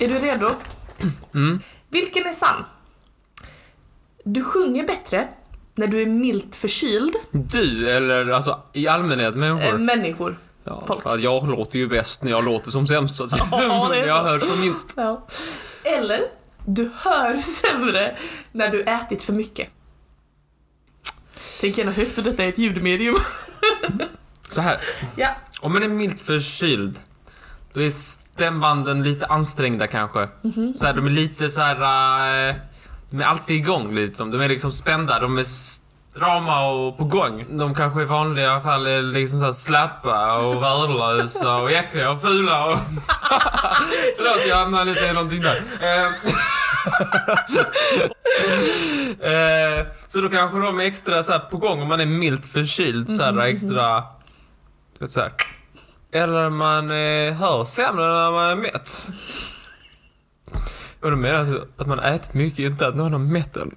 Är 0.00 0.08
du 0.08 0.18
redo? 0.18 0.50
Mm. 1.34 1.60
Vilken 1.90 2.26
är 2.26 2.32
sann? 2.32 2.64
Du 4.24 4.44
sjunger 4.44 4.86
bättre 4.86 5.28
när 5.74 5.86
du 5.86 6.02
är 6.02 6.06
milt 6.06 6.56
förkyld 6.56 7.14
Du, 7.32 7.90
eller 7.90 8.28
alltså 8.30 8.62
i 8.72 8.88
allmänhet 8.88 9.34
människor? 9.34 9.74
än 9.74 9.84
människor. 9.84 10.36
ja, 10.64 10.84
folk. 10.86 11.02
för 11.02 11.18
jag 11.18 11.48
låter 11.48 11.78
ju 11.78 11.88
bäst 11.88 12.22
när 12.22 12.30
jag 12.30 12.44
låter 12.44 12.70
som 12.70 12.86
sämst 12.86 13.16
så 13.16 13.24
att 13.24 13.30
säga. 13.30 13.48
Ja, 13.52 13.88
det 13.90 13.96
är 13.96 14.00
Men 14.00 14.08
jag 14.08 14.22
hör 14.22 14.38
som 14.38 14.60
minst. 14.60 14.94
Ja. 14.96 15.26
Eller, 15.84 16.20
du 16.66 16.90
hör 16.96 17.38
sämre 17.38 18.16
när 18.52 18.70
du 18.70 18.82
ätit 18.82 19.22
för 19.22 19.32
mycket. 19.32 19.68
Tänk 21.60 21.78
gärna 21.78 21.90
högt 21.92 22.18
och 22.18 22.24
detta 22.24 22.44
är 22.44 22.48
ett 22.48 22.58
ljudmedium. 22.58 23.16
Så 24.48 24.60
här. 24.60 24.80
Ja. 25.16 25.28
Om 25.60 25.72
man 25.72 25.82
är 25.82 25.88
milt 25.88 26.20
förkyld, 26.20 27.00
då 27.72 27.82
är 27.82 27.90
stämbanden 27.90 29.02
lite 29.02 29.26
ansträngda 29.26 29.86
kanske. 29.86 30.28
Mhm. 30.42 30.74
Så 30.76 30.86
här, 30.86 30.94
de 30.94 31.06
är 31.06 31.10
lite 31.10 31.48
så 31.50 31.60
här. 31.60 32.48
eh, 32.48 32.54
de 33.14 33.20
är 33.20 33.26
alltid 33.26 33.56
igång 33.56 33.94
liksom. 33.94 34.30
De 34.30 34.40
är 34.40 34.48
liksom 34.48 34.72
spända, 34.72 35.18
de 35.18 35.38
är 35.38 35.42
strama 35.44 36.66
och 36.66 36.98
på 36.98 37.04
gång. 37.04 37.46
De 37.58 37.74
kanske 37.74 38.02
i 38.02 38.04
vanliga 38.04 38.60
fall 38.60 38.86
är 38.86 39.02
liksom 39.02 39.38
så 39.38 39.44
här 39.44 39.52
slappa 39.52 40.38
och 40.38 40.62
värdelösa 40.62 41.56
och 41.56 41.72
äckliga 41.72 42.10
och 42.10 42.22
fula 42.22 42.64
och... 42.64 42.78
Förlåt, 44.16 44.46
jag 44.48 44.56
hamnade 44.56 44.84
lite 44.84 45.06
i 45.06 45.12
någonting 45.12 45.42
där. 45.42 45.62
Eh, 45.80 46.10
så 50.06 50.20
då 50.20 50.28
kanske 50.28 50.58
de 50.58 50.80
är 50.80 50.84
extra 50.84 51.22
så 51.22 51.32
här 51.32 51.38
på 51.38 51.56
gång 51.56 51.82
om 51.82 51.88
man 51.88 52.00
är 52.00 52.06
milt 52.06 52.46
förkyld, 52.46 53.16
så 53.16 53.22
här 53.22 53.38
extra... 53.38 54.02
Du 54.98 55.04
vet, 55.04 55.12
så 55.12 55.20
här. 55.20 55.32
Eller 56.12 56.50
man 56.50 56.90
eh, 56.90 57.34
hör 57.34 57.64
sämre 57.64 58.04
när 58.04 58.30
man 58.30 58.50
är 58.50 58.56
mätt. 58.56 59.10
Och 61.04 61.10
då 61.10 61.16
menar 61.16 61.38
jag 61.44 61.64
att 61.76 61.86
man 61.86 61.98
har 61.98 62.06
ätit 62.06 62.34
mycket, 62.34 62.58
inte 62.58 62.86
att 62.86 62.96
någon 62.96 63.12
har 63.12 63.18
mätt 63.18 63.56
en. 63.56 63.76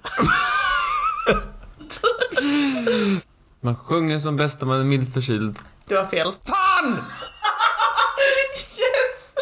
Man 3.60 3.76
sjunger 3.76 4.18
som 4.18 4.36
bäst 4.36 4.60
när 4.60 4.68
man 4.68 4.80
är 4.80 4.84
milt 4.84 5.14
förkyld. 5.14 5.58
Du 5.86 5.96
har 5.96 6.04
fel. 6.04 6.32
Fan! 6.46 6.96
Yes! 8.56 9.34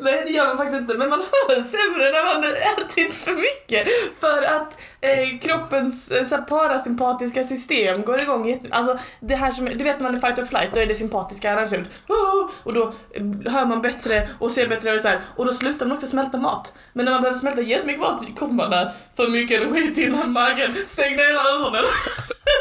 Nej 0.00 0.22
det 0.26 0.29
gör 0.40 0.48
man 0.48 0.56
faktiskt 0.56 0.80
inte, 0.80 0.94
men 0.94 1.08
man 1.08 1.18
hör 1.20 1.60
sämre 1.60 2.04
när 2.10 2.34
man 2.34 2.44
ätit 2.44 3.14
för 3.14 3.32
mycket. 3.32 3.88
För 4.20 4.42
att 4.42 4.76
eh, 5.00 5.38
kroppens 5.42 6.10
eh, 6.10 6.40
parasympatiska 6.40 7.42
system 7.42 8.02
går 8.02 8.22
igång 8.22 8.48
jätte... 8.48 8.68
Alltså 8.70 8.98
det 9.20 9.34
här 9.34 9.50
som, 9.50 9.64
du 9.64 9.84
vet 9.84 10.00
när 10.00 10.02
man 10.02 10.14
är 10.14 10.20
fight 10.20 10.38
or 10.38 10.44
flight, 10.44 10.74
då 10.74 10.80
är 10.80 10.86
det 10.86 10.94
sympatiska. 10.94 11.68
Oh, 12.08 12.50
och 12.62 12.72
då 12.72 12.82
eh, 13.14 13.52
hör 13.52 13.66
man 13.66 13.82
bättre 13.82 14.28
och 14.38 14.50
ser 14.50 14.68
bättre 14.68 14.94
och 14.94 15.00
så 15.00 15.08
här. 15.08 15.20
Och 15.36 15.46
då 15.46 15.52
slutar 15.52 15.86
man 15.86 15.94
också 15.96 16.06
smälta 16.06 16.38
mat. 16.38 16.74
Men 16.92 17.04
när 17.04 17.12
man 17.12 17.22
behöver 17.22 17.38
smälta 17.38 17.60
jättemycket 17.60 18.02
mat 18.02 18.20
kommer 18.38 18.54
man 18.54 18.70
där 18.70 18.92
för 19.16 19.28
mycket 19.28 19.62
energi 19.62 19.94
till 19.94 20.12
magen. 20.26 20.76
Stäng 20.86 21.16
ner 21.16 21.24
öronen. 21.24 21.84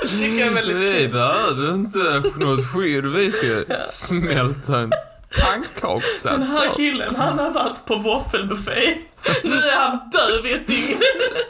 det 0.20 0.42
är 0.42 0.54
väldigt 0.54 0.78
Vi 0.78 0.98
kul. 0.98 1.12
behöver 1.12 1.74
inte 1.74 2.00
något 2.40 2.74
skydd, 2.74 3.06
vi 3.06 3.32
ska 3.32 3.80
smälta 3.80 4.80
en 4.80 4.92
Den 6.24 6.44
här 6.44 6.74
killen, 6.76 7.16
han 7.16 7.40
har 7.40 7.52
varit 7.52 7.86
på 7.86 7.96
våffelbuffé. 7.96 8.98
Nu 9.44 9.56
är 9.56 9.78
han 9.80 10.00
döv 10.12 10.46
i 10.46 10.54
ett 10.54 10.68
dygn. 10.68 11.02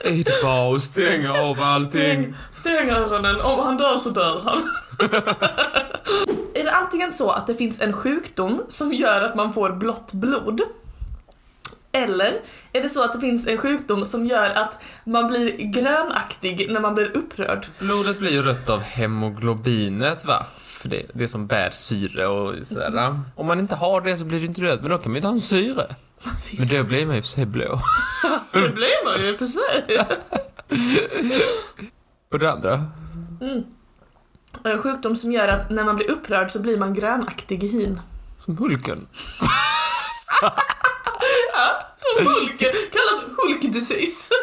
Är 0.03 0.23
det 0.23 0.43
bara 0.43 0.75
att 0.75 0.83
stänga 0.83 1.33
av 1.33 1.61
allting? 1.61 2.35
Stäng, 2.51 2.77
stäng 2.77 2.89
öronen, 2.89 3.41
om 3.41 3.59
han 3.59 3.77
dör 3.77 3.97
så 3.97 4.09
dör 4.09 4.41
han. 4.45 4.69
är 6.53 6.63
det 6.63 6.71
antingen 6.71 7.13
så 7.13 7.31
att 7.31 7.47
det 7.47 7.55
finns 7.55 7.81
en 7.81 7.93
sjukdom 7.93 8.63
som 8.67 8.93
gör 8.93 9.21
att 9.21 9.35
man 9.35 9.53
får 9.53 9.71
blått 9.71 10.13
blod? 10.13 10.61
Eller 11.91 12.41
är 12.73 12.81
det 12.81 12.89
så 12.89 13.03
att 13.03 13.13
det 13.13 13.19
finns 13.19 13.47
en 13.47 13.57
sjukdom 13.57 14.05
som 14.05 14.25
gör 14.25 14.49
att 14.49 14.81
man 15.03 15.27
blir 15.27 15.57
grönaktig 15.57 16.71
när 16.71 16.79
man 16.79 16.95
blir 16.95 17.17
upprörd? 17.17 17.67
Blodet 17.79 18.19
blir 18.19 18.31
ju 18.31 18.41
rött 18.41 18.69
av 18.69 18.79
hemoglobinet 18.81 20.25
va? 20.25 20.45
För 20.79 20.89
det, 20.89 21.05
det 21.13 21.27
som 21.27 21.47
bär 21.47 21.69
syre 21.69 22.27
och 22.27 22.67
sådär. 22.67 23.19
Om 23.35 23.47
man 23.47 23.59
inte 23.59 23.75
har 23.75 24.01
det 24.01 24.17
så 24.17 24.25
blir 24.25 24.39
det 24.39 24.45
inte 24.45 24.61
rött, 24.61 24.81
men 24.81 24.89
då 24.89 24.97
kan 24.97 25.11
man 25.11 25.13
ju 25.13 25.17
inte 25.17 25.27
ha 25.27 25.33
en 25.33 25.41
syre. 25.41 25.95
Men 26.57 26.67
då 26.67 26.83
blir 26.83 27.05
man 27.05 27.15
ju 27.15 27.21
för 27.21 27.27
sig 27.27 27.45
blå. 27.45 27.81
Det 28.53 28.69
blir 28.69 29.05
man 29.05 29.25
ju 29.25 29.37
för 29.37 29.45
sig. 29.45 29.85
Och 32.31 32.39
det 32.39 32.51
andra? 32.51 32.85
En 34.63 34.81
sjukdom 34.81 35.15
som 35.15 35.31
gör 35.31 35.47
att 35.47 35.69
när 35.69 35.83
man 35.83 35.95
blir 35.95 36.11
upprörd 36.11 36.51
så 36.51 36.59
blir 36.59 36.77
man 36.77 36.93
grönaktig 36.93 37.63
i 37.63 37.67
hyn. 37.67 37.99
Som 38.45 38.57
Hulken. 38.57 39.07
Som 41.97 42.25
Hulk, 42.25 42.59
kallas 42.91 43.23
Hulk 43.37 43.73
disease. 43.73 44.33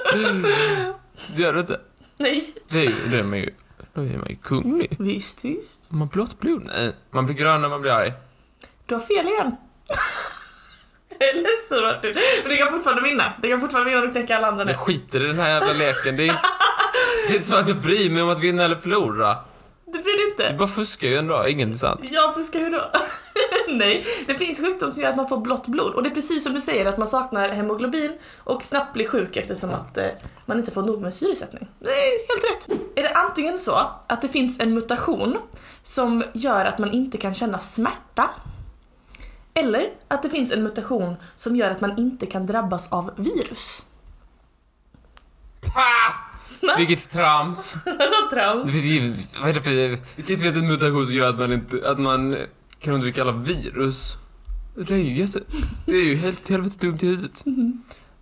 Det 1.37 1.43
gör 1.43 1.53
det 1.53 1.61
inte. 1.61 1.81
Nej. 2.17 2.55
Det 2.69 2.95
det 3.11 3.19
är 3.19 3.23
man 3.23 3.39
ju, 3.39 3.55
då 3.97 4.03
är 4.03 4.19
man 4.19 4.27
ju 4.29 4.37
kunglig. 4.37 4.97
Visst, 4.99 5.45
visst. 5.45 5.81
Man 5.89 6.09
blått 6.09 6.41
blod. 6.41 6.63
Nej, 6.67 6.97
man 7.11 7.27
blir 7.27 7.37
grön 7.37 7.63
när 7.63 7.69
man 7.69 7.81
blir 7.81 7.93
arg. 7.93 8.13
Du 8.87 8.95
har 8.95 9.01
fel 9.03 9.27
igen. 9.29 9.57
Är 11.19 11.35
ledsen 11.35 11.83
Martin. 11.83 12.13
Men 12.43 12.51
det 12.51 12.57
kan 12.57 12.69
fortfarande 12.71 13.03
vinna. 13.03 13.33
Det 13.43 13.49
kan 13.49 13.61
fortfarande 13.61 13.91
vinna 13.91 14.01
om 14.03 14.07
du 14.07 14.13
knäcker 14.13 14.37
alla 14.37 14.47
andra 14.49 14.65
nu. 14.65 14.71
Jag 14.71 14.81
skiter 14.81 15.25
i 15.25 15.27
den 15.27 15.39
här 15.39 15.49
jävla 15.49 15.73
leken. 15.73 16.17
Det 16.17 16.23
är, 16.23 16.27
inte- 16.27 16.41
det 17.29 17.33
är 17.33 17.37
inte 17.37 17.47
så 17.47 17.57
att 17.57 17.69
jag 17.69 17.77
bryr 17.77 18.11
mig 18.11 18.23
om 18.23 18.29
att 18.29 18.41
vinna 18.41 18.65
eller 18.65 18.77
förlora. 18.77 19.37
Dig 20.37 20.47
Du 20.47 20.53
inte? 20.53 20.59
bara 20.59 20.69
fuskar 20.69 21.09
ju 21.09 21.17
ändå, 21.17 21.49
inget 21.49 21.79
sant. 21.79 22.01
Ja, 22.11 22.33
för 22.35 22.43
ska 22.43 22.59
hur 22.59 22.71
då? 22.71 22.91
Nej, 23.69 24.07
det 24.27 24.35
finns 24.35 24.61
sjukdom 24.61 24.91
som 24.91 25.03
gör 25.03 25.11
att 25.11 25.17
man 25.17 25.29
får 25.29 25.39
blått 25.39 25.67
blod. 25.67 25.95
Och 25.95 26.03
det 26.03 26.09
är 26.09 26.15
precis 26.15 26.45
som 26.45 26.55
du 26.55 26.61
säger, 26.61 26.87
att 26.87 26.99
man 26.99 27.07
saknar 27.07 27.49
hemoglobin 27.49 28.13
och 28.37 28.63
snabbt 28.63 28.93
blir 28.93 29.09
sjuk 29.09 29.37
eftersom 29.37 29.71
att 29.71 29.99
eh, 29.99 30.09
man 30.47 30.59
inte 30.59 30.71
får 30.71 30.83
nog 30.83 31.03
med 31.03 31.15
syresättning. 31.15 31.69
Det 31.79 31.91
är 31.91 32.29
helt 32.29 32.45
rätt. 32.45 32.81
Är 32.95 33.03
det 33.03 33.13
antingen 33.13 33.59
så 33.59 33.81
att 34.07 34.23
det 34.23 34.29
finns 34.29 34.61
en 34.61 34.75
mutation 34.75 35.39
som 35.83 36.25
gör 36.35 36.65
att 36.65 36.79
man 36.79 36.93
inte 36.93 37.19
kan 37.19 37.35
känna 37.35 37.59
smärta, 37.59 38.31
eller 39.55 39.91
att 40.09 40.23
det 40.23 40.31
finns 40.31 40.53
en 40.53 40.63
mutation 40.63 41.17
som 41.37 41.57
gör 41.57 41.71
att 41.71 41.81
man 41.81 41.99
inte 41.99 42.27
kan 42.27 42.47
drabbas 42.47 42.93
av 42.93 43.11
virus. 43.17 43.83
Ha! 45.75 46.26
Vilket 46.79 47.11
trams. 47.11 47.77
Vad 47.85 48.31
trams. 48.31 48.67
Det 48.67 48.73
finns 48.73 48.85
ju, 48.85 49.15
vad 49.41 49.49
är 49.51 49.55
det 49.55 49.61
för, 49.63 49.99
vilket 50.17 50.43
vet 50.43 50.57
en 50.57 50.69
mutation 50.69 51.07
som 51.07 51.15
gör 51.15 51.29
att 51.29 51.39
man 51.39 51.53
inte, 51.53 51.91
att 51.91 51.99
man 51.99 52.37
kan 52.81 52.95
undvika 52.95 53.23
alla 53.23 53.33
virus? 53.33 54.17
Det 54.75 54.91
är 54.95 54.99
ju 54.99 55.19
jätte, 55.21 55.41
det 55.87 55.93
är 55.93 56.05
ju 56.05 56.15
helt 56.15 56.49
helvete 56.49 56.77
dumt 56.81 56.99
i 57.03 57.07
huvudet. 57.07 57.45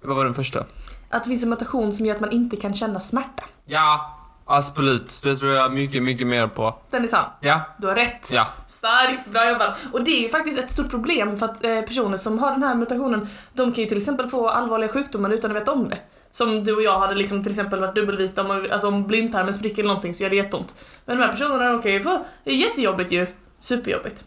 Vad 0.03 0.17
var 0.17 0.25
den 0.25 0.35
första? 0.35 0.65
Att 1.11 1.25
det 1.25 1.29
finns 1.29 1.43
en 1.43 1.49
mutation 1.51 1.93
som 1.93 2.07
gör 2.07 2.15
att 2.15 2.21
man 2.21 2.31
inte 2.33 2.57
kan 2.57 2.75
känna 2.75 3.01
smärta. 3.01 3.45
Ja, 3.67 4.19
absolut. 4.45 5.21
Det 5.23 5.37
tror 5.37 5.53
jag 5.53 5.73
mycket, 5.73 6.03
mycket 6.03 6.27
mer 6.27 6.47
på. 6.47 6.75
Den 6.91 7.05
är 7.05 7.09
sann. 7.09 7.25
Ja, 7.41 7.61
Du 7.79 7.87
har 7.87 7.95
rätt. 7.95 8.31
ja. 8.33 8.47
Starkt, 8.69 9.31
bra 9.31 9.51
jobbat. 9.51 9.79
Och 9.93 10.05
det 10.05 10.11
är 10.11 10.23
ju 10.23 10.29
faktiskt 10.29 10.59
ett 10.59 10.71
stort 10.71 10.91
problem 10.91 11.37
för 11.39 11.47
att 11.47 11.65
eh, 11.65 11.81
personer 11.81 12.17
som 12.17 12.39
har 12.39 12.51
den 12.51 12.63
här 12.63 12.75
mutationen, 12.75 13.29
de 13.53 13.73
kan 13.73 13.85
ju 13.85 13.89
till 13.89 13.99
exempel 13.99 14.29
få 14.29 14.49
allvarliga 14.49 14.89
sjukdomar 14.93 15.31
utan 15.31 15.51
att 15.51 15.57
veta 15.57 15.73
om 15.73 15.89
det. 15.89 15.99
Som 16.35 16.65
du 16.65 16.77
och 16.77 16.83
jag 16.83 16.99
hade 16.99 17.15
liksom 17.15 17.43
till 17.43 17.53
exempel 17.53 17.81
varit 17.81 17.95
dubbelvita, 17.95 18.41
om, 18.41 18.49
man- 18.49 18.71
alltså 18.71 18.89
om 18.89 19.07
blindtarmen 19.07 19.55
spricker 19.55 19.79
eller 19.79 19.89
någonting 19.89 20.15
så 20.15 20.23
gör 20.23 20.31
det 20.31 20.37
jätteont. 20.37 20.75
Men 21.05 21.17
de 21.19 21.23
här 21.25 21.33
personerna 21.33 21.83
kan 21.83 21.93
ju 21.93 22.01
få, 22.01 22.25
det 22.45 22.51
är 22.51 22.55
jättejobbigt 22.55 23.13
ju. 23.13 23.27
Superjobbigt. 23.61 24.25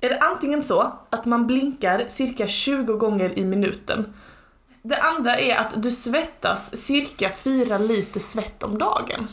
Är 0.00 0.08
det 0.08 0.18
antingen 0.18 0.62
så 0.62 0.92
att 1.10 1.24
man 1.24 1.46
blinkar 1.46 2.04
cirka 2.08 2.46
20 2.46 2.92
gånger 2.96 3.38
i 3.38 3.44
minuten. 3.44 4.14
Det 4.82 4.96
andra 4.96 5.38
är 5.38 5.56
att 5.56 5.82
du 5.82 5.90
svettas 5.90 6.76
cirka 6.76 7.30
4 7.30 7.78
liter 7.78 8.20
svett 8.20 8.62
om 8.62 8.78
dagen. 8.78 9.28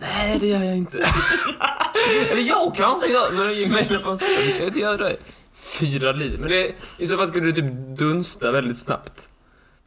Nej, 0.00 0.38
det 0.40 0.46
gör 0.46 0.62
jag 0.64 0.76
inte. 0.76 0.98
Eller 2.30 2.42
jag 2.42 2.74
kanske 2.76 3.12
gör 3.12 3.32
men 3.32 3.50
i 3.50 3.66
mig 3.66 3.88
på 4.04 4.16
kan 4.16 4.32
jag 4.58 4.66
inte 4.66 4.78
göra 4.80 4.96
det. 4.96 5.16
Fyra 5.54 6.12
liter. 6.12 6.38
Men 6.38 6.48
det, 6.50 6.72
i 6.98 7.06
så 7.06 7.16
fall 7.16 7.28
skulle 7.28 7.46
du 7.46 7.52
typ 7.52 7.98
dunsta 7.98 8.50
väldigt 8.52 8.78
snabbt. 8.78 9.28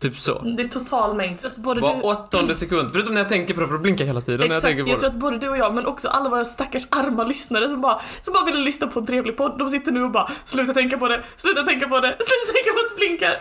Typ 0.02 0.18
så. 0.20 0.42
Det 0.42 0.64
är 0.64 0.68
total 0.68 1.22
att 1.22 1.56
både 1.56 1.82
Var 1.82 1.96
du... 1.96 2.02
åttonde 2.02 2.56
sekund. 2.56 2.90
Förutom 2.92 3.14
när 3.14 3.22
jag 3.22 3.30
tänker 3.30 3.54
på 3.54 3.62
det, 3.62 3.68
för 3.68 3.76
att 3.76 3.82
blinka 3.82 4.04
hela 4.06 4.22
tiden 4.22 4.40
när 4.40 4.46
jag 4.48 4.52
Exakt, 4.58 4.64
tänker 4.76 4.80
jag, 4.80 4.96
på 4.96 5.00
tror 5.00 5.10
det. 5.10 5.16
att 5.16 5.22
både 5.22 5.38
du 5.38 5.50
och 5.50 5.58
jag, 5.58 5.74
men 5.74 5.86
också 5.86 6.08
alla 6.08 6.30
våra 6.30 6.46
stackars 6.46 6.88
arma 6.90 7.24
lyssnare 7.24 7.70
som 7.70 7.82
bara, 7.82 8.02
som 8.22 8.34
bara 8.34 8.46
ville 8.46 8.60
lyssna 8.60 8.88
på 8.88 9.00
en 9.00 9.06
trevlig 9.06 9.38
podd, 9.38 9.60
de 9.60 9.70
sitter 9.70 9.92
nu 9.92 10.04
och 10.04 10.12
bara 10.12 10.32
sluta 10.46 10.74
tänka 10.74 10.98
på 10.98 11.08
det, 11.08 11.24
sluta 11.36 11.64
tänka 11.64 11.88
på 11.88 12.00
det, 12.00 12.08
sluta 12.20 12.54
tänka 12.54 12.72
på 12.74 12.80
att 12.80 12.90
det 12.90 12.96
blinkar. 12.96 13.38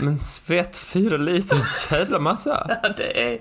Men 0.04 0.18
svett, 0.18 0.76
fyra 0.76 1.16
liter, 1.16 1.58
jävla 1.92 2.18
massa. 2.18 2.66
Ja, 2.82 2.88
det 2.96 3.32
är... 3.32 3.38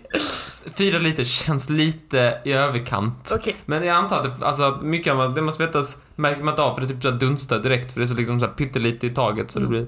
Fyra 0.76 1.00
liter 1.00 1.24
känns 1.24 1.70
lite 1.70 2.38
i 2.46 2.52
överkant. 2.54 3.32
Okej. 3.36 3.56
Men 3.66 3.84
jag 3.86 3.96
antar 3.96 4.18
att 4.20 4.40
det, 4.40 4.46
alltså, 4.46 4.80
mycket 4.82 5.14
av 5.14 5.34
det 5.34 5.42
man 5.42 5.54
svettas 5.54 5.98
märker 6.16 6.44
man 6.44 6.52
inte 6.54 6.62
av 6.62 6.74
för 6.74 6.82
det 6.82 6.88
typ 6.88 7.02
så 7.04 7.12
dunstar 7.12 7.60
direkt 7.60 7.92
för 7.94 8.00
det 8.00 8.04
är 8.06 8.08
så 8.08 8.14
liksom 8.16 8.40
så 8.40 8.46
här 8.46 8.54
pyttelite 8.54 9.08
i 9.08 9.10
taget 9.10 9.52
så 9.52 9.60
det 9.60 9.66
Mm. 9.66 9.72
blir... 9.80 9.88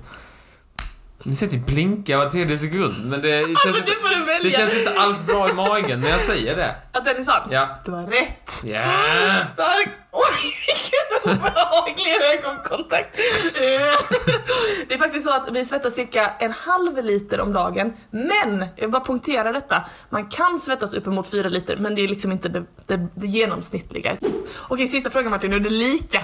Ni 1.27 1.35
ser 1.35 1.47
typ 1.47 1.65
blinka 1.65 2.17
var 2.17 2.29
tredje 2.29 2.57
sekund 2.57 2.93
men 3.05 3.21
det 3.21 3.39
känns, 3.39 3.65
Alltså 3.65 3.81
inte, 3.81 4.39
det 4.43 4.51
känns 4.51 4.73
inte 4.73 4.99
alls 4.99 5.25
bra 5.25 5.49
i 5.49 5.53
magen 5.53 5.99
när 6.01 6.09
jag 6.09 6.19
säger 6.19 6.55
det. 6.55 6.75
Att 6.91 7.05
den 7.05 7.17
är 7.17 7.23
sann? 7.23 7.47
Ja. 7.51 7.69
Du 7.85 7.91
har 7.91 8.03
rätt. 8.07 8.61
Ja. 8.63 8.83
Starkt! 9.53 9.99
Oj, 10.11 10.55
vilken 10.67 11.37
obehaglig 11.37 12.15
ögonkontakt. 12.33 13.19
Eh, 13.55 14.17
Det 14.87 14.93
är 14.93 14.97
faktiskt 14.97 15.25
så 15.25 15.31
att 15.35 15.49
vi 15.51 15.65
svettas 15.65 15.95
cirka 15.95 16.31
en 16.39 16.51
halv 16.51 17.03
liter 17.05 17.39
om 17.41 17.53
dagen, 17.53 17.93
men, 18.11 18.59
jag 18.75 18.81
vill 18.81 18.91
bara 18.91 19.03
punktera 19.05 19.51
detta, 19.51 19.85
man 20.09 20.25
kan 20.29 20.59
svettas 20.59 20.93
uppemot 20.93 21.27
fyra 21.27 21.49
liter, 21.49 21.77
men 21.77 21.95
det 21.95 22.01
är 22.01 22.07
liksom 22.07 22.31
inte 22.31 22.49
det, 22.49 22.63
det, 22.87 23.07
det 23.15 23.27
genomsnittliga. 23.27 24.11
Okej, 24.67 24.87
sista 24.87 25.09
frågan 25.09 25.31
Martin, 25.31 25.49
nu 25.49 25.55
är 25.55 25.59
det 25.59 25.69
lika. 25.69 26.19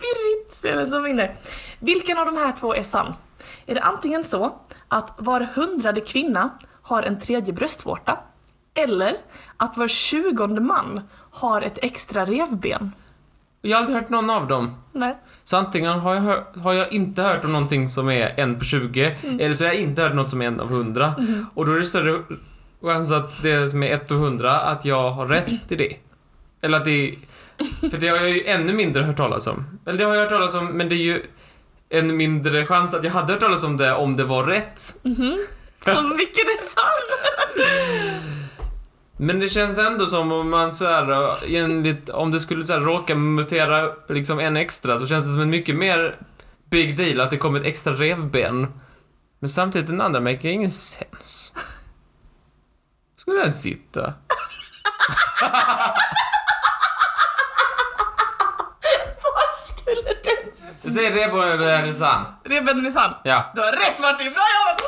Pirrigt, 0.00 0.54
se 0.54 0.74
vem 0.76 0.90
som 0.90 1.02
vinner. 1.02 1.34
Vilken 1.78 2.18
av 2.18 2.26
de 2.26 2.36
här 2.36 2.54
två 2.60 2.74
är 2.74 2.82
sann? 2.82 3.14
Är 3.66 3.74
det 3.74 3.80
antingen 3.80 4.24
så 4.24 4.58
att 4.88 5.14
var 5.18 5.40
hundrade 5.54 6.00
kvinna 6.00 6.50
har 6.82 7.02
en 7.02 7.20
tredje 7.20 7.52
bröstvårta, 7.52 8.18
eller 8.74 9.16
att 9.56 9.76
var 9.76 9.88
tjugonde 9.88 10.60
man 10.60 11.00
har 11.30 11.62
ett 11.62 11.78
extra 11.82 12.24
revben. 12.24 12.92
Jag 13.62 13.76
har 13.76 13.80
aldrig 13.82 13.98
hört 14.00 14.08
någon 14.10 14.30
av 14.30 14.46
dem. 14.48 14.74
Nej. 14.92 15.16
Så 15.44 15.56
antingen 15.56 15.98
har 15.98 16.14
jag, 16.14 16.20
hör, 16.22 16.44
har 16.62 16.72
jag 16.72 16.92
inte 16.92 17.22
hört 17.22 17.44
om 17.44 17.52
någonting 17.52 17.88
som 17.88 18.10
är 18.10 18.40
en 18.40 18.58
på 18.58 18.64
20, 18.64 19.16
Mm. 19.22 19.40
eller 19.40 19.54
så 19.54 19.64
har 19.64 19.68
jag 19.72 19.80
inte 19.80 20.02
hört 20.02 20.14
något 20.14 20.30
som 20.30 20.42
är 20.42 20.46
en 20.46 20.60
av 20.60 20.66
100. 20.72 21.14
Och 21.54 21.66
då 21.66 21.72
är 21.72 21.78
det 21.78 21.84
större 21.84 22.22
chans 22.82 23.12
att 23.12 23.42
det 23.42 23.68
som 23.68 23.82
är 23.82 23.90
ett 23.90 24.10
av 24.10 24.16
100, 24.16 24.56
att 24.60 24.84
jag 24.84 25.10
har 25.10 25.26
rätt 25.26 25.72
i 25.72 25.76
det. 25.76 25.96
Eller 26.60 26.78
att 26.78 26.84
det. 26.84 27.14
För 27.90 27.98
det 27.98 28.08
har 28.08 28.16
jag 28.16 28.30
ju 28.30 28.44
ännu 28.46 28.72
mindre 28.72 29.02
hört 29.02 29.16
talas 29.16 29.46
om. 29.46 29.78
Eller 29.86 29.98
det 29.98 30.04
har 30.04 30.14
jag 30.14 30.20
hört 30.20 30.30
talas 30.30 30.54
om, 30.54 30.66
men 30.66 30.88
det 30.88 30.94
är 30.94 31.04
ju 31.04 31.22
en 31.98 32.16
mindre 32.16 32.66
chans 32.66 32.94
att 32.94 33.04
jag 33.04 33.10
hade 33.10 33.32
hört 33.32 33.40
talas 33.40 33.64
om 33.64 33.76
det 33.76 33.92
om 33.92 34.16
det 34.16 34.24
var 34.24 34.44
rätt. 34.44 34.94
Så 35.80 36.02
vilken 36.16 36.44
är 36.44 36.62
sann? 36.68 37.18
Men 39.16 39.40
det 39.40 39.48
känns 39.48 39.78
ändå 39.78 40.06
som 40.06 40.32
om 40.32 40.50
man 40.50 40.74
så 40.74 40.86
här, 40.86 41.36
enligt, 41.56 42.08
om 42.08 42.30
det 42.30 42.40
skulle 42.40 42.66
så 42.66 42.72
här, 42.72 42.80
råka 42.80 43.14
mutera 43.14 43.92
liksom 44.08 44.38
en 44.38 44.56
extra 44.56 44.98
så 44.98 45.06
känns 45.06 45.24
det 45.24 45.32
som 45.32 45.42
en 45.42 45.50
mycket 45.50 45.76
mer 45.76 46.16
big 46.70 46.96
deal 46.96 47.20
att 47.20 47.30
det 47.30 47.36
kommer 47.36 47.60
ett 47.60 47.66
extra 47.66 47.92
revben. 47.92 48.66
Men 49.38 49.50
samtidigt 49.50 49.86
den 49.86 50.00
andra 50.00 50.20
maker 50.20 50.48
ingen 50.48 50.70
sens. 50.70 51.52
Skulle 53.16 53.40
den 53.40 53.52
sitta? 53.52 54.00
Var 59.22 59.62
skulle 59.62 60.02
den? 60.24 60.43
Jag 60.84 60.92
säger 60.92 61.92
sann. 61.92 62.24
Revbenen 62.44 62.86
är 62.86 62.90
sann. 62.90 63.14
Ja. 63.22 63.50
Du 63.54 63.60
har 63.60 63.72
rätt 63.72 63.98
Martin, 64.00 64.32
bra 64.32 64.42
jobbat! 64.58 64.82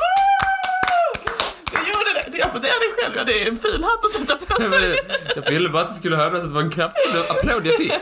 Du 1.71 1.77
gjorde 1.77 2.13
det. 2.13 2.37
Du 2.37 2.41
applåderar 2.41 2.79
dig 2.79 3.03
själv. 3.03 3.15
Ja, 3.17 3.23
det 3.23 3.43
är 3.43 3.47
en 3.47 3.57
ful 3.57 3.83
hatt 3.83 4.05
att 4.05 4.11
sätta 4.11 4.45
på 4.45 4.69
sig. 4.69 4.99
Jag 5.35 5.49
ville 5.51 5.69
bara 5.69 5.81
att 5.81 5.87
det 5.87 5.93
skulle 5.93 6.15
höras 6.15 6.43
att 6.43 6.49
det 6.49 6.55
var 6.55 6.61
en 6.61 6.71
kraftfull 6.71 7.37
applåd 7.37 7.67
jag 7.67 7.75
fick. 7.75 7.93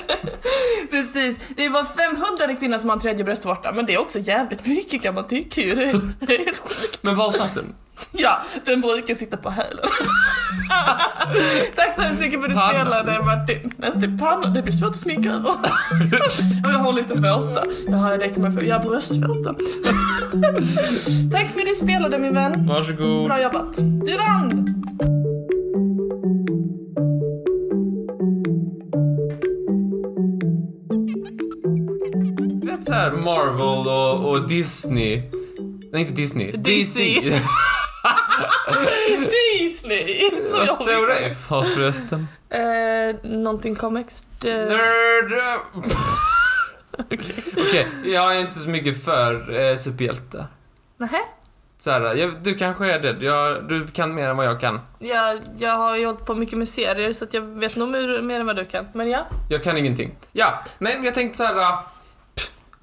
Precis. 0.91 1.39
Det 1.55 1.69
var 1.69 1.83
500 1.83 2.55
kvinnor 2.59 2.77
som 2.77 2.89
har 2.89 2.95
en 2.95 3.01
tredje 3.01 3.23
bröstvårta, 3.23 3.71
men 3.71 3.85
det 3.85 3.93
är 3.93 4.01
också 4.01 4.19
jävligt 4.19 4.65
mycket 4.65 5.01
kan 5.01 5.13
man 5.13 5.27
tycka 5.27 5.61
ju. 5.61 5.75
Det 6.19 6.35
är 6.35 6.45
helt 6.45 6.59
sjukt. 6.59 6.99
Men 7.01 7.15
var 7.15 7.31
satt 7.31 7.55
den? 7.55 7.75
Ja, 8.11 8.41
den 8.65 8.81
brukar 8.81 9.15
sitta 9.15 9.37
på 9.37 9.49
hälen. 9.49 9.85
Tack 11.75 11.95
så 11.95 12.01
hemskt 12.01 12.21
mycket 12.21 12.39
för 12.41 12.47
att 12.49 12.53
du 12.53 12.59
Pannan. 12.59 12.85
spelade 12.85 13.23
Martin. 13.25 13.73
Inte 13.95 14.23
pannan, 14.23 14.53
det 14.53 14.61
blir 14.61 14.73
svårt 14.73 14.89
att 14.89 14.97
sminka 14.97 15.29
över. 15.29 15.51
Jag 16.63 16.79
har 16.79 16.93
lite 16.93 17.13
vårta. 17.13 17.63
Jaha, 17.87 18.17
det 18.17 18.29
kan 18.29 18.41
man 18.41 18.53
få. 18.53 18.63
Jag 18.63 18.79
har 18.79 18.89
bröstvårta. 18.89 19.55
Tack 21.31 21.45
för 21.53 21.59
att 21.61 21.67
du 21.67 21.75
spelade 21.75 22.17
min 22.17 22.33
vän. 22.33 22.67
Varsågod. 22.67 23.25
Bra 23.27 23.41
jobbat. 23.41 23.75
Du 23.77 24.17
vann! 24.17 24.65
Du 32.61 32.67
vet 32.67 32.83
såhär 32.85 33.11
Marvel 33.11 33.87
och, 33.87 34.29
och 34.31 34.47
Disney. 34.47 35.21
Nej, 35.91 36.01
inte 36.01 36.13
Disney. 36.13 36.51
DC. 36.51 37.21
Disney! 39.19 40.31
Så 40.51 40.57
Vad 40.57 40.69
står 40.69 41.07
det 41.07 41.35
för 41.35 41.63
förresten? 41.63 42.27
Eh, 42.49 43.15
någonting 43.31 43.75
comics. 43.75 44.27
Nerd! 44.43 45.31
Okej, 47.57 47.87
jag 48.05 48.35
är 48.35 48.39
inte 48.39 48.53
så 48.53 48.69
mycket 48.69 49.03
för 49.05 49.59
eh, 49.59 49.75
superhjälte. 49.75 50.45
Nähä? 50.97 51.19
Så 51.77 51.91
här, 51.91 52.15
jag, 52.15 52.43
du 52.43 52.55
kanske 52.55 52.91
är 52.91 52.99
det. 52.99 53.25
Jag, 53.25 53.69
du 53.69 53.87
kan 53.87 54.15
mer 54.15 54.29
än 54.29 54.37
vad 54.37 54.45
jag 54.45 54.59
kan. 54.59 54.81
Jag, 54.99 55.39
jag 55.57 55.75
har 55.77 55.95
ju 55.97 56.05
hållit 56.05 56.25
på 56.25 56.35
mycket 56.35 56.57
med 56.57 56.69
serier 56.69 57.13
så 57.13 57.25
jag 57.31 57.41
vet 57.41 57.75
nog 57.75 57.89
mer, 57.89 58.21
mer 58.21 58.39
än 58.39 58.45
vad 58.45 58.55
du 58.55 58.65
kan. 58.65 58.87
Men 58.93 59.09
ja. 59.09 59.19
Jag 59.49 59.63
kan 59.63 59.77
ingenting. 59.77 60.15
Ja, 60.31 60.63
nej 60.77 60.95
men 60.95 61.03
jag 61.03 61.13
tänkte 61.13 61.37
så 61.37 61.43
här. 61.43 61.77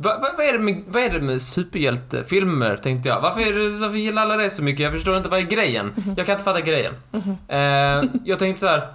Va, 0.03 0.19
va, 0.19 0.29
vad, 0.37 0.47
är 0.47 0.53
det 0.53 0.59
med, 0.59 0.85
vad 0.87 1.03
är 1.03 1.11
det 1.11 1.21
med 1.21 1.43
superhjältefilmer, 1.43 2.77
tänkte 2.77 3.09
jag. 3.09 3.21
Varför, 3.21 3.41
det, 3.41 3.79
varför 3.79 3.97
gillar 3.99 4.23
alla 4.23 4.37
det 4.37 4.51
så 4.51 4.63
mycket? 4.63 4.81
Jag 4.81 4.93
förstår 4.93 5.17
inte, 5.17 5.29
vad 5.29 5.41
är 5.41 5.45
grejen? 5.45 5.93
Jag 6.17 6.27
kan 6.27 6.33
inte 6.33 6.45
fatta 6.45 6.61
grejen. 6.61 6.95
Eh, 7.49 8.11
jag 8.25 8.39
tänkte 8.39 8.61
så 8.61 8.67
här. 8.67 8.95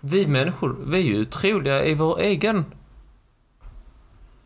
Vi 0.00 0.26
människor, 0.26 0.76
vi 0.86 0.98
är 0.98 1.02
ju 1.02 1.20
otroliga 1.20 1.84
i 1.84 1.94
vår 1.94 2.20
egen... 2.20 2.64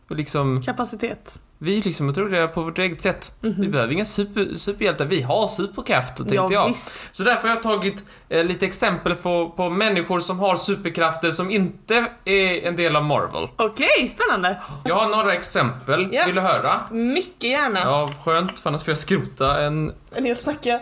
Liksom, 0.08 0.62
Kapacitet. 0.62 1.40
Vi 1.58 1.78
är 1.78 1.82
liksom 1.84 2.08
otroliga 2.08 2.48
på 2.48 2.62
vårt 2.62 2.78
eget 2.78 3.00
sätt. 3.02 3.34
Vi 3.40 3.68
behöver 3.68 3.92
inga 3.92 4.04
super, 4.04 4.56
superhjältar, 4.56 5.04
vi 5.04 5.22
har 5.22 5.48
superkrafter, 5.48 6.16
tänkte 6.16 6.34
ja, 6.34 6.48
jag. 6.52 6.68
visst. 6.68 7.08
Så 7.14 7.22
därför 7.22 7.48
har 7.48 7.54
jag 7.54 7.62
tagit 7.62 8.04
eh, 8.28 8.44
lite 8.44 8.66
exempel 8.66 9.14
på, 9.16 9.50
på 9.50 9.70
människor 9.70 10.20
som 10.20 10.38
har 10.38 10.56
superkrafter 10.56 11.30
som 11.30 11.50
inte 11.50 12.06
är 12.24 12.66
en 12.68 12.76
del 12.76 12.96
av 12.96 13.04
Marvel. 13.04 13.48
Okej, 13.56 14.08
spännande. 14.08 14.62
Jag 14.84 14.94
har 14.94 15.16
några 15.16 15.34
exempel, 15.34 16.08
Ja. 16.12 16.22
vill 16.26 16.34
du 16.34 16.40
höra? 16.40 16.80
Mycket 16.90 17.50
gärna. 17.50 17.78
Ja, 17.80 18.10
skönt, 18.24 18.58
för 18.58 18.70
annars 18.70 18.82
får 18.84 18.90
jag 18.90 18.98
skrota 18.98 19.60
en... 19.64 19.92
En 20.14 20.24
del 20.24 20.36
snacka. 20.36 20.80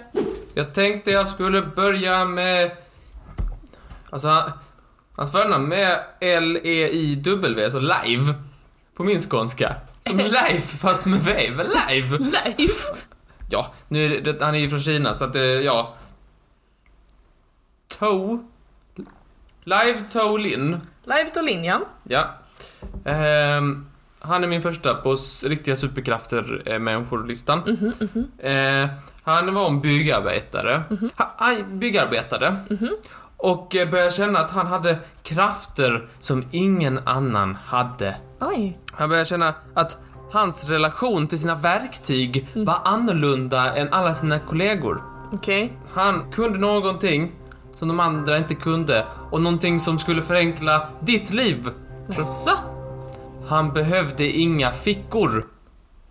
Jag 0.55 0.75
tänkte 0.75 1.11
jag 1.11 1.29
skulle 1.29 1.63
börja 1.63 2.25
med... 2.25 2.71
Alltså, 4.11 4.29
han- 4.29 4.51
hans 5.17 5.33
förnamn 5.33 5.69
med 5.69 5.99
L-E-I-W, 6.21 7.71
så 7.71 7.79
live. 7.81 8.35
På 8.97 9.05
min 9.05 9.21
skånska. 9.21 9.75
Som 10.09 10.19
life 10.19 10.77
fast 10.77 11.07
med 11.07 11.21
V, 11.21 11.51
live. 11.89 12.19
Life. 12.19 12.95
Ja, 13.51 13.73
nu 13.89 14.05
är 14.05 14.21
det, 14.21 14.43
han 14.43 14.55
är 14.55 14.59
ju 14.59 14.71
från 14.71 14.81
Kina 14.81 15.15
så 15.15 15.25
att 15.25 15.33
det, 15.33 15.63
ja. 15.63 15.95
To. 17.99 18.39
Live 19.65 20.01
To 20.13 20.37
Lin. 20.37 20.81
Live 21.05 21.31
to 21.35 21.41
linjan. 21.43 21.85
Ja. 22.03 22.35
Ehm, 23.05 23.87
han 24.21 24.45
är 24.45 24.49
min 24.49 24.63
första 24.63 24.95
på 24.95 25.17
riktiga 25.45 25.77
superkrafter 25.77 26.63
eh, 26.67 26.79
människor-listan. 26.79 27.63
Eh, 28.39 28.89
han 29.23 29.55
var 29.55 29.69
en 29.69 29.81
byggarbetare. 29.81 30.83
Ha, 31.17 31.35
han 31.37 31.79
byggarbetade. 31.79 32.57
Och 33.37 33.77
eh, 33.77 33.91
började 33.91 34.11
känna 34.11 34.39
att 34.39 34.51
han 34.51 34.67
hade 34.67 34.99
krafter 35.23 36.09
som 36.21 36.45
ingen 36.51 36.99
annan 36.99 37.55
hade. 37.55 38.17
Oj. 38.41 38.79
Han 38.97 39.09
började 39.09 39.29
känna 39.29 39.55
att 39.75 39.97
hans 40.33 40.69
relation 40.69 41.27
till 41.27 41.39
sina 41.39 41.55
verktyg 41.55 42.49
var 42.55 42.79
annorlunda 42.85 43.77
än 43.77 43.93
alla 43.93 44.15
sina 44.15 44.39
kollegor. 44.39 45.03
Okej. 45.33 45.73
Han 45.93 46.33
kunde 46.33 46.59
någonting 46.59 47.33
som 47.75 47.89
de 47.89 48.01
andra 48.01 48.39
inte 48.39 48.55
kunde 48.55 49.07
och 49.31 49.43
någonting 49.43 49.81
som 49.81 49.99
skulle 49.99 50.23
förenkla 50.23 50.89
ditt 51.01 51.31
liv. 51.31 51.69
Jaså? 52.09 52.51
Han 53.49 53.73
behövde 53.73 54.25
inga 54.25 54.73
fickor. 54.73 55.47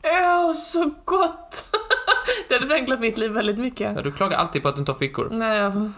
Åh, 0.03 0.53
så 0.53 0.91
gott! 1.05 1.72
Det 2.53 2.59
hade 2.59 2.67
förenklat 2.67 2.99
mitt 2.99 3.17
liv 3.17 3.31
väldigt 3.31 3.57
mycket. 3.57 3.95
Ja, 3.95 4.01
du 4.01 4.11
klagar 4.11 4.37
alltid 4.37 4.63
på 4.63 4.69
att 4.69 4.75
du 4.75 4.79
inte 4.79 4.91
har 4.91 4.99
fickor. 4.99 5.27
Nej, 5.31 5.57
jag, 5.57 5.91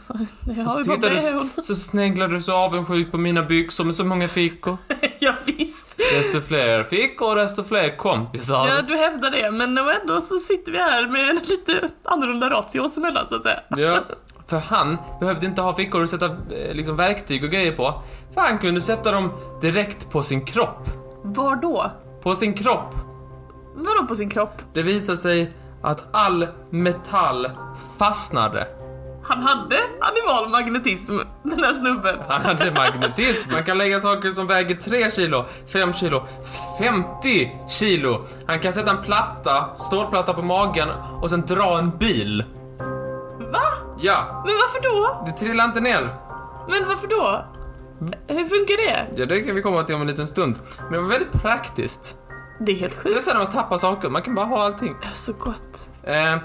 jag 0.58 0.64
har 0.64 0.74
så 0.74 0.80
ju 0.82 0.86
bara 0.86 0.98
behåll. 0.98 1.50
s- 1.58 1.66
så 1.68 1.76
sneglar 1.76 2.28
du 2.28 2.42
så 2.42 2.54
avundsjukt 2.56 3.12
på 3.12 3.18
mina 3.18 3.42
byxor 3.44 3.84
med 3.84 3.96
så 3.96 4.04
många 4.06 4.28
fickor. 4.28 4.78
Ja, 5.20 5.34
visst. 5.46 5.98
Desto 5.98 6.42
fler 6.42 6.84
fickor, 6.84 7.36
desto 7.36 7.64
fler 7.64 7.98
kompisar. 7.98 8.68
Ja, 8.68 8.82
du 8.88 8.96
hävdar 8.98 9.32
det, 9.32 9.52
men 9.52 9.78
ändå 9.78 10.22
så 10.22 10.38
sitter 10.40 10.72
vi 10.72 10.78
här 10.78 11.08
med 11.08 11.30
en 11.30 11.36
lite 11.36 11.90
annorlunda 12.04 12.50
ratio 12.50 12.80
oss 12.80 12.98
emellan, 12.98 13.28
så 13.28 13.36
att 13.36 13.44
säga. 13.44 13.60
Ja, 13.70 13.98
för 14.48 14.58
han 14.58 14.98
behövde 15.20 15.46
inte 15.46 15.62
ha 15.62 15.74
fickor 15.76 16.04
att 16.04 16.10
sätta 16.10 16.26
eh, 16.26 16.74
liksom, 16.74 16.96
verktyg 16.96 17.44
och 17.44 17.50
grejer 17.50 17.72
på. 17.72 17.94
För 18.34 18.42
han 18.42 18.60
kunde 18.60 18.82
sätta 18.82 19.12
dem 19.12 19.32
direkt 19.62 20.10
på 20.12 20.24
sin 20.24 20.46
kropp. 20.46 20.90
Var 21.24 21.56
då? 21.56 21.92
På 22.24 22.36
sin 22.36 22.54
kropp. 22.54 22.96
Vadå 23.76 24.06
på 24.08 24.16
sin 24.16 24.30
kropp? 24.30 24.62
Det 24.74 24.82
visade 24.82 25.18
sig 25.18 25.54
att 25.86 26.06
all 26.12 26.48
metall 26.70 27.52
fastnade. 28.00 28.68
Han 29.24 29.44
hade 29.44 29.76
animalmagnetism, 30.00 31.18
den 31.44 31.64
här 31.64 31.74
snubben. 31.74 32.18
Han 32.28 32.42
hade 32.42 32.72
magnetism. 32.72 33.52
Man 33.54 33.64
kan 33.64 33.78
lägga 33.78 34.00
saker 34.00 34.32
som 34.32 34.48
väger 34.48 34.76
3 34.76 35.12
kilo, 35.12 35.46
5 35.74 35.94
kilo, 35.94 36.24
50 36.80 37.52
kilo. 37.70 38.22
Han 38.48 38.60
kan 38.60 38.74
sätta 38.74 38.92
en 38.92 39.02
platta, 39.04 39.76
stålplatta 39.76 40.34
på 40.34 40.42
magen 40.42 40.90
och 41.22 41.30
sen 41.30 41.42
dra 41.42 41.78
en 41.80 41.98
bil. 41.98 42.44
Va? 43.40 43.60
Ja, 44.00 44.44
Men 44.46 44.54
varför 44.56 44.82
då? 44.84 45.26
det 45.26 45.32
trillar 45.32 45.66
inte 45.66 45.80
ner. 45.80 46.02
Men 46.70 46.88
varför 46.88 47.08
då? 47.08 47.46
Hur 48.28 48.46
funkar 48.46 48.88
det? 48.88 49.22
Ja, 49.22 49.26
det 49.26 49.42
kan 49.42 49.56
vi 49.56 49.62
komma 49.62 49.84
till 49.84 49.96
om 49.96 50.02
en 50.02 50.08
liten 50.08 50.28
stund. 50.28 50.60
Men 50.84 50.92
det 50.92 51.00
var 51.00 51.10
väldigt 51.10 51.32
praktiskt. 51.32 52.16
Det 52.60 52.72
är 52.72 52.76
helt 52.76 53.04
Det 53.04 53.10
är 53.10 53.14
sjukt. 53.14 53.26
så 53.26 53.32
när 53.34 53.38
man 53.40 53.52
tappar 53.52 53.78
saker, 53.78 54.10
man 54.10 54.22
kan 54.22 54.36
bara 54.36 54.46
ha 54.46 54.64
allting. 54.64 54.96
Så 55.16 55.34
gott. 55.34 55.90
Eh, 56.04 56.38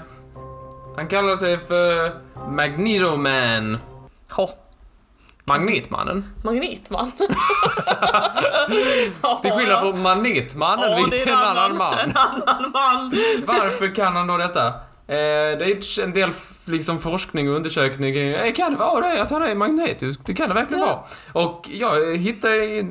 han 0.95 1.07
kallar 1.07 1.35
sig 1.35 1.57
för 1.57 2.11
Magneto 2.51 3.17
Man. 3.17 3.77
Ha. 4.31 4.49
Magnetmannen. 5.43 6.33
Magnetman. 6.43 7.11
Till 9.41 9.51
skillnad 9.51 9.79
från 9.79 10.01
Manetmannen, 10.01 10.91
Ja, 10.91 10.95
vilket 10.97 11.25
det 11.25 11.31
är 11.31 11.35
en 11.35 11.57
annan 11.57 11.77
man. 11.77 11.99
En 11.99 12.17
annan 12.17 12.71
man. 12.71 13.13
Varför 13.45 13.95
kan 13.95 14.15
han 14.15 14.27
då 14.27 14.37
detta? 14.37 14.73
Eh, 15.07 15.15
det 15.57 15.65
är 15.65 15.99
en 16.03 16.13
del 16.13 16.31
liksom 16.65 16.99
forskning 16.99 17.49
och 17.49 17.55
undersökning 17.55 18.13
kring, 18.13 18.27
eh, 18.29 18.53
kan 18.53 18.71
det 18.71 18.77
vara 18.77 19.07
det 19.07 19.21
att 19.21 19.29
han 19.31 19.41
är 19.43 19.55
magnetisk? 19.55 20.19
Det 20.25 20.33
kan 20.33 20.47
det 20.49 20.53
verkligen 20.55 20.79
Ja. 20.83 21.05
vara. 21.33 21.45
Och 21.45 21.69
jag 21.71 22.17
hittade 22.17 22.55
i 22.65 22.87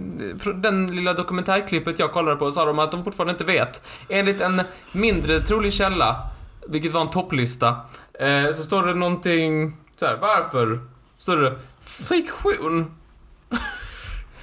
den 0.54 0.96
lilla 0.96 1.12
dokumentärklippet 1.12 1.98
jag 1.98 2.12
kollade 2.12 2.36
på 2.36 2.50
sa 2.50 2.64
de 2.64 2.78
att 2.78 2.90
de 2.90 3.04
fortfarande 3.04 3.32
inte 3.32 3.44
vet. 3.44 3.84
Enligt 4.08 4.40
en 4.40 4.62
mindre 4.92 5.40
trolig 5.40 5.72
källa, 5.72 6.16
vilket 6.68 6.92
var 6.92 7.00
en 7.00 7.08
topplista, 7.11 7.68
eh, 8.20 8.52
så 8.56 8.62
står 8.64 8.86
det 8.86 8.94
någonting 8.94 9.76
så 9.96 10.06
här, 10.06 10.16
varför? 10.16 10.80
Står 11.18 11.36
det 11.36 11.58
friktion? 11.80 12.94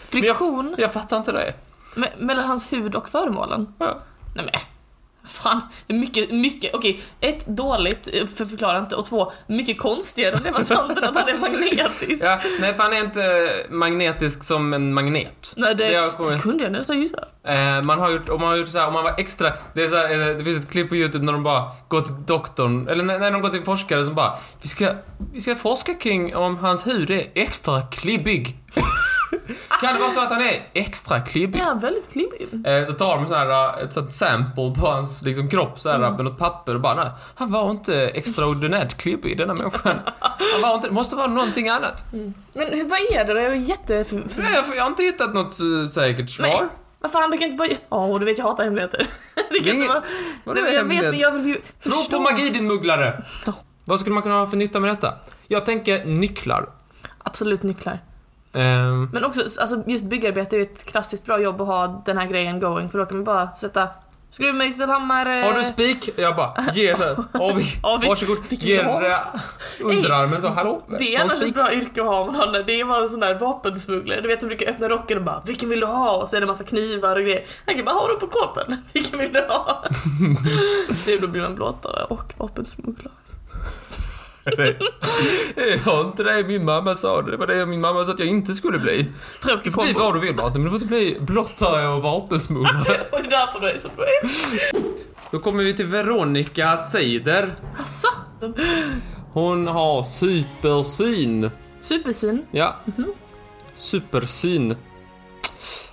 Friktion 0.09 0.75
Jag 0.77 0.93
fattar 0.93 1.17
inte 1.17 1.31
det. 1.31 1.53
me- 1.95 2.17
mellan 2.21 2.45
hans 2.47 2.73
hud 2.73 2.95
och 2.95 3.09
föremålen. 3.09 3.73
Ja. 3.79 3.97
Nej 4.35 4.45
men, 4.45 4.61
fan. 5.27 5.61
Mycket, 5.87 6.31
mycket, 6.31 6.73
okej. 6.75 6.99
Ett, 7.21 7.47
dåligt, 7.47 8.09
eh, 8.13 8.27
för 8.27 8.45
förklara 8.45 8.79
inte. 8.79 8.95
Och 8.95 9.05
två, 9.05 9.31
mycket 9.47 9.79
konstigare 9.79 10.35
om 10.35 10.41
det 10.43 10.51
var 10.51 10.59
sant 10.59 10.97
än 10.97 11.03
att 11.03 11.15
han 11.15 11.29
är 11.29 11.37
magnetisk. 11.37 12.25
Ja, 12.25 12.39
nej 12.59 12.73
för 12.73 12.83
han 12.83 12.93
är 12.93 12.97
inte 13.03 13.51
magnetisk 13.69 14.43
som 14.43 14.73
en 14.73 14.93
magnet. 14.93 15.53
Nej, 15.57 15.75
det, 15.75 15.91
Jag 15.91 16.13
kommer- 16.17 16.31
det 16.31 16.39
kunde 16.39 16.63
jag 16.63 16.71
nästan 16.71 17.01
gissa. 17.01 17.19
Eh, 17.47 17.81
man 17.83 17.99
har 17.99 18.09
gjort, 18.09 18.29
om 18.29 18.39
man 18.41 18.49
har 18.49 18.55
gjort 18.57 18.69
så 18.69 18.77
här, 18.79 18.87
om 18.87 18.93
man 18.93 19.03
var 19.03 19.15
extra, 19.17 19.53
det 19.73 19.83
är 19.83 19.87
så 19.87 19.95
här, 19.95 20.29
eh, 20.29 20.35
det 20.37 20.43
finns 20.43 20.59
ett 20.59 20.71
klipp 20.71 20.89
på 20.89 20.95
YouTube 20.95 21.25
när 21.25 21.33
de 21.33 21.43
bara 21.43 21.63
går 21.87 22.01
till 22.01 22.15
doktorn, 22.25 22.87
eller 22.87 23.03
när, 23.03 23.19
när 23.19 23.31
de 23.31 23.41
går 23.41 23.49
till 23.49 23.59
en 23.59 23.65
forskare 23.65 24.05
som 24.05 24.15
bara, 24.15 24.33
vi 24.61 24.67
ska, 24.67 24.93
vi 25.33 25.41
ska 25.41 25.55
forska 25.55 25.93
kring 25.93 26.35
om 26.35 26.57
hans 26.57 26.87
hud 26.87 27.09
är 27.11 27.23
extra 27.35 27.81
klibbig. 27.81 28.57
kan 29.81 29.93
det 29.93 29.99
vara 29.99 30.11
så 30.11 30.19
att 30.19 30.31
han 30.31 30.41
är 30.41 30.69
extra 30.73 31.21
klibbig? 31.21 31.59
Ja, 31.59 31.73
väldigt 31.73 32.11
klibbig. 32.11 32.47
Eh, 32.65 32.85
så 32.85 32.93
tar 32.93 33.15
de 33.15 33.27
så 33.27 33.33
här, 33.33 33.77
eh, 33.79 33.83
ett 33.83 33.93
sånt 33.93 34.11
sample 34.11 34.73
på 34.79 34.87
hans 34.87 35.23
liksom, 35.23 35.49
kropp 35.49 35.79
så 35.79 35.89
här, 35.89 35.99
med 35.99 36.25
något 36.25 36.37
papper 36.37 36.75
och 36.75 36.81
bara, 36.81 36.95
nej, 36.95 37.11
han 37.35 37.51
var 37.51 37.71
inte 37.71 38.07
extraordinärt 38.07 38.97
klibbig 38.97 39.37
denna 39.37 39.53
människan. 39.53 39.99
Han 40.53 40.61
var 40.61 40.75
inte, 40.75 40.87
det 40.87 40.93
måste 40.93 41.15
vara 41.15 41.27
någonting 41.27 41.69
annat. 41.69 42.05
Men 42.53 42.67
hur, 42.67 42.89
vad 42.89 42.99
är 42.99 43.25
det 43.25 43.33
då? 43.33 43.39
Jag 43.39 43.51
är 43.51 43.55
jätte... 43.55 44.03
För, 44.03 44.29
för, 44.29 44.41
Nej, 44.41 44.53
jag, 44.53 44.77
jag 44.77 44.83
har 44.83 44.89
inte 44.89 45.03
hittat 45.03 45.33
något 45.33 45.59
eh, 45.59 45.87
säkert 45.89 46.29
svar. 46.29 46.47
Nej. 46.47 46.61
vad 46.99 47.11
fan, 47.11 47.31
det 47.31 47.37
kan 47.37 47.45
inte 47.45 47.57
bara... 47.57 47.67
Ja, 47.89 48.17
du 48.19 48.25
vet 48.25 48.37
jag 48.37 48.45
hatar 48.45 48.63
hemligheter. 48.63 49.07
det 49.51 49.59
kan 49.59 49.75
inte 49.75 49.87
vara... 50.45 50.55
Nej, 50.55 50.63
men 50.63 50.73
jag 50.73 50.83
vet, 50.83 51.03
men 51.03 51.19
jag 51.19 51.31
vill 51.31 51.45
ju 51.45 51.55
Tro 51.79 51.91
på 52.11 52.19
magi 52.19 52.49
din 52.49 52.67
mugglare! 52.67 53.23
Vad 53.85 53.99
skulle 53.99 54.13
man 54.13 54.23
kunna 54.23 54.35
ha 54.35 54.47
för 54.47 54.57
nytta 54.57 54.79
med 54.79 54.89
detta? 54.89 55.13
Jag 55.47 55.65
tänker 55.65 56.05
nycklar. 56.05 56.69
Absolut 57.17 57.63
nycklar. 57.63 57.99
Ehm, 58.53 59.09
Men 59.13 59.25
också, 59.25 59.41
alltså 59.41 59.83
just 59.87 60.03
byggarbete 60.05 60.55
är 60.55 60.57
ju 60.57 60.63
ett 60.63 60.83
klassiskt 60.85 61.25
bra 61.25 61.39
jobb 61.39 61.61
att 61.61 61.67
ha 61.67 62.03
den 62.05 62.17
här 62.17 62.25
grejen 62.27 62.59
going, 62.59 62.89
för 62.89 62.97
då 62.97 63.05
kan 63.05 63.17
man 63.17 63.23
bara 63.25 63.51
sätta 63.53 63.87
skruvmejsel, 64.29 64.89
hammare... 64.89 65.29
har 65.45 65.53
du 65.53 65.63
spik? 65.63 66.09
Jag 66.15 66.35
bara, 66.35 66.53
ge 66.73 66.95
så 66.95 67.03
här. 67.03 67.15
Åh, 67.33 67.55
vi, 67.55 67.63
Ja, 67.83 67.97
visst. 68.01 68.09
varsågod. 68.09 68.37
Eh, 69.05 69.17
underarmen 69.79 70.41
så, 70.41 70.47
hallå? 70.47 70.81
Det 70.99 71.15
är 71.15 71.19
en 71.19 71.21
annars 71.21 71.41
ett 71.41 71.53
bra 71.53 71.73
yrke 71.73 72.01
att 72.01 72.07
ha 72.07 72.19
om 72.19 72.33
man 72.33 72.51
det. 72.51 72.79
Är 72.79 72.85
bara 72.85 73.01
en 73.01 73.09
sån 73.09 73.19
där 73.19 73.35
vapensmugglare, 73.35 74.21
du 74.21 74.27
vet 74.27 74.39
som 74.39 74.47
brukar 74.47 74.69
öppna 74.71 74.89
rocken 74.89 75.17
och 75.17 75.23
bara 75.23 75.41
'Vilken 75.45 75.69
vill 75.69 75.79
du 75.79 75.85
ha?' 75.85 76.17
och 76.17 76.29
så 76.29 76.35
är 76.35 76.41
det 76.41 76.47
massa 76.47 76.63
knivar 76.63 77.15
och 77.15 77.21
grejer. 77.21 77.45
Han 77.65 77.75
kan 77.75 77.85
bara 77.85 77.95
'Ha 77.95 78.07
dem 78.07 78.19
på 78.19 78.27
kroppen, 78.27 78.77
vilken 78.93 79.19
vill 79.19 79.33
du 79.33 79.39
ha?' 79.39 79.83
det, 81.05 81.17
då 81.21 81.27
blir 81.27 81.41
man 81.41 81.55
blåtare 81.55 82.03
och 82.03 82.33
vapensmugglare. 82.37 83.13
Det 85.55 85.85
var 85.85 86.01
inte 86.01 86.23
det 86.23 86.43
min 86.47 86.65
mamma 86.65 86.95
sa. 86.95 87.21
Det 87.21 87.37
var 87.37 87.47
det 87.47 87.65
min 87.65 87.81
mamma 87.81 88.05
sa 88.05 88.11
att 88.11 88.19
jag 88.19 88.27
inte 88.27 88.53
skulle 88.53 88.79
bli. 88.79 89.03
Du 89.41 89.47
Tråkig 89.47 89.73
får 89.73 89.83
bli 89.83 89.93
vad 89.93 90.13
du 90.13 90.19
vill 90.19 90.35
Martin, 90.35 90.53
men 90.53 90.63
du 90.63 90.69
får 90.69 90.75
inte 90.75 90.85
bli 90.85 91.17
blottare 91.19 91.87
och 91.87 92.01
vapensmugglare. 92.01 93.01
Och 93.11 93.21
det 93.21 93.27
är 93.27 93.29
därför 93.29 93.59
du 93.59 93.69
är 93.69 93.77
så 93.77 93.89
bra. 93.95 94.05
Då 95.31 95.39
kommer 95.39 95.63
vi 95.63 95.73
till 95.73 95.85
Veronica 95.85 96.77
Seider. 96.77 97.49
Asså? 97.79 98.07
Hon 99.31 99.67
har 99.67 100.03
supersyn. 100.03 101.51
Supersyn. 101.81 102.45
Ja. 102.51 102.75
Supersyn. 103.75 104.75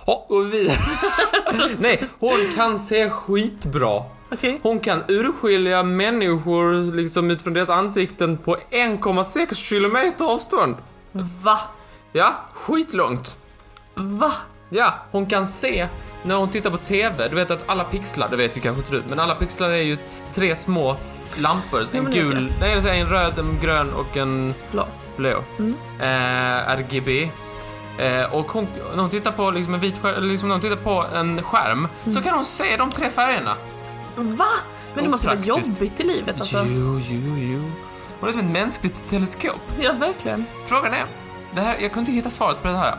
Ja, 0.07 0.25
går 0.29 0.43
vi 0.43 0.59
vidare. 0.59 0.77
Nej, 1.81 2.03
hon 2.19 2.53
kan 2.55 2.77
se 2.79 3.09
skitbra. 3.09 4.03
Okej. 4.35 4.59
Hon 4.63 4.79
kan 4.79 5.03
urskilja 5.07 5.83
människor 5.83 6.95
liksom 6.95 7.31
utifrån 7.31 7.53
deras 7.53 7.69
ansikten 7.69 8.37
på 8.37 8.57
1,6 8.71 9.53
kilometer 9.53 10.25
avstånd. 10.25 10.75
Va? 11.43 11.59
Ja, 12.11 12.33
skitlångt. 12.53 13.39
Va? 13.95 14.31
Ja, 14.69 14.93
hon 15.11 15.25
kan 15.25 15.45
se 15.45 15.87
när 16.23 16.35
hon 16.35 16.49
tittar 16.49 16.69
på 16.69 16.77
TV. 16.77 17.27
Du 17.27 17.35
vet 17.35 17.51
att 17.51 17.63
alla 17.69 17.83
pixlar, 17.83 18.27
det 18.29 18.35
vet 18.35 18.57
ju 18.57 18.61
kanske 18.61 18.79
inte 18.79 18.91
du, 18.91 19.03
men 19.09 19.19
alla 19.19 19.35
pixlar 19.35 19.69
är 19.69 19.81
ju 19.81 19.97
tre 20.33 20.55
små 20.55 20.95
lampor. 21.37 21.83
En 21.93 22.11
gul, 22.11 22.51
nej 22.59 22.81
jag 22.85 22.99
en 22.99 23.07
röd, 23.07 23.39
en 23.39 23.59
grön 23.61 23.93
och 23.93 24.17
en 24.17 24.53
Blå. 24.71 24.87
blå. 25.17 25.43
Eh, 25.99 26.69
RGB. 26.69 27.29
Eh, 27.97 28.33
och 28.33 28.51
hon, 28.51 28.67
när 28.95 29.01
hon 29.01 29.09
tittar 29.09 29.31
på 29.31 29.51
liksom 29.51 29.73
en 29.73 29.79
vit 29.79 29.97
skärm, 29.97 30.23
liksom 30.23 30.49
när 30.49 30.55
hon 30.55 30.61
tittar 30.61 30.75
på 30.75 31.05
en 31.15 31.43
skärm 31.43 31.87
så 32.13 32.21
kan 32.21 32.33
hon 32.33 32.45
se 32.45 32.77
de 32.77 32.91
tre 32.91 33.09
färgerna. 33.09 33.55
Va? 34.15 34.45
Men 34.93 35.03
det 35.03 35.09
måste 35.09 35.27
vara 35.27 35.37
Opraktiskt. 35.39 35.81
jobbigt 35.81 35.99
i 35.99 36.03
livet 36.03 36.35
alltså. 36.39 36.65
Jo, 36.69 36.99
jo, 37.09 37.37
jo. 37.37 37.71
Hon 38.19 38.29
är 38.29 38.33
som 38.33 38.41
ett 38.41 38.51
mänskligt 38.51 39.09
teleskop. 39.09 39.61
Ja, 39.79 39.93
verkligen. 39.93 40.45
Frågan 40.65 40.93
är, 40.93 41.05
det 41.55 41.61
här, 41.61 41.77
jag 41.79 41.91
kunde 41.91 41.99
inte 41.99 42.11
hitta 42.11 42.29
svaret 42.29 42.61
på 42.61 42.67
det 42.67 42.77
här. 42.77 42.97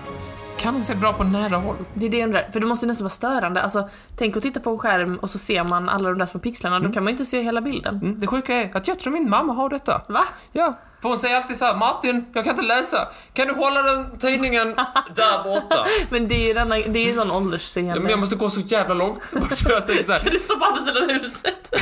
Kan 0.58 0.74
hon 0.74 0.84
se 0.84 0.94
bra 0.94 1.12
på 1.12 1.24
nära 1.24 1.56
håll? 1.56 1.76
Det 1.94 2.06
är 2.06 2.10
det 2.10 2.16
jag 2.18 2.26
undrar. 2.26 2.48
För 2.52 2.60
det 2.60 2.66
måste 2.66 2.86
nästan 2.86 3.04
vara 3.04 3.10
störande. 3.10 3.62
Alltså, 3.62 3.88
tänk 4.16 4.36
att 4.36 4.42
titta 4.42 4.60
på 4.60 4.70
en 4.70 4.78
skärm 4.78 5.16
och 5.16 5.30
så 5.30 5.38
ser 5.38 5.62
man 5.62 5.88
alla 5.88 6.08
de 6.08 6.18
där 6.18 6.26
små 6.26 6.40
pixlarna. 6.40 6.80
Då 6.80 6.92
kan 6.92 7.04
man 7.04 7.10
ju 7.10 7.12
inte 7.14 7.24
se 7.24 7.42
hela 7.42 7.60
bilden. 7.60 7.96
Mm, 8.02 8.18
det 8.18 8.26
sjuka 8.26 8.54
är 8.54 8.76
att 8.76 8.88
jag 8.88 8.98
tror 8.98 9.12
min 9.12 9.30
mamma 9.30 9.52
har 9.52 9.68
detta. 9.68 10.02
Va? 10.08 10.24
Ja, 10.52 10.74
för 11.06 11.10
hon 11.10 11.18
säger 11.18 11.36
alltid 11.36 11.56
så 11.56 11.64
här, 11.64 11.76
Martin, 11.76 12.26
jag 12.32 12.44
kan 12.44 12.50
inte 12.50 12.62
läsa. 12.62 13.08
Kan 13.32 13.46
du 13.46 13.54
hålla 13.54 13.82
den 13.82 14.18
tidningen 14.18 14.74
där 15.14 15.44
borta? 15.44 15.86
Men 16.10 16.28
det 16.28 16.34
är 16.34 16.46
ju 16.48 16.52
denna, 16.54 16.74
det 16.74 16.98
är 16.98 17.06
ju 17.06 17.14
sån 17.14 17.30
åldersseende. 17.30 17.94
Ja, 17.94 18.00
men 18.00 18.10
jag 18.10 18.18
måste 18.18 18.36
gå 18.36 18.50
så 18.50 18.60
jävla 18.60 18.94
långt. 18.94 19.22
Så 19.30 19.38
jag, 19.70 19.86
tänker 19.86 20.02
så 20.04 20.12
Ska 20.12 20.24
här, 20.24 20.30
du 20.30 20.38
stå 20.38 20.56
på 20.58 20.64
andra 20.64 20.82
sidan 20.82 21.10
huset? 21.10 21.74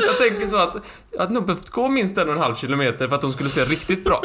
jag 0.06 0.18
tänker 0.18 0.46
så 0.46 0.56
att 0.56 0.76
jag 1.10 1.20
hade 1.20 1.32
nog 1.34 1.46
behövt 1.46 1.70
gå 1.70 1.88
minst 1.88 2.18
en 2.18 2.28
och 2.28 2.34
en 2.34 2.40
halv 2.40 2.54
kilometer 2.54 3.08
för 3.08 3.16
att 3.16 3.22
hon 3.22 3.32
skulle 3.32 3.50
se 3.50 3.64
riktigt 3.64 4.04
bra. 4.04 4.22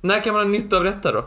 När 0.00 0.20
kan 0.24 0.32
man 0.34 0.42
ha 0.42 0.48
nytta 0.48 0.76
av 0.76 0.84
detta 0.84 1.12
då? 1.12 1.24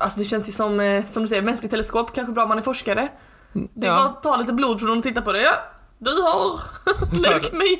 Alltså 0.00 0.18
det 0.18 0.24
känns 0.24 0.48
ju 0.48 0.52
som, 0.52 0.80
eh, 0.80 1.04
som 1.04 1.22
du 1.22 1.28
säger, 1.28 1.42
mänskligt 1.42 1.70
teleskop. 1.70 2.14
Kanske 2.14 2.32
bra 2.32 2.42
om 2.42 2.48
man 2.48 2.58
är 2.58 2.62
forskare. 2.62 3.08
Det 3.52 3.86
är 3.86 3.90
Ja. 3.90 3.96
bara 3.96 4.04
att 4.08 4.22
ta 4.22 4.36
lite 4.36 4.52
blod 4.52 4.78
från 4.78 4.88
någon 4.88 4.98
och 4.98 5.04
titta 5.04 5.22
på 5.22 5.32
det. 5.32 5.40
Ja, 5.40 5.52
du 5.98 6.10
har 6.10 6.60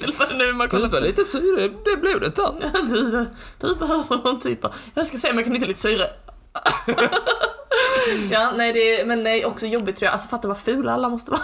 eller 0.02 0.18
vad 0.18 0.28
det 0.28 0.36
nu 0.36 0.44
är 0.44 0.52
man 0.52 0.68
kollar 0.68 0.88
på. 0.88 0.98
lite 0.98 1.24
syre, 1.24 1.68
det 1.68 1.96
blodet 2.00 2.36
där. 2.36 2.54
Ja, 2.60 2.80
Du, 2.82 3.26
du, 3.60 3.74
behöver 3.74 4.16
någon 4.16 4.40
typ 4.40 4.64
av... 4.64 4.74
Jag 4.94 5.06
ska 5.06 5.16
se 5.16 5.30
om 5.30 5.36
jag 5.36 5.44
kan 5.44 5.54
hitta 5.54 5.66
lite 5.66 5.80
syre. 5.80 6.10
ja, 8.30 8.52
nej 8.56 8.72
det 8.72 9.00
är, 9.00 9.06
men 9.06 9.22
nej, 9.22 9.44
också 9.44 9.66
jobbigt 9.66 9.96
tror 9.96 10.06
jag. 10.06 10.12
Alltså 10.12 10.28
fatta 10.28 10.48
vad 10.48 10.58
fula 10.58 10.92
alla 10.92 11.08
måste 11.08 11.30
vara. 11.30 11.40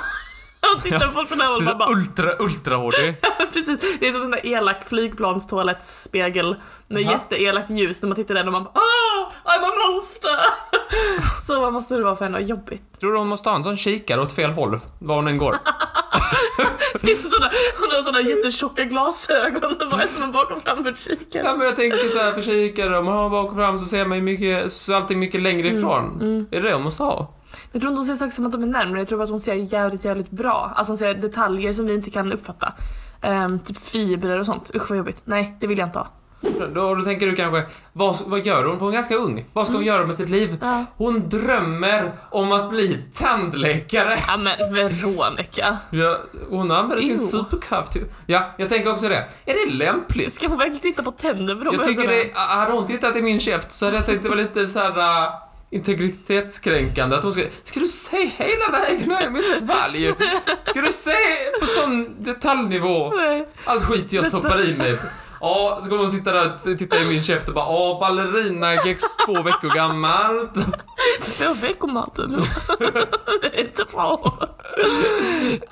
Och 0.77 0.83
titta 0.83 0.99
på 0.99 1.07
folk 1.07 1.29
på 1.29 1.35
nära 1.35 1.49
håll 1.49 1.65
Så 1.65 1.73
och 1.73 1.79
bara... 1.79 1.91
ultra, 1.91 2.33
ultra 2.39 2.77
HD. 2.77 3.15
Precis, 3.53 3.81
det 4.01 4.09
är 4.09 4.13
som 4.13 4.21
en 4.21 4.23
sån 4.23 4.31
där 4.31 4.47
elak 4.47 4.85
flygplanstoalettspegel 4.89 6.57
med 6.89 7.03
Jaha. 7.03 7.13
jätteelakt 7.13 7.71
ljus 7.71 8.03
när 8.03 8.09
man 8.09 8.17
tittar 8.17 8.35
i 8.35 8.39
den 8.39 8.47
och 8.47 8.53
man 8.53 8.65
bara 8.65 8.75
ah, 8.75 9.33
I'm 9.45 9.65
a 9.65 9.73
monster! 9.89 10.31
Så 11.47 11.61
vad 11.61 11.73
måste 11.73 11.95
det 11.95 12.03
vara 12.03 12.17
för 12.17 12.25
henne 12.25 12.41
jobbigt? 12.41 13.01
Tror 13.01 13.13
du 13.13 13.19
hon 13.19 13.29
måste 13.29 13.49
ha 13.49 13.57
en 13.57 13.65
sån 13.65 13.77
kikare 13.77 14.21
åt 14.21 14.33
fel 14.33 14.51
håll, 14.51 14.81
var 14.99 15.15
hon 15.15 15.29
än 15.29 15.39
går? 15.39 15.57
Finns 16.99 17.31
såna, 17.31 17.51
hon 17.81 17.91
har 17.91 18.03
såna 18.03 18.21
jättetjocka 18.21 18.85
glasögon 18.85 19.75
som 19.79 19.89
bara 19.91 20.03
är 20.03 20.07
som 20.07 20.23
en 20.23 20.33
bakom 20.33 20.57
och 20.57 20.63
framåt-kikare. 20.63 21.45
Ja 21.45 21.57
men 21.57 21.67
jag 21.67 21.77
tänker 21.77 21.99
så 21.99 22.19
här 22.19 22.33
för 22.33 22.43
kikare, 22.43 22.99
om 22.99 23.05
man 23.05 23.15
har 23.15 23.31
bak 23.31 23.51
och 23.51 23.57
fram 23.57 23.79
så 23.79 23.87
ser 23.87 24.07
man 24.07 24.19
ju 24.19 24.23
mycket, 24.23 24.73
så 24.73 24.95
allting 24.95 25.19
mycket 25.19 25.41
längre 25.43 25.69
ifrån. 25.69 26.23
Är 26.51 26.61
det 26.61 26.69
det 26.69 26.75
hon 26.75 26.83
måste 26.83 27.03
ha? 27.03 27.35
Jag 27.73 27.83
tror 27.83 27.93
inte 27.93 27.99
hon 27.99 28.07
ser 28.07 28.15
saker 28.15 28.31
som 28.31 28.47
att 28.47 28.53
de 28.53 28.63
är 28.63 28.67
närmare, 28.67 28.99
jag 28.99 29.09
tror 29.09 29.23
att 29.23 29.31
hon 29.31 29.41
ser 29.41 29.55
jävligt, 29.55 30.05
jävligt 30.05 30.31
bra. 30.31 30.73
Alltså 30.77 30.93
hon 30.93 30.99
ser 30.99 31.15
detaljer 31.15 31.73
som 31.73 31.87
vi 31.87 31.95
inte 31.95 32.11
kan 32.11 32.33
uppfatta. 32.33 32.73
Ehm, 33.23 33.59
typ 33.59 33.79
fibrer 33.79 34.39
och 34.39 34.47
sånt. 34.47 34.71
Usch 34.75 34.91
vad 34.91 34.99
jobbigt. 34.99 35.23
Nej, 35.25 35.57
det 35.61 35.67
vill 35.67 35.79
jag 35.79 35.89
inte 35.89 35.99
ha. 35.99 36.09
Då, 36.75 36.95
då 36.95 37.03
tänker 37.03 37.27
du 37.27 37.37
kanske, 37.37 37.67
vad, 37.93 38.17
vad 38.27 38.47
gör 38.47 38.65
hon? 38.65 38.79
För 38.79 38.85
hon 38.85 38.95
är 38.95 38.97
ganska 38.97 39.15
ung. 39.15 39.45
Vad 39.53 39.67
ska 39.67 39.77
hon 39.77 39.85
göra 39.85 40.07
med 40.07 40.17
sitt 40.17 40.29
liv? 40.29 40.59
Ja. 40.61 40.85
Hon 40.97 41.29
drömmer 41.29 42.13
om 42.31 42.53
att 42.53 42.71
bli 42.71 42.99
tandläkare. 43.15 44.19
Ja 44.27 44.37
men 44.37 44.75
Veronica. 44.75 45.77
Ja, 45.91 46.19
hon 46.49 46.71
använder 46.71 47.01
sin 47.01 47.19
superkraft. 47.19 47.97
Ja, 48.27 48.51
jag 48.57 48.69
tänker 48.69 48.93
också 48.93 49.09
det. 49.09 49.29
Är 49.45 49.67
det 49.67 49.73
lämpligt? 49.75 50.33
Ska 50.33 50.49
hon 50.49 50.59
verkligen 50.59 50.81
titta 50.81 51.03
på 51.03 51.11
tänder 51.11 51.55
med 51.55 51.67
de 51.67 51.75
Jag 51.75 51.85
tycker 51.85 52.09
det, 52.09 52.31
hade 52.35 52.73
hon 52.73 52.87
tittat 52.87 53.17
i 53.17 53.23
min 53.23 53.41
käft 53.41 53.73
så 53.73 53.85
hade 53.85 53.97
jag 53.97 54.07
tänkt 54.07 54.23
det 54.23 54.29
var 54.29 54.37
lite 54.37 54.67
så 54.67 54.79
här 54.79 54.99
uh, 54.99 55.50
integritetskränkande 55.71 57.17
att 57.17 57.23
hon 57.23 57.33
ska, 57.33 57.45
ska 57.65 57.81
du 57.81 57.89
se 57.89 58.31
hela 58.37 58.71
vägen 58.81 59.09
ner 59.09 59.27
i 59.27 59.31
mitt 59.31 59.59
svalg? 59.59 60.15
Ska 60.65 60.81
du 60.81 60.93
se 60.93 61.15
på 61.61 61.67
sån 61.67 62.23
detaljnivå? 62.25 63.11
Nej. 63.17 63.49
Allt 63.65 63.83
skit 63.85 64.13
jag 64.13 64.23
Nästa- 64.25 64.39
stoppar 64.39 64.61
i 64.69 64.77
mig. 64.77 64.99
Ja, 65.41 65.79
så 65.83 65.89
kommer 65.89 66.03
hon 66.03 66.11
sitta 66.11 66.33
där 66.33 66.53
och 66.55 66.79
titta 66.79 66.99
i 66.99 67.09
min 67.09 67.23
käft 67.23 67.49
och 67.49 67.55
bara 67.55 67.69
Åh, 67.69 68.01
ballerina 68.01 68.75
Gex 68.85 69.03
två 69.27 69.43
veckor 69.43 69.75
gammalt. 69.75 70.55
Två 71.23 71.55
veckor 71.67 71.89
Martin. 71.89 72.31
det 73.43 73.59
är 73.59 73.61
inte 73.61 73.85
bra. 73.93 74.39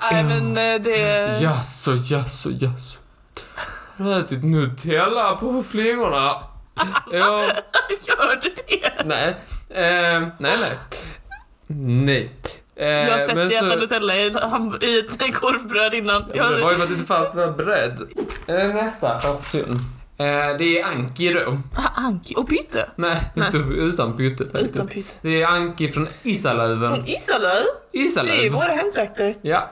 Nej 0.01 0.23
men 0.23 0.57
eh, 0.57 0.81
det... 0.81 0.97
Jaså, 1.41 1.93
jaså, 1.95 2.49
jaså. 2.51 2.99
Har 3.97 4.05
du 4.05 4.13
ätit 4.13 4.43
Nutella 4.43 5.35
på 5.35 5.63
flingorna? 5.63 6.31
Ja, 7.11 7.43
Gör 8.07 8.39
du 8.41 8.49
det? 8.67 8.91
nej. 9.05 9.27
Eh, 9.69 10.21
nej, 10.37 10.57
nej. 10.61 10.77
Nej. 11.67 12.31
Eh, 12.75 12.87
Jag 12.87 13.11
har 13.11 13.19
sett 13.19 13.35
dig 13.35 13.55
äta 13.55 13.75
Nutella 13.75 14.15
i, 14.15 14.27
ett 14.27 14.33
ham- 14.33 14.83
i 14.83 14.99
ett 14.99 15.35
korvbröd 15.35 15.93
innan. 15.93 16.23
Ja, 16.33 16.49
det 16.49 16.61
var 16.61 16.71
ju 16.71 16.75
för 16.77 16.83
att 16.83 16.89
det 16.89 16.93
inte 16.95 17.05
fanns 17.07 17.33
några 17.33 17.51
bröd. 17.51 17.99
Eh, 18.47 18.55
nästa 18.67 19.15
person. 19.15 19.79
Eh, 20.17 20.57
det 20.57 20.79
är 20.79 20.85
Anki 20.85 21.33
då. 21.33 21.57
Ah, 21.75 21.89
Anki 21.95 22.35
och 22.37 22.49
Pytte. 22.49 22.89
Nej, 22.95 23.17
Nej. 23.33 23.45
inte 23.45 23.57
utan 23.57 24.17
faktiskt. 24.17 24.55
Utan 24.75 24.87
Pytte. 24.87 25.13
Det 25.21 25.41
är 25.41 25.47
Anki 25.47 25.89
från 25.91 26.07
Isalöven. 26.23 26.95
Från 26.95 27.07
Isalö. 27.07 27.47
Det 27.91 27.97
är 27.99 28.03
Isalöv. 28.05 28.51
våra 28.51 28.63
hemtrakter. 28.73 29.37
Ja. 29.41 29.69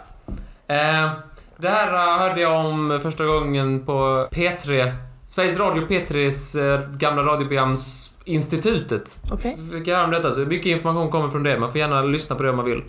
Eh, 0.68 1.10
det 1.58 1.70
här 1.70 1.94
eh, 1.94 2.20
hörde 2.20 2.42
jag 2.42 2.66
om 2.66 3.00
första 3.04 3.26
gången 3.26 3.86
på 3.86 4.28
P3. 4.32 4.94
Sveriges 5.38 5.60
Radio 5.60 5.88
P3s 5.88 6.56
eh, 6.74 6.90
gamla 6.98 7.24
radioprograms 7.24 8.14
Institutet. 8.26 9.22
Okej. 9.32 9.58
Fick 9.72 9.88
jag 9.88 10.04
om 10.04 10.12
detta, 10.12 10.34
så 10.34 10.40
mycket 10.40 10.66
information 10.66 11.12
kommer 11.12 11.30
från 11.30 11.44
det. 11.44 11.60
Man 11.60 11.72
får 11.72 11.80
gärna 11.80 12.02
lyssna 12.02 12.36
på 12.36 12.44
det 12.44 12.50
om 12.50 12.56
man 12.56 12.66
vill. 12.66 12.84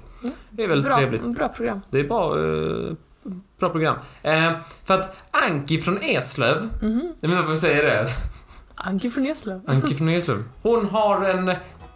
Det 0.50 0.64
är 0.64 0.68
väldigt 0.68 0.86
Bra, 0.86 0.96
trevligt. 0.96 1.22
bra 1.22 1.48
program. 1.48 1.80
Det 1.90 1.98
är 2.00 2.04
bra, 2.04 2.38
eh, 2.38 2.94
bra 3.58 3.68
program. 3.68 3.96
Eh, 4.22 4.52
för 4.84 4.94
att 4.94 5.16
Anki 5.30 5.78
från 5.78 5.98
Eslöv, 6.02 6.56
Mhm. 6.82 7.12
jag 7.20 7.28
vet 7.28 7.36
inte 7.36 7.36
varför 7.36 7.50
jag 7.50 7.58
säger 7.58 7.84
det. 7.84 8.06
Anki 8.74 9.10
från 9.10 9.26
Eslöv. 9.26 9.60
Anki 9.66 9.94
från 9.94 10.08
Eslöv. 10.08 10.44
Hon 10.62 10.86
har 10.86 11.24
en, 11.24 11.48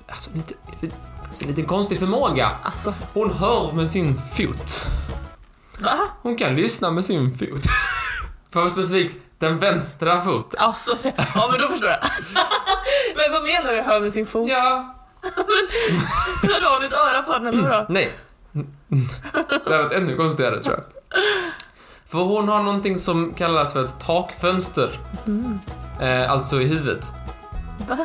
alltså 0.06 0.30
lite, 0.34 0.54
lite, 0.82 0.94
alltså, 1.26 1.46
lite 1.46 1.62
konstig 1.62 1.98
förmåga. 1.98 2.50
Alltså, 2.62 2.94
Hon 3.14 3.30
hör 3.32 3.72
med 3.72 3.90
sin 3.90 4.16
fot. 4.18 4.86
va? 5.80 5.94
Hon 6.22 6.36
kan 6.36 6.56
lyssna 6.56 6.90
med 6.90 7.04
sin 7.04 7.38
fot. 7.38 7.48
För 8.50 8.60
att 8.60 8.64
vara 8.64 8.70
specifik, 8.70 9.20
den 9.42 9.58
vänstra 9.58 10.20
foten. 10.20 10.60
Alltså, 10.60 11.08
ja 11.34 11.48
men 11.50 11.60
då 11.60 11.68
förstår 11.68 11.88
jag. 11.88 11.98
men 13.16 13.32
vad 13.32 13.42
menar 13.42 13.72
du 13.72 13.82
hör 13.82 14.00
med 14.00 14.12
sin 14.12 14.26
fot? 14.26 14.50
Ja. 14.50 14.94
Hör 16.42 16.60
du 16.60 16.66
av 16.66 16.80
ditt 16.80 16.92
öra 16.92 17.22
på 17.22 17.32
den 17.32 17.46
eller 17.46 17.62
vadå? 17.68 17.86
Nej. 17.88 18.12
Det 19.66 19.74
här 19.74 19.82
var 19.82 19.94
ännu 19.94 20.16
konstigare 20.16 20.62
tror 20.62 20.74
jag. 20.76 20.84
För 22.06 22.18
hon 22.18 22.48
har 22.48 22.62
någonting 22.62 22.98
som 22.98 23.34
kallas 23.34 23.72
för 23.72 23.84
ett 23.84 24.00
takfönster. 24.00 24.90
Eh, 26.00 26.32
alltså 26.32 26.60
i 26.60 26.66
huvudet. 26.66 27.12
Va? 27.88 27.98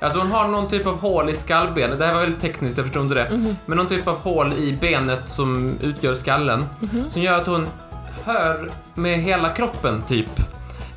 Alltså 0.00 0.18
hon 0.18 0.30
har 0.30 0.48
någon 0.48 0.68
typ 0.68 0.86
av 0.86 1.00
hål 1.00 1.30
i 1.30 1.34
skallbenet. 1.34 1.98
Det 1.98 2.06
här 2.06 2.14
var 2.14 2.20
väldigt 2.20 2.40
tekniskt, 2.40 2.76
jag 2.76 2.86
förstår 2.86 3.02
inte 3.02 3.14
det. 3.14 3.56
Men 3.66 3.76
någon 3.76 3.86
typ 3.86 4.08
av 4.08 4.16
hål 4.16 4.52
i 4.52 4.78
benet 4.80 5.28
som 5.28 5.78
utgör 5.80 6.14
skallen. 6.14 6.64
Som 7.08 7.22
gör 7.22 7.34
att 7.34 7.46
hon 7.46 7.66
hör 8.24 8.70
med 8.94 9.20
hela 9.20 9.48
kroppen, 9.48 10.02
typ. 10.02 10.40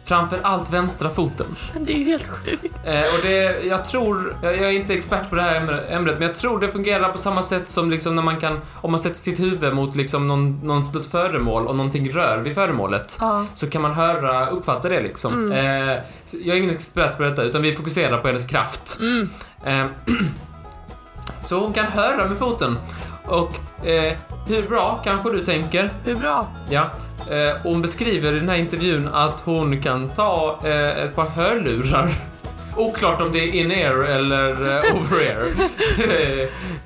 Framför 0.05 0.39
allt 0.41 0.73
vänstra 0.73 1.09
foten. 1.09 1.45
Det 1.79 1.93
är 1.93 1.97
ju 1.97 2.05
helt 2.05 2.27
sjukt. 2.27 2.63
Eh, 2.85 2.99
och 3.01 3.19
det, 3.23 3.65
jag 3.65 3.85
tror, 3.85 4.35
jag, 4.43 4.53
jag 4.53 4.63
är 4.63 4.71
inte 4.71 4.93
expert 4.93 5.29
på 5.29 5.35
det 5.35 5.41
här 5.41 5.59
ämne- 5.59 5.87
ämnet, 5.89 6.15
men 6.19 6.27
jag 6.27 6.35
tror 6.35 6.59
det 6.59 6.67
fungerar 6.67 7.09
på 7.11 7.17
samma 7.17 7.43
sätt 7.43 7.67
som 7.67 7.91
liksom 7.91 8.15
när 8.15 8.23
man 8.23 8.39
kan, 8.39 8.59
om 8.73 8.91
man 8.91 8.99
sätter 8.99 9.15
sitt 9.15 9.39
huvud 9.39 9.73
mot 9.75 9.95
liksom 9.95 10.27
någon, 10.27 10.59
något 10.67 11.05
föremål 11.05 11.67
och 11.67 11.75
någonting 11.75 12.11
rör 12.13 12.37
vid 12.37 12.55
föremålet. 12.55 13.17
Ja. 13.19 13.45
Så 13.53 13.69
kan 13.69 13.81
man 13.81 13.93
höra, 13.93 14.49
uppfatta 14.49 14.89
det 14.89 15.01
liksom. 15.01 15.51
Eh, 15.51 15.95
så 16.25 16.37
jag 16.43 16.55
är 16.57 16.59
ingen 16.61 16.75
expert 16.75 17.17
på 17.17 17.23
detta, 17.23 17.43
utan 17.43 17.61
vi 17.61 17.75
fokuserar 17.75 18.17
på 18.17 18.27
hennes 18.27 18.47
kraft. 18.47 18.97
Mm. 18.99 19.29
Eh, 19.65 19.85
så 21.45 21.59
hon 21.59 21.73
kan 21.73 21.85
höra 21.85 22.27
med 22.29 22.37
foten. 22.37 22.77
Och 23.26 23.86
eh, 23.88 24.13
hur 24.47 24.67
bra, 24.67 25.01
kanske 25.03 25.32
du 25.32 25.45
tänker? 25.45 25.89
Hur 26.03 26.15
bra? 26.15 26.47
Ja. 26.69 26.89
Eh, 27.30 27.57
hon 27.63 27.82
beskriver 27.82 28.34
i 28.34 28.39
den 28.39 28.49
här 28.49 28.57
intervjun 28.57 29.09
att 29.13 29.39
hon 29.39 29.82
kan 29.82 30.09
ta 30.09 30.59
eh, 30.63 31.03
ett 31.03 31.15
par 31.15 31.26
hörlurar 31.26 32.09
Oklart 32.76 33.22
om 33.22 33.32
det 33.32 33.39
är 33.39 33.55
in-air 33.55 34.03
eller 34.03 34.51
eh, 34.51 34.95
over-air. 34.95 35.69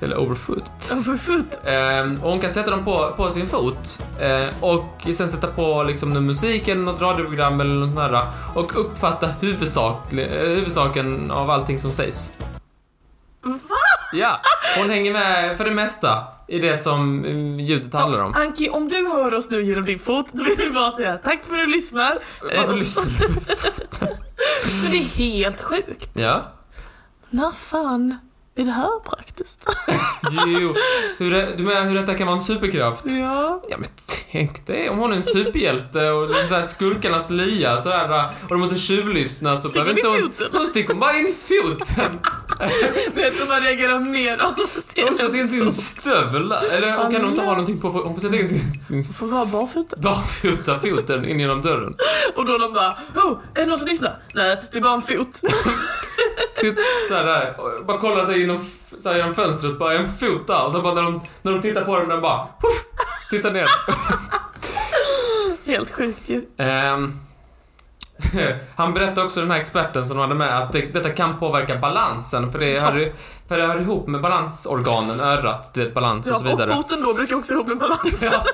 eller 0.00 0.18
overfoot. 0.18 0.70
Overfoot. 0.92 1.60
Eh, 1.64 2.22
och 2.22 2.30
hon 2.30 2.40
kan 2.40 2.50
sätta 2.50 2.70
dem 2.70 2.84
på, 2.84 3.12
på 3.16 3.30
sin 3.30 3.46
fot 3.46 4.02
eh, 4.20 4.46
och 4.60 5.06
sen 5.12 5.28
sätta 5.28 5.46
på 5.46 5.82
liksom 5.82 6.26
musik 6.26 6.68
eller 6.68 6.82
något 6.82 7.00
radioprogram 7.00 7.60
eller 7.60 7.74
något 7.74 7.94
sånt 7.94 8.12
där 8.12 8.22
och 8.54 8.80
uppfatta 8.80 9.28
huvudsak, 9.40 10.12
eh, 10.12 10.48
huvudsaken 10.48 11.30
av 11.30 11.50
allting 11.50 11.78
som 11.78 11.92
sägs. 11.92 12.32
Va? 13.46 13.76
Ja, 14.12 14.40
hon 14.78 14.90
hänger 14.90 15.12
med 15.12 15.56
för 15.56 15.64
det 15.64 15.70
mesta 15.70 16.24
i 16.48 16.58
det 16.58 16.76
som 16.76 17.24
mm, 17.24 17.60
ljudet 17.60 17.94
handlar 17.94 18.22
om. 18.22 18.34
Anki, 18.34 18.68
om 18.68 18.88
du 18.88 19.08
hör 19.08 19.34
oss 19.34 19.50
nu 19.50 19.62
genom 19.62 19.84
din 19.84 19.98
fot, 19.98 20.26
då 20.32 20.44
vill 20.44 20.56
vi 20.56 20.70
bara 20.70 20.92
säga 20.92 21.18
tack 21.18 21.40
för 21.48 21.54
att 21.54 21.60
du 21.60 21.66
lyssnar. 21.66 22.18
Varför 22.56 22.74
lyssnar 22.74 23.04
du? 23.04 23.28
Men 24.82 24.90
det 24.90 24.96
är 24.96 25.16
helt 25.18 25.62
sjukt. 25.62 26.10
Ja. 26.14 26.42
När 27.30 27.50
fan 27.50 28.16
är 28.56 28.64
det 28.64 28.72
här 28.72 29.00
praktiskt? 29.00 29.66
Jo, 30.46 30.74
hur 31.18 31.56
du 31.56 31.62
menar 31.62 31.84
hur 31.84 31.94
detta 31.94 32.14
kan 32.14 32.26
vara 32.26 32.36
en 32.36 32.42
superkraft? 32.42 33.04
ja. 33.06 33.62
Ja 33.68 33.76
men 33.78 33.88
tänk 34.32 34.66
dig 34.66 34.90
om 34.90 34.98
hon 34.98 35.12
är 35.12 35.16
en 35.16 35.22
superhjälte 35.22 36.10
och 36.10 36.30
så 36.30 36.54
här 36.54 36.62
skurkarnas 36.62 37.30
lya 37.30 37.78
sådär 37.78 38.30
och 38.42 38.48
de 38.48 38.60
måste 38.60 38.76
tjuvlyssna 38.76 39.56
så 39.56 39.68
behöver 39.68 39.90
inte 39.90 40.08
hon... 40.08 40.32
Då 40.52 40.64
sticker 40.64 40.88
hon 40.88 41.00
bara 41.00 41.16
in 41.18 41.34
foten. 41.48 42.20
Vet 43.14 43.38
du 43.38 43.44
vad 43.44 43.62
reagerar 43.62 44.00
mer 44.00 44.42
om? 44.42 44.54
Hon 45.06 45.14
sätter 45.16 45.36
in 45.36 45.48
sin 45.48 45.70
stövel. 45.70 46.52
Eller 46.52 46.96
hon 47.02 47.12
kan 47.12 47.22
nog 47.22 47.30
inte 47.30 47.42
ha 47.42 47.50
någonting 47.50 47.80
på 47.80 47.88
Hon 47.90 48.14
får 48.14 48.20
sätta 48.20 48.36
in 48.36 48.48
sin, 48.48 48.72
sin 49.02 49.14
Får 49.14 49.26
vara 49.26 49.44
barfota. 49.46 49.96
barfota 49.96 50.78
foten 50.78 51.24
in 51.24 51.40
genom 51.40 51.62
dörren. 51.62 51.94
Och 52.34 52.46
då 52.46 52.58
de 52.58 52.72
bara 52.72 52.96
oh, 53.14 53.38
är 53.54 53.60
det 53.60 53.66
någon 53.66 53.78
som 53.78 53.88
lyssnar? 53.88 54.12
Nej, 54.34 54.56
det 54.72 54.78
är 54.78 54.82
bara 54.82 54.94
en 54.94 55.02
fot. 55.02 55.36
Så 57.08 57.14
här 57.14 57.24
där. 57.24 57.54
och 57.60 57.86
Bara 57.86 57.98
kolla 57.98 58.24
sig 58.24 58.40
genom, 58.40 58.66
så 58.98 59.08
här 59.08 59.16
genom 59.16 59.34
fönstret, 59.34 59.78
bara 59.78 59.94
en 59.94 60.12
fot 60.12 60.46
där. 60.46 60.66
Och 60.66 60.72
så 60.72 60.82
bara 60.82 60.94
när 60.94 61.02
de, 61.02 61.20
när 61.42 61.52
de 61.52 61.62
tittar 61.62 61.84
på 61.84 61.98
den, 61.98 62.08
den 62.08 62.20
bara... 62.20 62.38
Puff, 62.62 62.84
tittar 63.30 63.52
ner. 63.52 63.66
helt 65.66 65.90
sjukt 65.90 66.28
ju. 66.28 66.44
Ehm, 66.58 67.18
han 68.74 68.94
berättade 68.94 69.22
också, 69.22 69.40
den 69.40 69.50
här 69.50 69.58
experten 69.58 70.06
som 70.06 70.16
de 70.16 70.22
hade 70.22 70.34
med, 70.34 70.58
att 70.58 70.72
det, 70.72 70.92
detta 70.92 71.10
kan 71.10 71.36
påverka 71.36 71.76
balansen 71.76 72.52
för 72.52 72.58
det, 72.58 72.80
hör, 72.82 73.12
för 73.48 73.58
det 73.58 73.66
hör 73.66 73.80
ihop 73.80 74.06
med 74.06 74.20
balansorganen, 74.20 75.20
örat, 75.20 75.74
du 75.74 75.84
vet, 75.84 75.94
balans 75.94 76.30
och 76.30 76.36
så 76.36 76.46
Ja, 76.46 76.52
och 76.52 76.60
vidare. 76.60 76.76
foten 76.76 77.02
då 77.02 77.14
brukar 77.14 77.36
också 77.36 77.54
ihop 77.54 77.66
med 77.66 77.78
balans. 77.78 78.22
Ja, 78.22 78.44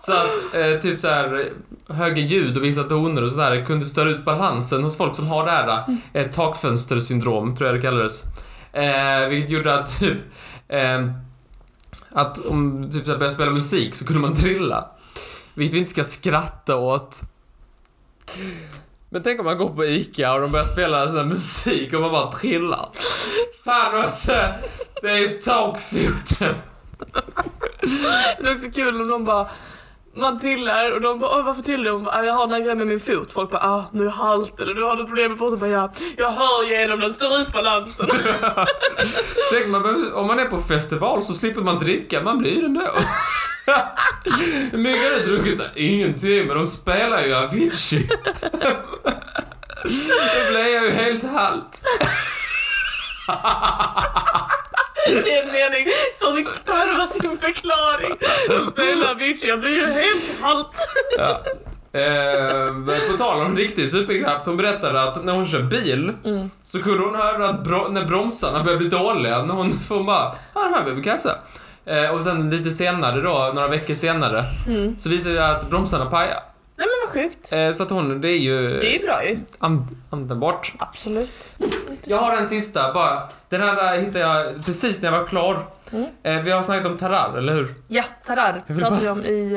så 0.00 0.12
att 0.14 0.54
eh, 0.54 0.80
typ 0.80 1.00
så 1.00 1.08
här 1.08 1.52
högre 1.88 2.20
ljud 2.20 2.56
och 2.56 2.64
vissa 2.64 2.82
toner 2.84 3.22
och 3.22 3.30
sådär 3.30 3.64
kunde 3.64 3.86
störa 3.86 4.10
ut 4.10 4.24
balansen 4.24 4.84
hos 4.84 4.96
folk 4.96 5.16
som 5.16 5.28
har 5.28 5.44
det 5.44 5.50
här 5.50 5.84
eh, 6.12 6.26
takfönstersyndrom, 6.30 7.56
tror 7.56 7.68
jag 7.68 7.78
det 7.78 7.82
kallades. 7.82 8.24
Eh, 8.72 9.28
vilket 9.28 9.50
gjorde 9.50 9.74
att 9.74 10.00
typ 10.00 10.18
eh, 10.68 11.06
att 12.12 12.38
om 12.38 12.90
typ 12.92 13.04
började 13.04 13.30
spela 13.30 13.50
musik 13.50 13.94
så 13.94 14.06
kunde 14.06 14.20
man 14.22 14.34
trilla. 14.36 14.90
Vilket 15.54 15.74
vi 15.74 15.78
inte 15.78 15.90
ska 15.90 16.04
skratta 16.04 16.76
åt. 16.76 17.20
Men 19.12 19.22
tänk 19.22 19.40
om 19.40 19.46
man 19.46 19.58
går 19.58 19.68
på 19.68 19.84
ICA 19.84 20.32
och 20.34 20.40
de 20.40 20.50
börjar 20.52 20.66
spela 20.66 21.06
sån 21.08 21.16
här 21.16 21.24
musik 21.24 21.92
och 21.94 22.00
man 22.00 22.10
bara 22.10 22.32
trillar. 22.32 22.88
Fan 23.64 24.00
också, 24.00 24.32
det 25.02 25.10
är 25.10 25.40
takfoten. 25.40 26.54
Det 28.40 28.48
är 28.48 28.54
också 28.54 28.70
kul 28.70 29.00
om 29.00 29.08
de 29.08 29.24
bara 29.24 29.46
man 30.16 30.40
trillar 30.40 30.92
och 30.94 31.00
de 31.00 31.18
bara 31.18 31.38
Åh, 31.38 31.44
varför 31.44 31.62
trillar 31.62 31.84
du? 31.84 32.06
"Ah, 32.10 32.22
Jag 32.24 32.32
har 32.34 32.46
några 32.46 32.60
grejer 32.60 32.74
med 32.74 32.86
min 32.86 33.00
fot. 33.00 33.32
Folk 33.32 33.50
bara 33.50 33.62
ah, 33.62 33.84
nu 33.92 34.08
halt 34.08 34.60
eller 34.60 34.74
du 34.74 34.82
har 34.84 34.96
något 34.96 35.06
problem 35.06 35.30
med 35.30 35.38
foten. 35.38 35.58
Bara, 35.58 35.70
ja, 35.70 35.92
jag 36.16 36.30
hör 36.30 36.70
genom 36.70 37.00
den, 37.00 37.12
stör 37.12 37.40
ut 37.40 37.52
balansen. 37.52 38.06
Tänk, 39.52 39.66
man 39.72 39.82
behöver, 39.82 40.14
om 40.14 40.26
man 40.26 40.38
är 40.38 40.44
på 40.44 40.60
festival 40.60 41.22
så 41.22 41.34
slipper 41.34 41.60
man 41.60 41.78
dricka, 41.78 42.22
man 42.22 42.38
blir 42.38 42.64
ändå. 42.64 42.82
Hur 44.72 44.78
mycket 44.78 45.02
har 45.12 45.18
du 45.18 45.24
druckit? 45.24 45.60
Ingenting, 45.74 46.46
men 46.46 46.56
de 46.56 46.66
spelar 46.66 47.22
ju 47.26 47.34
Avicii. 47.34 48.08
Då 48.52 50.50
blir 50.50 50.74
jag 50.74 50.84
ju 50.84 50.90
helt 50.90 51.24
halt. 51.30 51.82
Det 55.06 55.32
är 55.38 55.42
en 55.42 55.52
mening 55.52 55.86
som 56.14 56.44
tarvar 56.64 57.06
sin 57.06 57.38
förklaring. 57.38 58.16
De 58.48 58.64
spelar 58.64 59.10
Avicii, 59.10 59.48
jag 59.48 59.60
blir 59.60 59.70
ju 59.70 59.86
helt 59.92 60.40
halt. 60.42 60.88
Ja. 61.18 61.40
Eh, 62.00 63.10
på 63.10 63.16
tal 63.18 63.40
om 63.46 63.56
riktig 63.56 63.90
superkraft, 63.90 64.46
hon 64.46 64.56
berättade 64.56 65.02
att 65.02 65.24
när 65.24 65.32
hon 65.32 65.46
kör 65.46 65.62
bil 65.62 66.12
så 66.62 66.82
kunde 66.82 67.04
hon 67.04 67.14
höra 67.14 67.48
att 67.48 67.64
bro- 67.64 67.88
när 67.88 68.04
bromsarna 68.04 68.62
börjar 68.64 68.78
bli 68.78 68.88
dåliga, 68.88 69.42
när 69.42 69.54
hon, 69.54 69.72
för 69.72 69.94
hon 69.94 70.06
bara, 70.06 70.34
ja 70.54 70.60
de 70.64 70.74
här 70.74 70.82
behöver 70.84 71.02
kassa. 71.02 71.38
Eh, 71.84 72.10
och 72.10 72.22
sen 72.22 72.50
lite 72.50 72.70
senare 72.70 73.20
då, 73.20 73.50
några 73.54 73.68
veckor 73.68 73.94
senare, 73.94 74.44
så 74.98 75.08
visade 75.08 75.34
det 75.34 75.46
att 75.50 75.70
bromsarna 75.70 76.06
pajade. 76.06 76.42
Nej 76.76 76.88
men 76.88 77.06
vad 77.06 77.14
sjukt. 77.32 77.52
Eh, 77.52 77.70
så 77.72 77.82
att 77.82 77.90
hon, 77.90 78.20
det 78.20 78.28
är 78.28 78.38
ju 78.38 78.68
Det 78.68 78.94
är 78.96 78.98
ju 79.00 79.06
bra 79.06 79.24
ju. 79.28 79.38
an- 79.58 79.96
användbart. 80.10 80.72
Absolut. 80.78 81.52
Jag 82.04 82.16
har 82.16 82.36
en 82.36 82.46
sista 82.48 82.92
bara. 82.92 83.22
Den 83.48 83.60
här 83.60 83.98
hittade 83.98 84.18
jag 84.18 84.64
precis 84.64 85.02
när 85.02 85.12
jag 85.12 85.18
var 85.20 85.26
klar. 85.26 85.66
Eh, 86.22 86.40
vi 86.42 86.50
har 86.50 86.62
snackat 86.62 86.86
om 86.86 86.96
Tarar, 86.98 87.38
eller 87.38 87.52
hur? 87.52 87.74
Ja, 87.88 88.04
Tarar 88.26 88.62
pratade 88.66 89.00
vi 89.00 89.08
om 89.10 89.24
i 89.24 89.54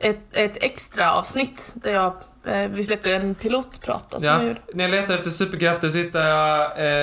eh, 0.00 0.08
ett, 0.10 0.18
ett 0.32 0.56
extra 0.60 1.12
avsnitt 1.12 1.72
där 1.74 1.94
jag, 1.94 2.12
eh, 2.46 2.68
vi 2.70 2.84
släppte 2.84 3.14
en 3.14 3.34
pilotprat 3.34 4.14
jag 4.20 4.44
Ja. 4.46 4.54
När 4.74 4.84
jag 4.84 4.90
letar 4.90 5.14
efter 5.14 5.30
superkrafter 5.30 5.90
så 5.90 5.98
hittar 5.98 6.28
jag 6.28 6.60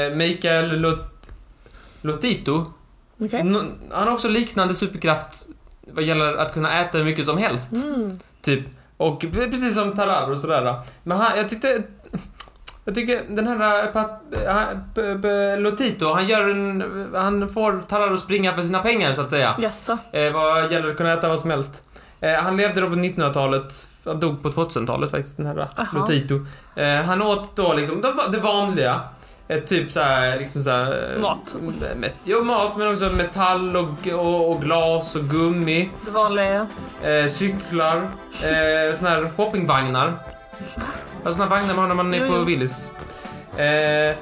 eh, 0.08 0.16
Mikael 0.16 0.80
Lot- 0.82 1.30
Lotito. 2.02 2.66
Nå- 3.44 3.64
Han 3.92 4.08
har 4.08 4.14
också 4.14 4.28
liknande 4.28 4.74
superkraft 4.74 5.48
vad 5.92 6.04
gäller 6.04 6.34
att 6.34 6.54
kunna 6.54 6.82
äta 6.82 6.98
hur 6.98 7.06
mycket 7.06 7.26
som 7.26 7.38
helst. 7.38 7.74
Mm. 7.74 8.12
Typ. 8.42 8.66
Och 8.98 9.22
pre- 9.24 9.52
precis 9.52 9.76
som 9.76 9.92
Tarar 9.96 10.32
och 10.32 10.38
sådär. 10.38 10.76
Men 11.04 11.18
han, 11.18 11.38
jag 11.38 11.50
tyckte... 11.50 11.84
Jag 12.86 12.96
tycker 12.96 13.24
den 13.30 13.48
här 13.48 13.84
eh, 13.96 14.54
han- 14.54 14.84
p- 14.96 15.56
Lotito, 15.58 16.14
han 16.14 16.28
gör 16.28 16.50
en... 16.50 17.10
Han 17.16 17.50
får 17.50 17.84
Tarar 17.90 18.14
att 18.14 18.20
springa 18.20 18.54
för 18.56 18.62
sina 18.62 18.80
pengar 18.80 19.14
så 19.14 19.22
att 19.22 19.30
säga. 19.30 19.56
Jaså? 19.60 19.98
Eh, 20.12 20.34
vad 20.34 20.72
gäller 20.72 20.90
att 20.90 20.98
kunna 20.98 21.14
äta 21.14 21.30
vad 21.30 21.40
som 21.40 21.50
helst. 21.50 21.82
Eh, 22.20 22.34
han 22.34 22.58
levde 22.58 22.82
då 22.82 22.88
på 22.90 22.96
1900-talet, 22.96 23.88
han 24.06 24.20
dog 24.20 24.44
på 24.44 24.50
2000-talet 24.50 25.12
faktiskt, 25.12 25.38
den 25.38 25.46
här 25.46 25.68
Aha. 25.78 25.88
Lotito. 26.00 26.46
Eh, 26.76 26.96
han 27.02 27.22
åt 27.22 27.56
då 27.56 27.74
liksom 27.74 28.02
det, 28.02 28.14
det 28.32 28.40
vanliga. 28.40 29.00
Typ 29.68 29.92
såhär, 29.92 30.40
liksom 30.40 30.62
såhär... 30.62 31.14
eh, 31.16 31.22
Mat. 31.22 31.56
Met, 31.96 32.16
jo, 32.24 32.44
mat, 32.44 32.78
men 32.78 32.88
också 32.92 33.06
metall 33.06 33.78
och, 33.78 34.08
och, 34.14 34.52
och 34.52 34.62
glas 34.62 35.16
och 35.16 35.24
gummi. 35.24 35.90
Det 36.06 36.12
vanliga 36.12 36.68
Eh, 37.04 37.28
cyklar. 37.28 37.98
Eh, 38.44 38.96
såna 38.96 39.10
här 39.10 39.30
shoppingvagnar. 39.38 40.14
Alltså 41.24 41.34
såna 41.34 41.44
här 41.44 41.50
vagnar 41.50 41.68
man 41.76 41.78
har 41.78 41.88
när 41.88 41.96
man 41.96 42.14
är 42.14 42.26
Jo, 42.26 42.34
på. 42.34 42.40
Willys. 42.44 42.92
Eh, 43.58 44.10
eh, 44.10 44.16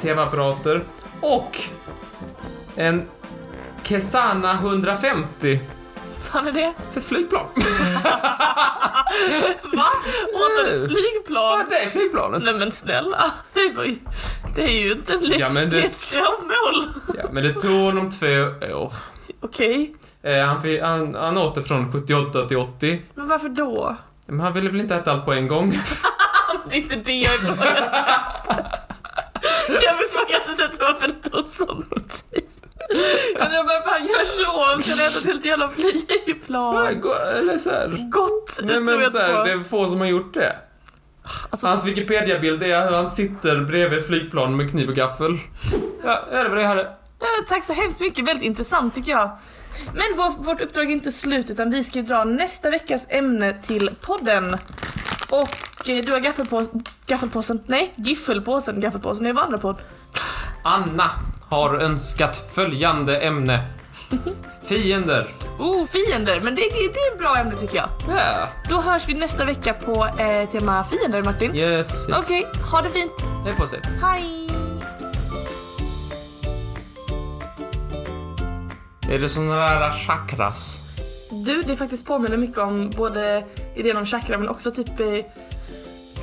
TV-apparater. 0.00 0.82
Och 1.20 1.60
en 2.76 3.08
Kesana 3.82 4.52
150. 4.52 5.60
fan 6.20 6.48
är 6.48 6.52
det? 6.52 6.72
Ett 6.96 7.04
flygplan. 7.04 7.46
Ett 10.66 10.80
Ja, 10.80 10.86
flygplan? 10.86 11.64
det 11.68 11.78
är 11.78 11.90
flygplanet. 11.90 12.42
Nej 12.44 12.54
men 12.58 12.70
snälla, 12.72 13.24
det, 13.54 13.72
var 13.76 13.84
ju, 13.84 13.96
det 14.54 14.62
är 14.62 14.82
ju 14.84 14.92
inte 14.92 15.12
en 15.12 15.20
Ja, 15.38 15.48
men 15.48 15.70
det- 15.70 15.82
ett 15.82 15.94
skrovmål. 15.94 16.88
Ja, 17.18 17.24
men 17.32 17.42
det 17.44 17.54
tog 17.54 17.70
honom 17.80 18.10
två 18.10 18.26
år. 18.74 18.92
Okej, 19.40 19.94
Eh, 20.24 20.46
han, 20.46 20.78
han, 20.82 21.14
han 21.14 21.38
åt 21.38 21.54
det 21.54 21.62
från 21.62 21.92
78 21.92 22.48
till 22.48 22.56
80. 22.56 23.02
men 23.14 23.28
varför 23.28 23.48
då? 23.48 23.96
Men 24.26 24.40
han 24.40 24.52
ville 24.52 24.70
väl 24.70 24.80
inte 24.80 24.94
äta 24.94 25.12
allt 25.12 25.24
på 25.24 25.32
en 25.32 25.48
gång? 25.48 25.70
Det 26.70 26.74
är 26.76 26.78
inte 26.80 26.96
det 26.96 27.12
jag 27.20 27.34
ifrågasätter. 27.34 28.66
Jag 29.68 29.96
ifrågasätter 30.04 30.78
varför 30.80 31.08
det 31.08 31.30
tog 31.30 31.44
sån 31.44 31.84
tid. 32.30 32.44
Jag 33.34 33.46
undrar 33.46 33.64
varför 33.64 33.90
han 33.90 34.06
gör 34.06 34.24
så. 34.24 34.82
Ska 34.82 34.90
han 34.90 35.08
äta 35.08 35.18
ett 35.18 35.24
helt 35.24 35.44
jävla 35.44 35.70
Nej, 35.76 35.94
flygplan? 36.24 36.86
Eller 37.38 37.58
så 37.58 37.70
här. 37.70 38.08
Gott, 38.10 38.56
det 38.60 38.64
Nej, 38.66 38.74
tror 38.74 38.84
men 38.84 39.00
jag 39.00 39.12
så 39.12 39.18
här, 39.18 39.28
inte 39.38 39.50
det 39.52 39.58
på. 39.58 39.60
är 39.64 39.68
få 39.68 39.88
som 39.88 40.00
har 40.00 40.06
gjort 40.06 40.34
det. 40.34 40.56
Alltså, 41.50 41.66
Hans 41.66 41.86
Wikipedia-bild 41.88 42.62
är 42.62 42.84
hur 42.88 42.96
han 42.96 43.06
sitter 43.06 43.56
bredvid 43.60 43.98
ett 43.98 44.06
flygplan 44.06 44.56
med 44.56 44.70
kniv 44.70 44.88
och 44.88 44.94
gaffel. 44.94 45.38
Ja, 46.04 46.20
det 46.30 46.48
var 46.48 46.56
det 46.56 46.62
jag 46.62 46.68
hade. 46.68 46.96
Tack 47.48 47.64
så 47.64 47.72
hemskt 47.72 48.00
mycket, 48.00 48.24
väldigt 48.28 48.44
intressant 48.44 48.94
tycker 48.94 49.12
jag. 49.12 49.30
Men 49.86 50.02
vår, 50.16 50.44
vårt 50.44 50.60
uppdrag 50.60 50.84
är 50.86 50.90
inte 50.90 51.12
slut 51.12 51.50
utan 51.50 51.70
vi 51.70 51.84
ska 51.84 51.98
ju 51.98 52.04
dra 52.04 52.24
nästa 52.24 52.70
veckas 52.70 53.06
ämne 53.08 53.52
till 53.62 53.90
podden. 54.00 54.56
Och 55.30 55.88
eh, 55.88 56.04
du 56.04 56.12
har 56.12 56.20
gaffelpå, 56.20 56.66
gaffelpåsen, 57.06 57.62
nej, 57.66 57.92
giffelpåsen, 57.96 58.80
gaffelpåsen 58.80 59.26
är 59.26 59.32
vår 59.32 59.42
andra 59.42 59.58
podd. 59.58 59.76
Anna 60.64 61.10
har 61.52 61.74
önskat 61.74 62.50
följande 62.54 63.16
ämne. 63.16 63.64
Fiender. 64.62 65.26
Oh, 65.58 65.86
fiender, 65.86 66.40
men 66.40 66.54
det, 66.54 66.62
det, 66.62 66.92
det 66.94 67.00
är 67.00 67.12
ett 67.14 67.18
bra 67.18 67.36
ämne 67.36 67.56
tycker 67.56 67.76
jag. 67.76 67.88
Ja. 68.08 68.48
Då 68.68 68.80
hörs 68.80 69.08
vi 69.08 69.14
nästa 69.14 69.44
vecka 69.44 69.74
på 69.74 70.06
eh, 70.18 70.50
tema 70.50 70.84
fiender 70.84 71.22
Martin. 71.22 71.56
Yes, 71.56 72.08
yes. 72.08 72.18
Okej, 72.18 72.46
ha 72.72 72.82
det 72.82 72.88
fint. 72.88 73.12
Hej 73.44 73.52
på 73.52 73.66
sig. 73.66 73.80
Hej! 74.02 74.48
Är 79.10 79.18
det 79.18 79.28
såna 79.28 79.56
där 79.56 79.90
chakras? 79.90 80.80
Du, 81.30 81.62
det 81.62 81.76
faktiskt 81.76 82.06
påminner 82.06 82.36
mycket 82.36 82.58
om 82.58 82.90
både 82.90 83.44
idén 83.76 83.96
om 83.96 84.06
chakra 84.06 84.38
men 84.38 84.48
också 84.48 84.70
typ 84.70 85.00
eh, 85.00 85.06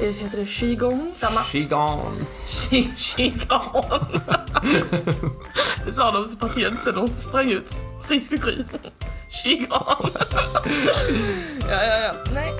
heter 0.05 0.37
det 0.37 0.45
qigong? 0.47 1.13
Samma. 1.17 1.41
Qigong. 1.43 2.25
Qi- 2.45 2.91
Qigong. 2.97 3.85
det 5.85 5.93
sa 5.93 6.11
de 6.11 6.27
till 6.27 6.37
patienten 6.37 6.97
och 6.97 7.09
sprang 7.09 7.51
ut. 7.51 7.75
Frisk 8.03 8.33
och 8.33 8.41
kry. 8.41 8.63
Qigong. 9.43 10.09
ja, 11.69 11.83
ja, 11.83 11.99
ja. 11.99 12.13
Nej. 12.33 12.53